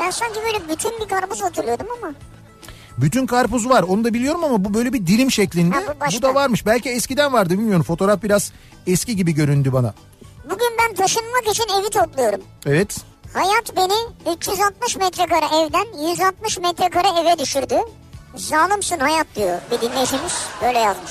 [0.00, 2.12] Ben sanki böyle bütün bir karpuz hatırlıyordum ama.
[2.98, 5.74] Bütün karpuz var onu da biliyorum ama bu böyle bir dilim şeklinde.
[5.74, 6.18] Ha, bu başka.
[6.18, 6.66] bu da varmış.
[6.66, 7.82] Belki eskiden vardı bilmiyorum.
[7.82, 8.52] Fotoğraf biraz
[8.86, 9.94] eski gibi göründü bana.
[10.44, 12.40] Bugün ben taşınmak için evi topluyorum.
[12.66, 12.96] Evet.
[13.34, 17.76] Hayat beni 360 metrekare evden 160 metrekare eve düşürdü.
[18.34, 20.32] Zalimsin hayat diyor bir dinleyicimiz.
[20.62, 21.10] Böyle yazmış.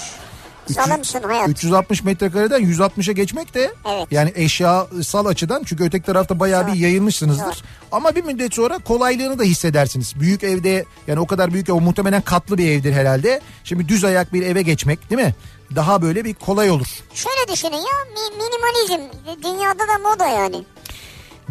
[0.67, 1.49] Zalimsin hayat.
[1.49, 4.07] 360 metrekareden 160'a geçmek de Evet.
[4.11, 6.77] yani eşyasal açıdan çünkü öteki tarafta bayağı bir Zor.
[6.79, 7.43] yayılmışsınızdır.
[7.45, 7.53] Zor.
[7.91, 10.13] Ama bir müddet sonra kolaylığını da hissedersiniz.
[10.19, 13.41] Büyük evde yani o kadar büyük ev o muhtemelen katlı bir evdir herhalde.
[13.63, 15.35] Şimdi düz ayak bir eve geçmek değil mi?
[15.75, 16.87] Daha böyle bir kolay olur.
[17.13, 20.63] Şöyle düşünün ya mi- minimalizm dünyada da moda yani.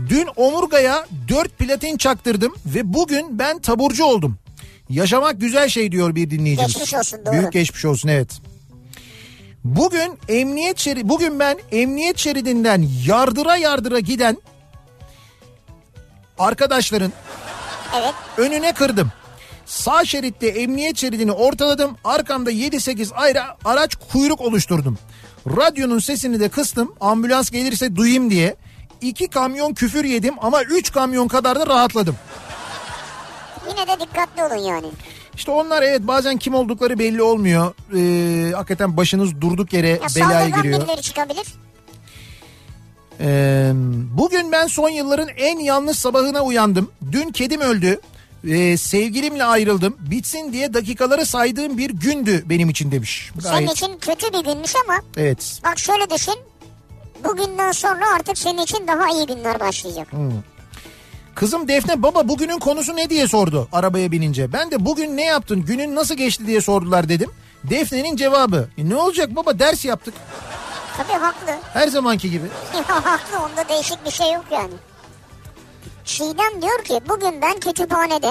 [0.09, 4.39] Dün omurgaya 4 platin çaktırdım ve bugün ben taburcu oldum.
[4.91, 6.73] Yaşamak güzel şey diyor bir dinleyicimiz.
[6.73, 7.33] Geçmiş olsun, doğru.
[7.33, 8.31] Büyük geçmiş olsun evet.
[9.65, 14.37] Bugün emniyet şeridi, bugün ben emniyet şeridinden yardıra yardıra giden
[16.39, 17.13] arkadaşların
[17.99, 18.15] Evet.
[18.37, 19.13] önüne kırdım.
[19.67, 21.97] Sağ şeritte emniyet şeridini ortaladım.
[22.05, 24.99] Arkamda 7-8 ayrı araç kuyruk oluşturdum.
[25.47, 26.95] Radyonun sesini de kıstım.
[27.01, 28.57] Ambulans gelirse duyayım diye.
[29.01, 32.17] İki kamyon küfür yedim ama üç kamyon kadar da rahatladım.
[33.69, 34.87] Yine de dikkatli olun yani.
[35.35, 37.75] İşte onlar evet bazen kim oldukları belli olmuyor.
[37.97, 40.81] Ee, hakikaten başınız durduk yere Ya belaya giriyor.
[40.81, 41.47] birileri çıkabilir.
[43.21, 43.71] Ee,
[44.19, 46.91] bugün ben son yılların en yalnız sabahına uyandım.
[47.13, 48.01] Dün kedim öldü.
[48.49, 49.97] Ee, sevgilimle ayrıldım.
[50.01, 53.31] Bitsin diye dakikaları saydığım bir gündü benim için demiş.
[53.37, 55.61] Bu Senin Gayet, için kötü bir günmüş ama evet.
[55.65, 56.35] bak şöyle düşün.
[57.25, 60.09] Bugünden sonra artık senin için daha iyi günler başlayacak.
[61.39, 64.53] Kızım Defne baba bugünün konusu ne diye sordu arabaya binince.
[64.53, 67.31] Ben de bugün ne yaptın günün nasıl geçti diye sordular dedim.
[67.65, 70.15] Defne'nin cevabı "E ne olacak baba ders yaptık
[70.97, 71.53] Tabii haklı.
[71.73, 72.47] her zamanki gibi.
[72.87, 74.73] Haklı onda değişik bir şey yok yani.
[76.05, 78.31] Çiğdem diyor ki bugün ben kütüphanede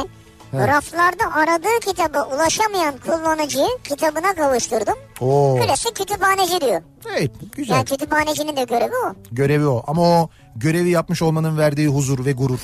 [0.54, 4.96] raflarda aradığı kitaba ulaşamayan kullanıcıyı kitabına kavuşturdum.
[5.22, 5.56] Oo.
[5.62, 6.82] Klasik kütüphaneci diyor.
[7.18, 9.14] Evet güzel Yani kütüphanecinin de görevi o.
[9.32, 12.60] görevi o ama o görevi yapmış olmanın verdiği huzur ve gurur.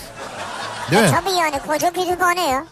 [0.92, 1.10] Değil mi?
[1.12, 2.66] Tabii yani koca kütüphane ya.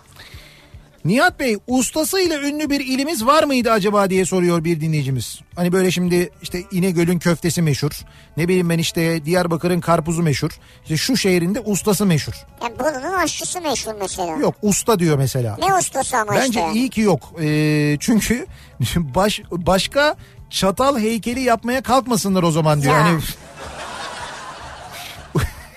[1.05, 5.39] Nihat Bey ustasıyla ünlü bir ilimiz var mıydı acaba diye soruyor bir dinleyicimiz.
[5.55, 7.91] Hani böyle şimdi işte İnegöl'ün köftesi meşhur.
[8.37, 10.51] Ne bileyim ben işte Diyarbakır'ın karpuzu meşhur.
[10.83, 12.33] İşte şu şehrinde ustası meşhur.
[12.63, 14.37] Yani bunun aşçısı meşhur mesela.
[14.37, 15.57] Yok usta diyor mesela.
[15.59, 16.71] Ne ustası ama Bence işte.
[16.73, 17.33] iyi ki yok.
[17.41, 18.45] Ee, çünkü
[18.95, 20.15] baş, başka
[20.49, 22.95] çatal heykeli yapmaya kalkmasınlar o zaman diyor.
[22.95, 23.03] Ya.
[23.03, 23.19] Hani...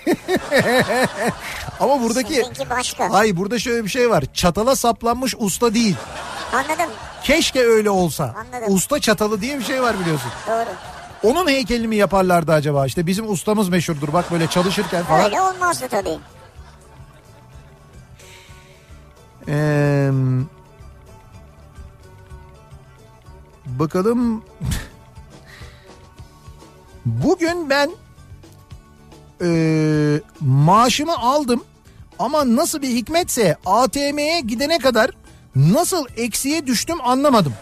[1.79, 3.09] Ama buradaki Sizinki başka.
[3.09, 4.23] Ay burada şöyle bir şey var.
[4.33, 5.95] Çatala saplanmış usta değil.
[6.53, 6.93] Anladım.
[7.23, 8.35] Keşke öyle olsa.
[8.37, 8.75] Anladım.
[8.75, 10.31] Usta çatalı diye bir şey var biliyorsun.
[10.47, 10.69] Doğru.
[11.23, 12.85] Onun heykelini mi yaparlardı acaba?
[12.85, 15.25] İşte bizim ustamız meşhurdur bak böyle çalışırken falan.
[15.25, 16.17] Öyle olmazdı tabii.
[19.47, 20.09] Ee,
[23.65, 24.43] bakalım.
[27.05, 27.91] Bugün ben
[29.41, 31.63] e, maaşımı aldım
[32.19, 35.11] ama nasıl bir hikmetse ATM'ye gidene kadar
[35.55, 37.53] nasıl eksiye düştüm anlamadım.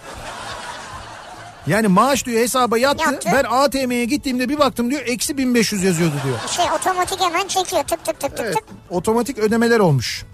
[1.67, 3.11] Yani maaş diyor hesaba yattı.
[3.11, 3.29] Yattı.
[3.33, 6.37] Ben ATM'ye gittiğimde bir baktım diyor eksi 1500 yazıyordu diyor.
[6.47, 8.63] Şey otomatik hemen çekiyor tık tık tık tık Evet, tık.
[8.89, 10.25] otomatik ödemeler olmuş.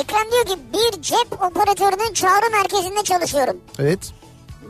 [0.00, 3.56] Ekrem diyor ki bir cep operatörünün çağrı merkezinde çalışıyorum.
[3.78, 3.98] Evet.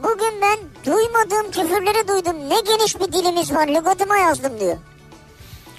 [0.03, 2.37] Bugün ben duymadığım küfürleri duydum.
[2.49, 4.77] Ne geniş bir dilimiz var lügatıma yazdım diyor.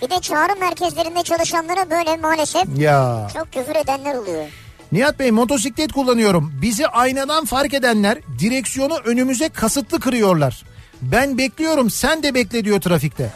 [0.02, 3.28] Bir de çağrı merkezlerinde çalışanlara böyle maalesef Ya.
[3.34, 4.44] çok küfür edenler oluyor.
[4.92, 6.54] Nihat Bey motosiklet kullanıyorum.
[6.62, 10.64] Bizi aynadan fark edenler direksiyonu önümüze kasıtlı kırıyorlar.
[11.02, 13.34] Ben bekliyorum sen de bekle diyor trafikte.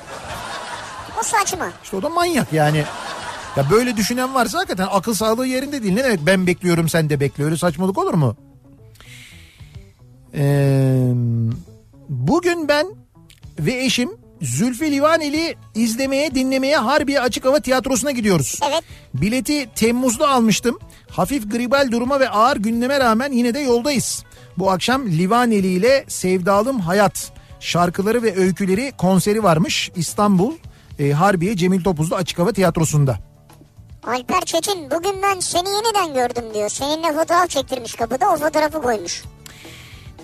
[1.20, 1.70] Bu saçma.
[1.84, 2.84] İşte o da manyak yani.
[3.58, 5.94] Ya böyle düşünen varsa hakikaten akıl sağlığı yerinde değil.
[5.94, 8.36] Ne demek ben bekliyorum sen de bekle öyle saçmalık olur mu?
[10.38, 11.12] Ee,
[12.10, 12.88] bugün ben
[13.60, 18.60] ve eşim Zülfü Livaneli izlemeye dinlemeye Harbiye Açık Hava Tiyatrosu'na gidiyoruz.
[18.70, 18.84] Evet.
[19.14, 20.80] Bileti Temmuz'da almıştım.
[21.10, 24.24] Hafif gribal duruma ve ağır gündeme rağmen yine de yoldayız.
[24.58, 30.54] Bu akşam Livaneli ile Sevdalım Hayat şarkıları ve öyküleri konseri varmış İstanbul
[31.00, 33.20] e, Harbiye Cemil Topuzlu Açık Hava Tiyatrosu'nda.
[34.04, 36.70] Alper Çetin bugün ben seni yeniden gördüm diyor.
[36.70, 39.24] Seninle fotoğraf çektirmiş kapıda o fotoğrafı koymuş.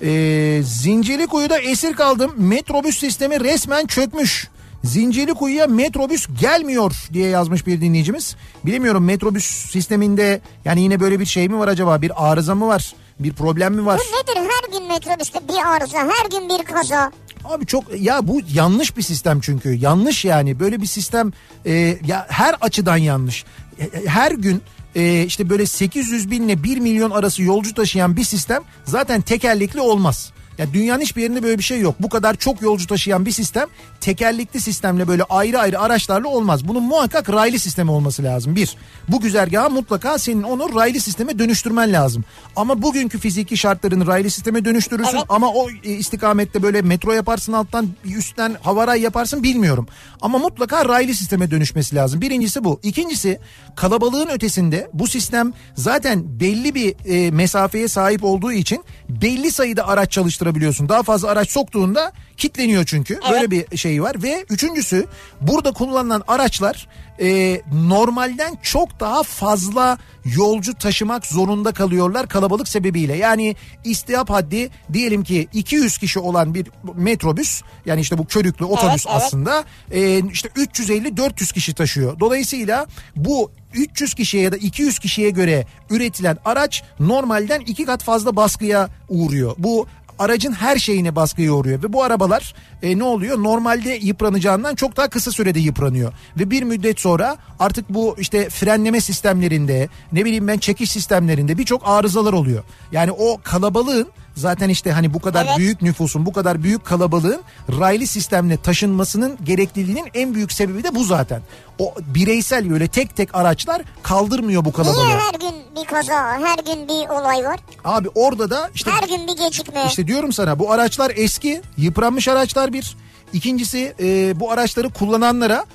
[0.03, 2.31] Ee, Zincirlikuyu'da esir kaldım.
[2.37, 4.47] Metrobüs sistemi resmen çökmüş.
[4.83, 8.35] Zincirlikuyu'ya metrobüs gelmiyor diye yazmış bir dinleyicimiz.
[8.65, 12.01] Bilemiyorum metrobüs sisteminde yani yine böyle bir şey mi var acaba?
[12.01, 12.93] Bir arıza mı var?
[13.19, 13.99] Bir problem mi var?
[13.99, 17.11] Bu nedir her gün metrobüste bir arıza her gün bir kaza.
[17.45, 21.31] Abi çok ya bu yanlış bir sistem çünkü yanlış yani böyle bir sistem
[21.65, 23.45] e, ya her açıdan yanlış.
[23.79, 24.61] E, e, Her gün
[24.95, 29.81] e, işte böyle 800 bin ile 1 milyon arası yolcu taşıyan bir sistem zaten tekerlekli
[29.81, 30.31] olmaz.
[30.57, 31.95] Ya dünyanın hiçbir yerinde böyle bir şey yok.
[31.99, 33.67] Bu kadar çok yolcu taşıyan bir sistem
[34.01, 36.67] tekerlekli sistemle böyle ayrı ayrı araçlarla olmaz.
[36.67, 38.55] Bunun muhakkak raylı sistemi olması lazım.
[38.55, 38.75] Bir,
[39.07, 42.23] bu güzergaha mutlaka senin onu raylı sisteme dönüştürmen lazım.
[42.55, 45.25] Ama bugünkü fiziki şartların raylı sisteme dönüştürürsün Evet.
[45.29, 49.87] ama o e, istikamette böyle metro yaparsın alttan üstten havaray yaparsın bilmiyorum.
[50.21, 52.21] Ama mutlaka raylı sisteme dönüşmesi lazım.
[52.21, 52.79] Birincisi bu.
[52.83, 53.39] İkincisi
[53.75, 60.11] kalabalığın ötesinde bu sistem zaten belli bir e, mesafeye sahip olduğu için belli sayıda araç
[60.51, 60.89] çalıştırabiliyorsun.
[60.89, 63.19] Daha fazla araç soktuğunda kitleniyor çünkü.
[63.31, 65.05] Böyle bir şey var ve üçüncüsü
[65.41, 66.87] burada kullanılan araçlar
[67.19, 73.17] e, normalden çok daha fazla yolcu taşımak zorunda kalıyorlar kalabalık sebebiyle.
[73.17, 79.05] Yani istihap haddi diyelim ki 200 kişi olan bir metrobüs yani işte bu körüklü otobüs
[79.07, 79.15] evet.
[79.21, 82.19] aslında e, işte 350-400 kişi taşıyor.
[82.19, 88.35] Dolayısıyla bu 300 kişiye ya da 200 kişiye göre üretilen araç normalden iki kat fazla
[88.35, 89.55] baskıya uğruyor.
[89.57, 89.87] Bu
[90.21, 95.09] aracın her şeyine baskıya uğruyor ve bu arabalar e, ne oluyor normalde yıpranacağından çok daha
[95.09, 100.57] kısa sürede yıpranıyor ve bir müddet sonra artık bu işte frenleme sistemlerinde ne bileyim ben
[100.57, 102.63] çekiş sistemlerinde birçok arızalar oluyor.
[102.91, 105.57] Yani o kalabalığın zaten işte hani bu kadar Evet.
[105.57, 107.41] büyük nüfusun bu kadar büyük kalabalığın
[107.79, 111.41] raylı sistemle taşınmasının gerekliliğinin en büyük sebebi de bu zaten.
[111.79, 115.05] O bireysel böyle tek tek araçlar kaldırmıyor bu kalabalığı.
[115.05, 117.59] Niye her gün bir kaza her gün bir olay var?
[117.85, 119.83] Abi orada da işte Her gün bir gecikme.
[119.87, 122.95] işte diyorum sana bu araçlar eski, yıpranmış araçlar bir.
[123.33, 125.65] İkincisi e, bu araçları kullananlara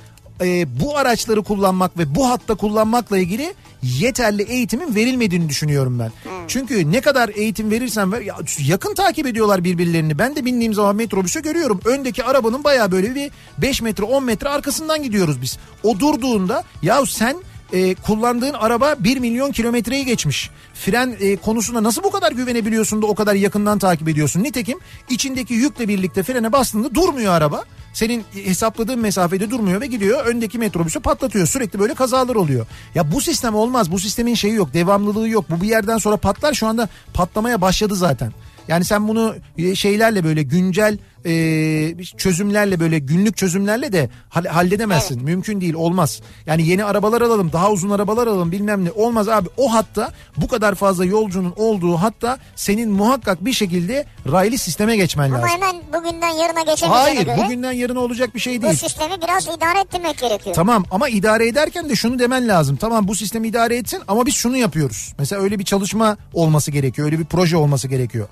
[0.41, 3.53] e, bu araçları kullanmak ve bu hatta kullanmakla ilgili
[3.83, 6.11] yeterli eğitimin verilmediğini düşünüyorum ben.
[6.47, 8.35] Çünkü ne kadar eğitim verirsen ver ya,
[8.67, 10.19] yakın takip ediyorlar birbirlerini.
[10.19, 11.79] Ben de bindiğim zaman metrobüse görüyorum.
[11.85, 15.57] Öndeki arabanın baya böyle bir 5 metre 10 metre arkasından gidiyoruz biz.
[15.83, 17.37] O durduğunda ya sen
[17.73, 20.49] e, kullandığın araba 1 milyon kilometreyi geçmiş.
[20.73, 24.43] Fren e, konusunda nasıl bu kadar güvenebiliyorsun da o kadar yakından takip ediyorsun?
[24.43, 24.79] Nitekim
[25.09, 27.63] içindeki yükle birlikte frene bastığında durmuyor araba.
[27.93, 31.47] Senin hesapladığın mesafede durmuyor ve gidiyor öndeki metrobüsü patlatıyor.
[31.47, 32.65] Sürekli böyle kazalar oluyor.
[32.95, 33.91] Ya bu sistem olmaz.
[33.91, 34.73] Bu sistemin şeyi yok.
[34.73, 35.45] Devamlılığı yok.
[35.49, 36.53] Bu bir yerden sonra patlar.
[36.53, 38.33] Şu anda patlamaya başladı zaten.
[38.67, 45.23] Yani sen bunu e, şeylerle böyle güncel e, çözümlerle böyle günlük çözümlerle de hall- halledemezsin.
[45.23, 46.21] Mümkün değil olmaz.
[46.45, 49.49] Yani yeni arabalar alalım daha uzun arabalar alalım bilmem ne olmaz abi.
[49.57, 55.25] O hatta bu kadar fazla yolcunun olduğu hatta senin muhakkak bir şekilde raylı sisteme geçmen
[55.31, 55.49] Ama lazım.
[55.49, 58.73] hemen bugünden yarına geçemeyeceğine Hayır göre bugünden yarına olacak bir şey bu değil.
[58.75, 60.55] sistemi biraz idare ettirmek gerekiyor.
[60.55, 62.75] Tamam ama idare ederken de şunu demen lazım.
[62.75, 65.13] Tamam bu sistemi idare etsin ama biz şunu yapıyoruz.
[65.19, 67.05] Mesela öyle bir çalışma olması gerekiyor.
[67.05, 68.27] Öyle bir proje olması gerekiyor.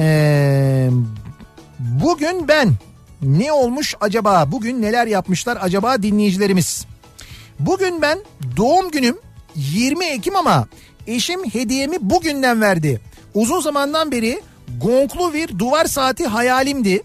[0.00, 0.90] Ee,
[1.78, 2.72] Bugün ben
[3.22, 4.52] ne olmuş acaba?
[4.52, 6.86] Bugün neler yapmışlar acaba dinleyicilerimiz?
[7.58, 8.18] Bugün ben
[8.56, 9.18] doğum günüm
[9.54, 10.68] 20 Ekim ama
[11.06, 13.00] eşim hediyemi bugünden verdi.
[13.34, 14.40] Uzun zamandan beri
[14.80, 17.02] gonklu bir duvar saati hayalimdi.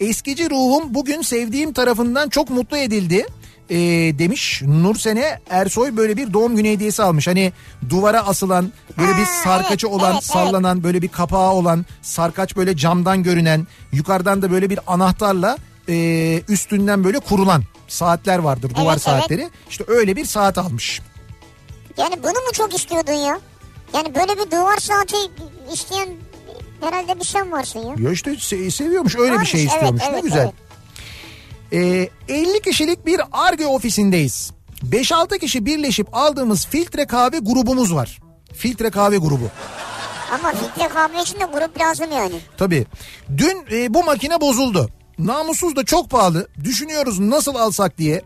[0.00, 3.26] Eskici ruhum bugün sevdiğim tarafından çok mutlu edildi.
[3.70, 3.76] Ee,
[4.18, 7.26] demiş Nursene Ersoy böyle bir doğum günü hediyesi almış.
[7.28, 7.52] Hani
[7.90, 12.76] duvara asılan böyle bir sarkaçı evet, olan evet, sallanan böyle bir kapağı olan sarkaç böyle
[12.76, 15.58] camdan görünen yukarıdan da böyle bir anahtarla
[15.88, 19.02] e, üstünden böyle kurulan saatler vardır duvar Evet, evet.
[19.02, 19.48] saatleri.
[19.70, 21.00] İşte öyle bir saat almış.
[21.96, 23.38] Yani bunu mu çok istiyordun ya?
[23.94, 25.16] Yani böyle bir duvar saati
[25.72, 26.08] isteyen
[26.80, 27.94] herhalde bir sen varsın ya.
[27.98, 30.42] Ya işte se- seviyormuş öyle bir Varmış, şey evet, istiyormuş ne evet, güzel.
[30.42, 30.67] evet.
[31.72, 34.50] Ee, 50 kişilik bir ARGE ofisindeyiz.
[34.90, 38.20] 5-6 kişi birleşip aldığımız filtre kahve grubumuz var.
[38.52, 39.50] Filtre kahve grubu.
[40.32, 42.34] Ama filtre kahve için de grup lazım yani.
[42.58, 42.86] Tabii.
[43.36, 44.88] Dün e, bu makine bozuldu.
[45.18, 46.48] Namussuz da çok pahalı.
[46.64, 48.22] Düşünüyoruz nasıl alsak diye.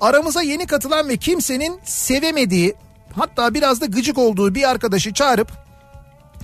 [0.00, 2.74] Aramıza yeni katılan ve kimsenin sevemediği
[3.16, 5.50] hatta biraz da gıcık olduğu bir arkadaşı çağırıp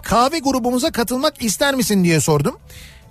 [0.02, 2.58] kahve grubumuza katılmak ister misin diye sordum.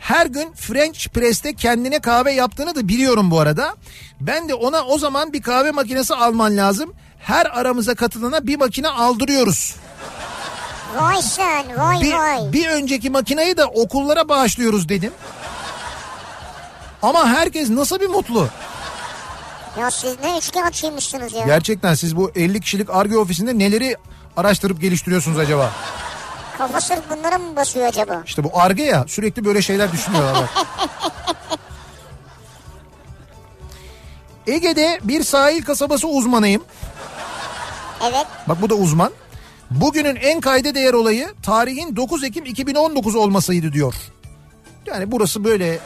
[0.04, 3.76] Her gün French Press'te kendine kahve yaptığını da biliyorum bu arada.
[4.22, 6.94] Ben de ona o zaman bir kahve makinesi alman lazım.
[7.20, 9.76] Her aramıza katılana bir makine aldırıyoruz.
[11.00, 12.54] Vay sen vay Bir, vay.
[12.54, 15.12] bir önceki makineyi de okullara bağışlıyoruz dedim.
[17.02, 18.48] Ama herkes nasıl bir mutlu.
[19.80, 21.46] Ya siz ne üçkağıtçıymışsınız ya.
[21.46, 23.98] Gerçekten siz bu 50 kişilik ARGE ofisinde neleri
[24.38, 25.72] araştırıp geliştiriyorsunuz acaba?
[26.58, 28.24] Kafa sırf bunlara mı basıyor acaba?
[28.26, 30.50] İşte bu ARGE ya sürekli böyle şeyler düşünüyorlar bak.
[34.48, 36.64] Ege'de bir sahil kasabası uzmanıyım.
[38.04, 38.26] Evet.
[38.48, 39.12] Bak bu da uzman.
[39.72, 43.94] Bugünün en kayda değer olayı tarihin 9 Ekim 2019 olmasıydı diyor.
[44.86, 45.80] Yani burası böyle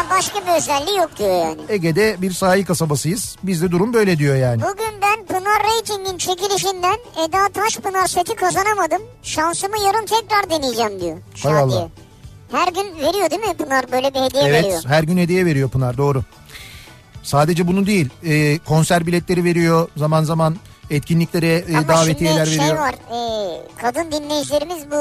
[0.00, 1.56] Ha başka bir özelliği yok diyor yani.
[1.68, 3.36] Ege'de bir sahil kasabasıyız.
[3.42, 4.62] Bizde durum böyle diyor yani.
[4.62, 6.96] Bugün ben Pınar Rating'in çekilişinden
[7.28, 9.02] Eda Taşpınar seti kazanamadım.
[9.22, 11.16] Şansımı yarın tekrar deneyeceğim diyor.
[11.42, 11.88] Hay Allah.
[12.52, 14.82] Her gün veriyor değil mi Pınar böyle bir hediye Evet veriyor.
[14.86, 16.22] her gün hediye veriyor Pınar doğru.
[17.22, 20.56] Sadece bunu değil e, konser biletleri veriyor zaman zaman
[20.90, 22.78] etkinliklere e, Ama davetiyeler şimdi şey veriyor.
[22.82, 23.20] var e,
[23.82, 24.96] kadın dinleyicilerimiz bu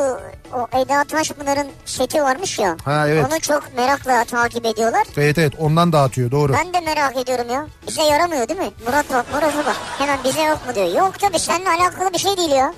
[0.58, 2.78] o Eda Taşpınar'ın seti varmış ya.
[2.86, 3.26] Ha, evet.
[3.32, 5.08] Onu çok merakla takip ediyorlar.
[5.18, 6.54] Evet evet ondan dağıtıyor doğru.
[6.54, 7.68] Ben de merak ediyorum ya.
[7.88, 8.70] Bize yaramıyor değil mi?
[8.86, 9.76] Murat bak Murat'a bak.
[9.98, 10.88] Hemen bize yok mu diyor.
[10.98, 12.74] Yok tabii seninle alakalı bir şey değil ya.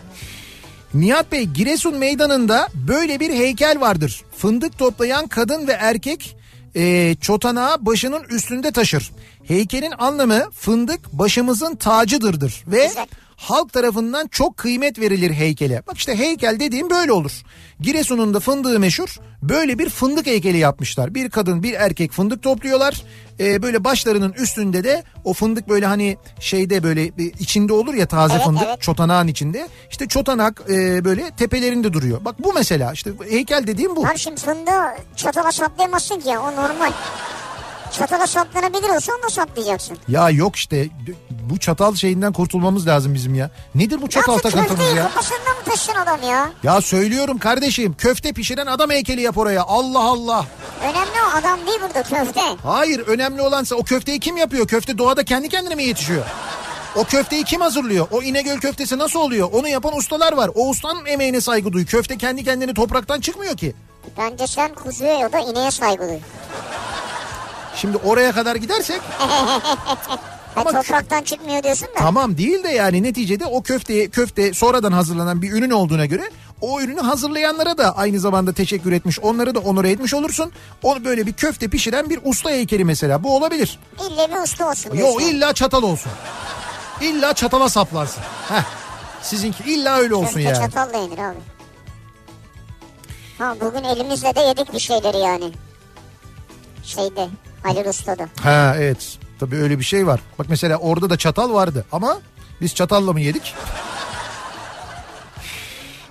[0.93, 4.21] Nihat Bey Giresun meydanında böyle bir heykel vardır.
[4.37, 6.37] Fındık toplayan kadın ve erkek
[6.75, 9.11] e, çotanağı başının üstünde taşır.
[9.43, 13.07] Heykelin anlamı fındık başımızın tacıdırdır ve Güzel.
[13.41, 15.83] Halk tarafından çok kıymet verilir heykele.
[15.87, 17.31] Bak işte heykel dediğim böyle olur.
[17.79, 19.17] Giresun'un da fındığı meşhur.
[19.41, 21.15] Böyle bir fındık heykeli yapmışlar.
[21.15, 23.01] Bir kadın bir erkek fındık topluyorlar.
[23.39, 27.05] Ee, böyle başlarının üstünde de o fındık böyle hani şeyde böyle
[27.39, 28.81] içinde olur ya taze Evet, fındık evet.
[28.81, 29.67] çotanağın içinde.
[29.91, 32.25] İşte çotanak e, böyle tepelerinde duruyor.
[32.25, 34.07] Bak bu mesela işte heykel dediğim bu.
[34.07, 34.81] Abi şimdi fındığı
[35.15, 36.91] çatala saplayamazsın ki ya o normal.
[37.97, 39.97] Çatala saplanabilir onu da saplayacaksın.
[40.07, 40.87] Ya yok işte
[41.49, 43.51] bu çatal şeyinden kurtulmamız lazım bizim ya.
[43.75, 45.03] Nedir bu çatal Nasıl takıntımız ya?
[45.03, 46.51] kafasında mı taşısın adam ya?
[46.63, 49.63] Ya söylüyorum kardeşim köfte pişiren adam heykeli yap oraya.
[49.63, 50.45] Allah Allah.
[50.83, 52.41] Önemli o adam değil burada köfte.
[52.63, 54.67] Hayır önemli olansa o köfteyi kim yapıyor?
[54.67, 56.25] Köfte doğada kendi kendine mi yetişiyor?
[56.95, 58.07] O köfteyi kim hazırlıyor?
[58.11, 59.49] O İnegöl köftesi nasıl oluyor?
[59.53, 60.49] Onu yapan ustalar var.
[60.55, 61.85] O ustanın emeğine saygı duy.
[61.85, 63.75] Köfte kendi kendini topraktan çıkmıyor ki.
[64.17, 66.17] Bence sen kuzuya ya da ineğe saygı duy.
[67.75, 69.01] Şimdi oraya kadar gidersek
[70.55, 71.99] Ama- topraktan çıkmıyor diyorsun da.
[71.99, 76.29] tamam değil de yani neticede o köfteye köfte sonradan hazırlanan bir ürün olduğuna göre
[76.61, 79.19] o ürünü hazırlayanlara da aynı zamanda teşekkür etmiş.
[79.19, 80.51] Onları da onore etmiş olursun.
[80.83, 83.79] Onu böyle bir köfte pişiren bir usta heykeli mesela bu olabilir.
[84.11, 85.19] İlle bir usta olsun Yo diyorsun.
[85.21, 86.11] illa çatal olsun.
[87.01, 88.21] İlla çatala saplansın.
[88.49, 88.63] Heh.
[89.21, 90.57] Sizinki illa öyle olsun Köfte yani.
[90.57, 91.37] çatalla yenir abi.
[93.37, 95.51] Ha bugün elimizle de yedik bir şeyleri yani.
[96.83, 97.27] Şeyde
[97.63, 98.27] Halil Usta'da.
[98.43, 99.17] Ha evet.
[99.39, 100.19] Tabii öyle bir şey var.
[100.39, 102.19] Bak mesela orada da çatal vardı ama
[102.61, 103.55] biz çatalla mı yedik?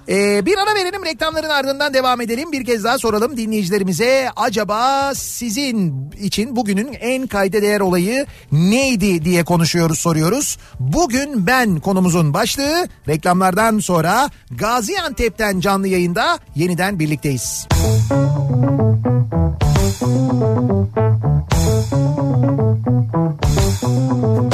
[0.09, 2.53] Ee, bir ara verelim reklamların ardından devam edelim.
[2.53, 4.31] Bir kez daha soralım dinleyicilerimize.
[4.37, 10.59] Acaba sizin için bugünün en kayda değer olayı neydi diye konuşuyoruz soruyoruz.
[10.81, 17.67] Bugün ben konumuzun başlığı reklamlardan sonra Gaziantep'ten canlı yayında yeniden birlikteyiz.
[19.71, 20.91] Türkiye'nin Thank
[24.45, 24.50] you.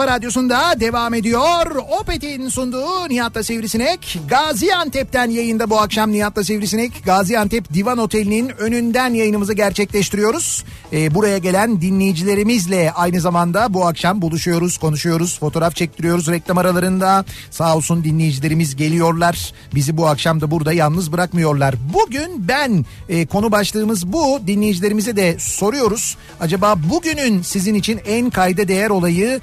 [0.00, 1.76] Kafa radyosunda devam ediyor.
[2.00, 4.18] Opet'in sunduğu Nihat'ta Sivrisinek.
[4.28, 7.04] Gaziantep'ten yayında bu akşam Nihat'ta Sivrisinek.
[7.04, 10.64] Gaziantep Divan Oteli'nin önünden yayınımızı gerçekleştiriyoruz.
[10.92, 17.24] Ee, buraya gelen dinleyicilerimizle aynı zamanda bu akşam buluşuyoruz, konuşuyoruz, fotoğraf çektiriyoruz reklam aralarında.
[17.50, 19.52] Sağ olsun dinleyicilerimiz geliyorlar.
[19.74, 21.74] Bizi bu akşam da burada yalnız bırakmıyorlar.
[21.94, 24.40] Bugün ben e, konu başlığımız bu.
[24.46, 26.16] Dinleyicilerimize de soruyoruz.
[26.40, 29.40] Acaba bugünün sizin için en kayda değer olayı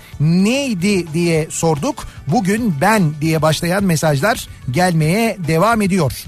[0.47, 2.07] neydi diye sorduk.
[2.27, 6.23] Bugün ben diye başlayan mesajlar gelmeye devam ediyor.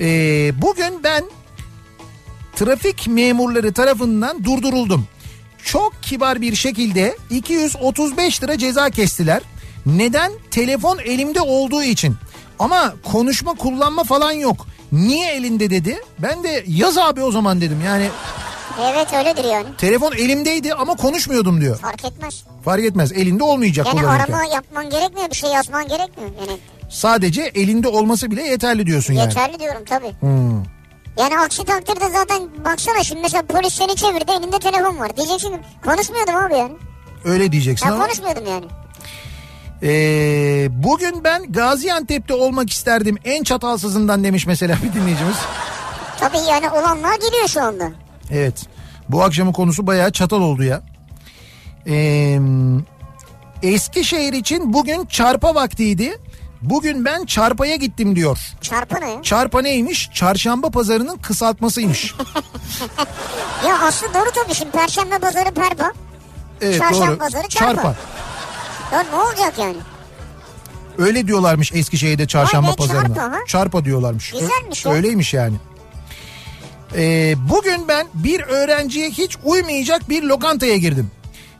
[0.00, 1.24] Ee, bugün ben
[2.56, 5.06] trafik memurları tarafından durduruldum.
[5.64, 9.42] Çok kibar bir şekilde 235 lira ceza kestiler.
[9.86, 10.32] Neden?
[10.50, 12.16] Telefon elimde olduğu için.
[12.58, 14.66] Ama konuşma kullanma falan yok.
[14.92, 15.98] Niye elinde dedi.
[16.18, 17.78] Ben de yaz abi o zaman dedim.
[17.86, 18.08] Yani
[18.82, 19.66] Evet öyledir yani.
[19.78, 21.78] telefon elimdeydi ama konuşmuyordum diyor.
[21.78, 22.44] Fark etmez.
[22.64, 26.30] Fark etmez elinde olmayacak Yani arama yapman gerekmiyor bir şey yazman gerekmiyor.
[26.40, 26.58] Yani
[26.90, 29.28] Sadece elinde olması bile yeterli diyorsun yani.
[29.28, 30.12] yeterli diyorum tabii.
[30.20, 30.62] Hmm.
[31.18, 35.16] Yani aksi takdirde zaten baksana şimdi mesela polis seni çevirdi elinde telefon var.
[35.16, 36.72] Diyeceksin konuşmuyordum abi yani.
[37.24, 38.04] Öyle diyeceksin Ben ama.
[38.04, 38.64] konuşmuyordum yani.
[39.82, 45.36] Ee, bugün ben Gaziantep'te olmak isterdim en çatalsızından demiş mesela bir dinleyicimiz.
[46.20, 47.90] Tabii yani olanlar geliyor şu anda.
[48.30, 48.66] Evet
[49.08, 50.82] bu akşamın konusu bayağı çatal oldu ya.
[51.86, 52.38] Ee,
[53.62, 56.18] Eskişehir için bugün çarpa vaktiydi.
[56.62, 58.38] Bugün ben çarpaya gittim diyor.
[58.60, 59.22] Çarpı ne?
[59.22, 60.10] Çarpa neymiş?
[60.14, 62.14] Çarşamba pazarının kısaltmasıymış.
[63.66, 65.92] Ya aslı doğru tabii şimdi perşembe pazarı perpa.
[66.60, 67.18] Evet Çarşamba doğru.
[67.18, 67.94] pazarı çarpa.
[68.92, 69.76] Ya ne olacak yani?
[70.98, 73.14] Öyle diyorlarmış Eskişehir'de çarşamba Vay be, pazarına.
[73.14, 73.38] çarpa ha?
[73.46, 74.34] Çarpa diyorlarmış.
[74.34, 74.90] Ö- Güzelmiş o.
[74.92, 75.54] Öyleymiş yani.
[76.96, 81.10] Ee, bugün ben bir öğrenciye hiç uymayacak bir lokantaya girdim.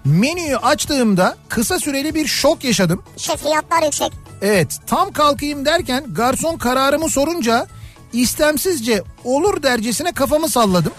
[0.04, 3.02] Menüyü açtığımda kısa süreli bir şok yaşadım.
[3.16, 4.12] İşte fiyatlar yüksek.
[4.42, 7.66] Evet tam kalkayım derken garson kararımı sorunca
[8.12, 10.92] istemsizce olur dercesine kafamı salladım.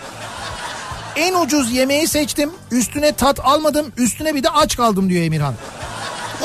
[1.15, 2.51] En ucuz yemeği seçtim.
[2.71, 3.91] Üstüne tat almadım.
[3.97, 5.53] Üstüne bir de aç kaldım diyor Emirhan.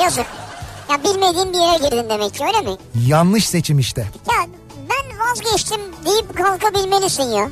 [0.01, 0.25] Yazık.
[0.89, 2.77] Ya bilmediğin bir yere girdin demek ki öyle mi?
[3.07, 4.01] Yanlış seçim işte.
[4.01, 4.47] Ya
[4.89, 7.49] ben vazgeçtim deyip kalkabilmelisin ya.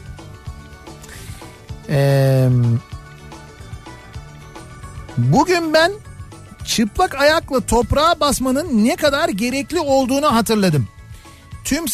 [1.90, 2.50] Ee,
[5.18, 5.92] bugün ben
[6.66, 10.88] çıplak ayakla toprağa basmanın ne kadar gerekli olduğunu hatırladım.
[11.64, 11.86] Tüm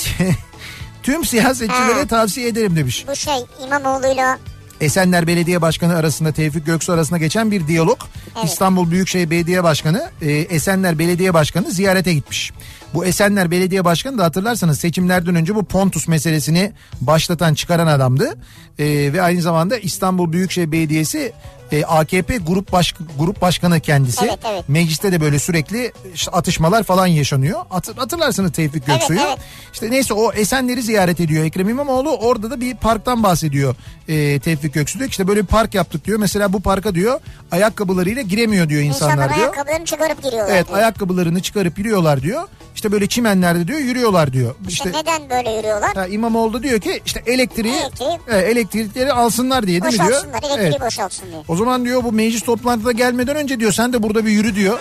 [1.04, 2.08] tüm siyasetçilere Ha.
[2.08, 3.06] tavsiye ederim demiş.
[3.08, 4.40] Bu şey İmamoğlu'yla
[4.86, 7.98] Esenler Belediye Başkanı arasında Tevfik Göksu arasında geçen bir diyalog.
[8.36, 8.46] Evet.
[8.46, 12.52] İstanbul Büyükşehir Belediye Başkanı e, Esenler Belediye Başkanı ziyarete gitmiş.
[12.94, 16.72] Bu Esenler Belediye Başkanı da hatırlarsanız seçimlerden önce bu Pontus meselesini
[17.02, 18.36] başlatan çıkaran adamdı.
[18.80, 21.34] E, ve aynı zamanda İstanbul Büyükşehir Belediyesi
[21.72, 24.26] e, AKP grup baş, grup başkanı kendisi.
[24.26, 24.70] Evet, evet.
[24.70, 27.60] Mecliste de böyle sürekli işte atışmalar falan yaşanıyor.
[27.70, 29.20] Hatır- hatırlarsınız Tevfik Evet, Göksu'yu.
[29.28, 29.38] evet.
[29.74, 32.16] İşte neyse o Esenler'i ziyaret ediyor Ekrem İmamoğlu.
[32.18, 33.76] Orada da bir parktan bahsediyor
[34.08, 35.10] e, Tevfik Göksu diyor.
[35.10, 36.20] İşte böyle bir park yaptık diyor.
[36.20, 37.20] Mesela bu parka diyor
[37.52, 39.48] ayakkabılarıyla giremiyor diyor insanlar, insanlar diyor.
[39.48, 40.56] ayakkabılarını çıkarıp giriyorlar.
[40.56, 40.78] Evet diyor.
[40.78, 42.44] ayakkabılarını çıkarıp yürüyorlar diyor.
[42.86, 44.56] İşte böyle çimenlerde diyor yürüyorlar diyor.
[44.70, 45.96] İşte İşte neden böyle yürüyorlar?
[45.96, 50.10] ha, İmamoğlu diyor ki işte elektriği Elektriği- evet, elektrikleri alsınlar diye değil mi diyor.
[50.24, 51.44] Boşaltsınlar elektriği boşaltsın diyor.
[51.48, 54.80] O zaman diyor bu meclis toplantıda gelmeden önce diyor sen de burada bir yürü diyor.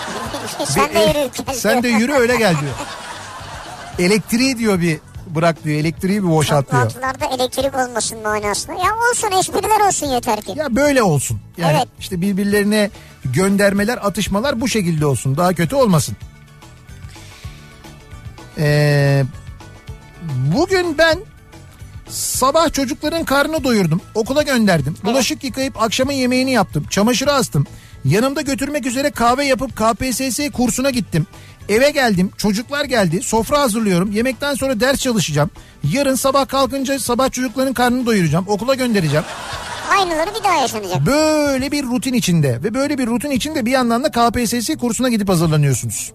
[0.64, 1.54] Sen de Bir- yürü.
[1.58, 2.72] Sen de yürü öyle gel diyor.
[4.10, 6.82] Elektriği diyor bir bırak diyor elektriği bir boşalt diyor.
[6.90, 8.72] Toplantılarda elektrik olmasın manasında.
[8.72, 10.52] Ya olsun espriler olsun yeter ki.
[10.56, 11.40] Ya böyle olsun.
[11.58, 11.88] Yani Evet.
[12.00, 12.90] işte birbirlerine
[13.24, 15.36] göndermeler, atışmalar bu şekilde olsun.
[15.36, 16.16] Daha kötü olmasın.
[18.58, 19.24] Ee,
[20.56, 21.18] bugün ben
[22.08, 24.00] sabah çocukların karnını doyurdum.
[24.14, 24.96] Okula gönderdim.
[25.04, 26.86] Bulaşık yıkayıp akşamın yemeğini yaptım.
[26.90, 27.66] Çamaşırı astım.
[28.04, 31.26] Yanımda götürmek üzere kahve yapıp KPSS kursuna gittim.
[31.68, 32.30] Eve geldim.
[32.36, 33.22] Çocuklar geldi.
[33.22, 34.12] Sofra hazırlıyorum.
[34.12, 35.50] Yemekten sonra ders çalışacağım.
[35.92, 38.44] Yarın sabah kalkınca sabah çocukların karnını doyuracağım.
[38.48, 39.24] Okula göndereceğim.
[39.98, 41.06] Aynıları bir daha yaşanacak.
[41.06, 45.28] Böyle bir rutin içinde ve böyle bir rutin içinde bir yandan da KPSS kursuna gidip
[45.28, 46.12] hazırlanıyorsunuz.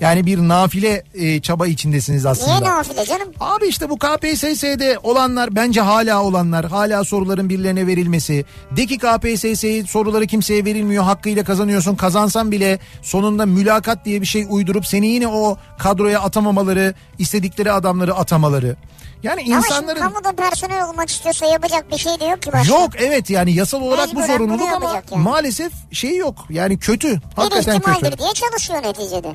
[0.00, 2.58] Yani bir nafile e, çaba içindesiniz aslında.
[2.58, 3.28] Niye nafile canım?
[3.40, 8.44] Abi işte bu KPSS'de olanlar bence hala olanlar hala soruların birilerine verilmesi.
[8.76, 14.46] De ki KPSS'yi soruları kimseye verilmiyor hakkıyla kazanıyorsun kazansan bile sonunda mülakat diye bir şey
[14.50, 18.76] uydurup seni yine o kadroya atamamaları istedikleri adamları atamaları.
[19.22, 20.00] Yani Ama şimdi insanların...
[20.00, 22.74] kamuda personel olmak istiyorsa yapacak bir şey de yok ki başka.
[22.74, 25.22] Yok evet yani yasal olarak bu Mecburen bunu zorunluluk ama yani.
[25.22, 26.46] maalesef şey yok.
[26.50, 27.08] Yani kötü.
[27.14, 28.18] Bir Hakikaten ihtimaldir kötü.
[28.18, 29.32] diye çalışıyor neticede.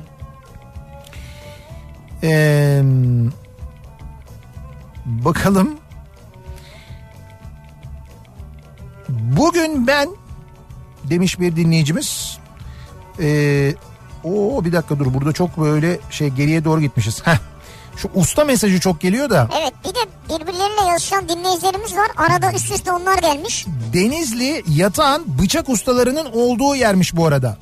[2.22, 2.80] Ee,
[5.06, 5.78] bakalım.
[9.08, 10.08] Bugün ben
[11.04, 12.38] demiş bir dinleyicimiz.
[13.20, 13.74] Ee,
[14.24, 17.26] o bir dakika dur burada çok böyle şey geriye doğru gitmişiz.
[17.26, 17.36] Heh.
[17.98, 19.48] Şu usta mesajı çok geliyor da.
[19.60, 19.98] Evet bir de
[20.28, 22.08] birbirleriyle yazışan dinleyicilerimiz var.
[22.16, 23.66] Arada üst üste onlar gelmiş.
[23.92, 27.56] Denizli yatağın bıçak ustalarının olduğu yermiş bu arada.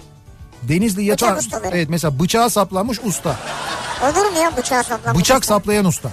[0.63, 1.37] Denizli yatağın.
[1.37, 1.77] ustaları.
[1.77, 3.37] Evet mesela bıçağa saplanmış usta.
[4.03, 5.19] Olur mu ya bıçağı saplamak?
[5.21, 6.11] Bıçak saplayan usta.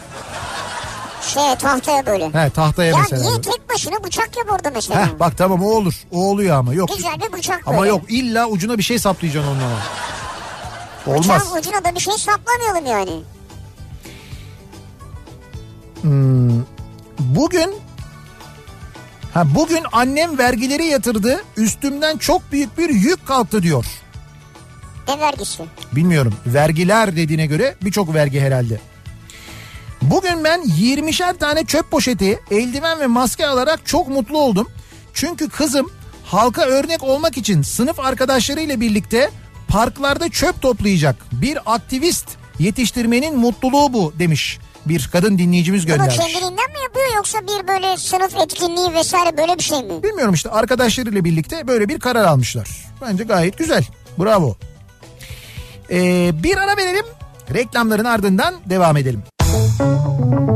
[1.21, 2.25] Şey tahtaya böyle.
[2.33, 3.21] He tahtaya ya mesela.
[3.21, 5.01] niye tek başına bıçak yap orada mesela?
[5.05, 5.93] Heh, bak tamam o olur.
[6.11, 6.89] O oluyor ama yok.
[6.95, 7.89] Güzel bir bıçak Ama böyle.
[7.89, 9.77] yok illa ucuna bir şey saplayacaksın onunla.
[11.07, 11.41] Olmaz.
[11.41, 13.23] Bıçağın ucuna da bir şey saplamayalım yani.
[17.19, 17.75] Bugün
[19.34, 21.43] ha bugün annem vergileri yatırdı.
[21.57, 23.85] Üstümden çok büyük bir yük kalktı diyor.
[25.07, 25.63] Ne vergisi?
[25.91, 26.34] Bilmiyorum.
[26.45, 28.80] Vergiler dediğine göre birçok vergi herhalde.
[30.01, 34.67] Bugün ben 20'şer tane çöp poşeti, eldiven ve maske alarak çok mutlu oldum.
[35.13, 35.91] Çünkü kızım
[36.25, 39.30] halka örnek olmak için sınıf arkadaşlarıyla birlikte
[39.67, 41.15] parklarda çöp toplayacak.
[41.31, 42.27] Bir aktivist
[42.59, 44.59] yetiştirmenin mutluluğu bu demiş.
[44.85, 46.18] Bir kadın dinleyicimiz Bunu göndermiş.
[46.18, 50.03] kendiliğinden mi yapıyor yoksa bir böyle sınıf etkinliği vesaire böyle bir şey mi?
[50.03, 52.68] Bilmiyorum işte arkadaşlarıyla birlikte böyle bir karar almışlar.
[53.01, 53.84] Bence gayet güzel.
[54.19, 54.55] Bravo.
[55.91, 57.05] Ee, bir ara verelim.
[57.53, 59.23] Reklamların ardından devam edelim.
[59.39, 60.52] Kafa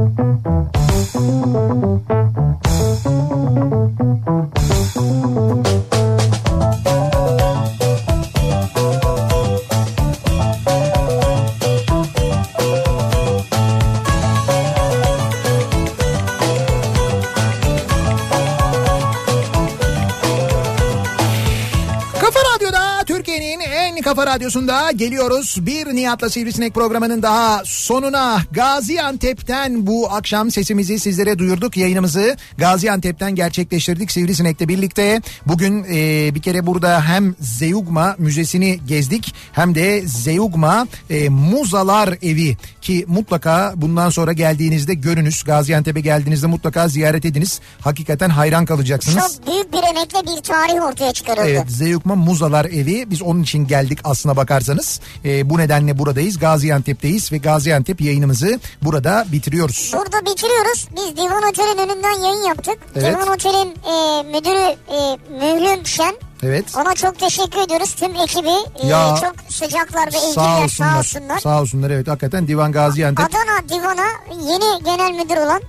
[24.17, 25.57] kafa radyosunda geliyoruz.
[25.61, 31.77] Bir Nihat'la Sivrisinek programının daha sonuna Gaziantep'ten bu akşam sesimizi sizlere duyurduk.
[31.77, 35.21] Yayınımızı Gaziantep'ten gerçekleştirdik Sivrisinek'le birlikte.
[35.45, 42.57] Bugün e, bir kere burada hem Zeugma Müzesi'ni gezdik hem de Zeugma e, Muzalar Evi
[42.81, 45.43] ki mutlaka bundan sonra geldiğinizde görünüz.
[45.43, 47.59] Gaziantep'e geldiğinizde mutlaka ziyaret ediniz.
[47.81, 49.37] Hakikaten hayran kalacaksınız.
[49.37, 51.47] Çok büyük bir emekle bir tarih ortaya çıkarıldı.
[51.47, 54.99] Evet Zeugma Muzalar Evi biz onun için geldik aslına bakarsanız.
[55.25, 59.91] Ee, bu nedenle buradayız Gaziantep'teyiz ve Gaziantep yayınımızı burada bitiriyoruz.
[59.97, 60.87] Burada bitiriyoruz.
[60.95, 62.77] Biz Divan Otel'in önünden yayın yaptık.
[62.95, 63.05] Evet.
[63.15, 66.15] Divan Otel'in e, müdürü e, Mühlüm Şen.
[66.43, 66.65] Evet.
[66.77, 67.95] Ona çok teşekkür ediyoruz.
[67.95, 68.49] Tüm ekibi
[68.83, 70.91] e, Ya, çok sıcaklar ve Sağ ilgililer olsunlar.
[70.93, 71.39] sağ olsunlar.
[71.39, 73.25] Sağ olsunlar evet hakikaten Divan Gaziantep.
[73.25, 74.07] Adana Divan'a
[74.51, 75.61] yeni genel müdür olan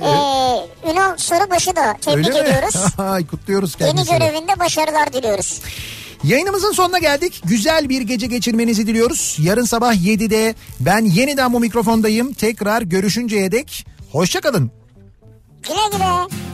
[0.00, 0.10] e,
[0.90, 2.74] Ünal Sarıbaş'ı da tebrik ediyoruz.
[3.30, 4.18] Kutluyoruz yeni kendisini.
[4.18, 5.60] görevinde başarılar diliyoruz.
[6.24, 7.42] Yayınımızın sonuna geldik.
[7.44, 9.36] Güzel bir gece geçirmenizi diliyoruz.
[9.40, 12.32] Yarın sabah 7'de ben yeniden bu mikrofondayım.
[12.32, 14.70] Tekrar görüşünceye dek hoşçakalın.
[15.62, 16.49] Güle güle.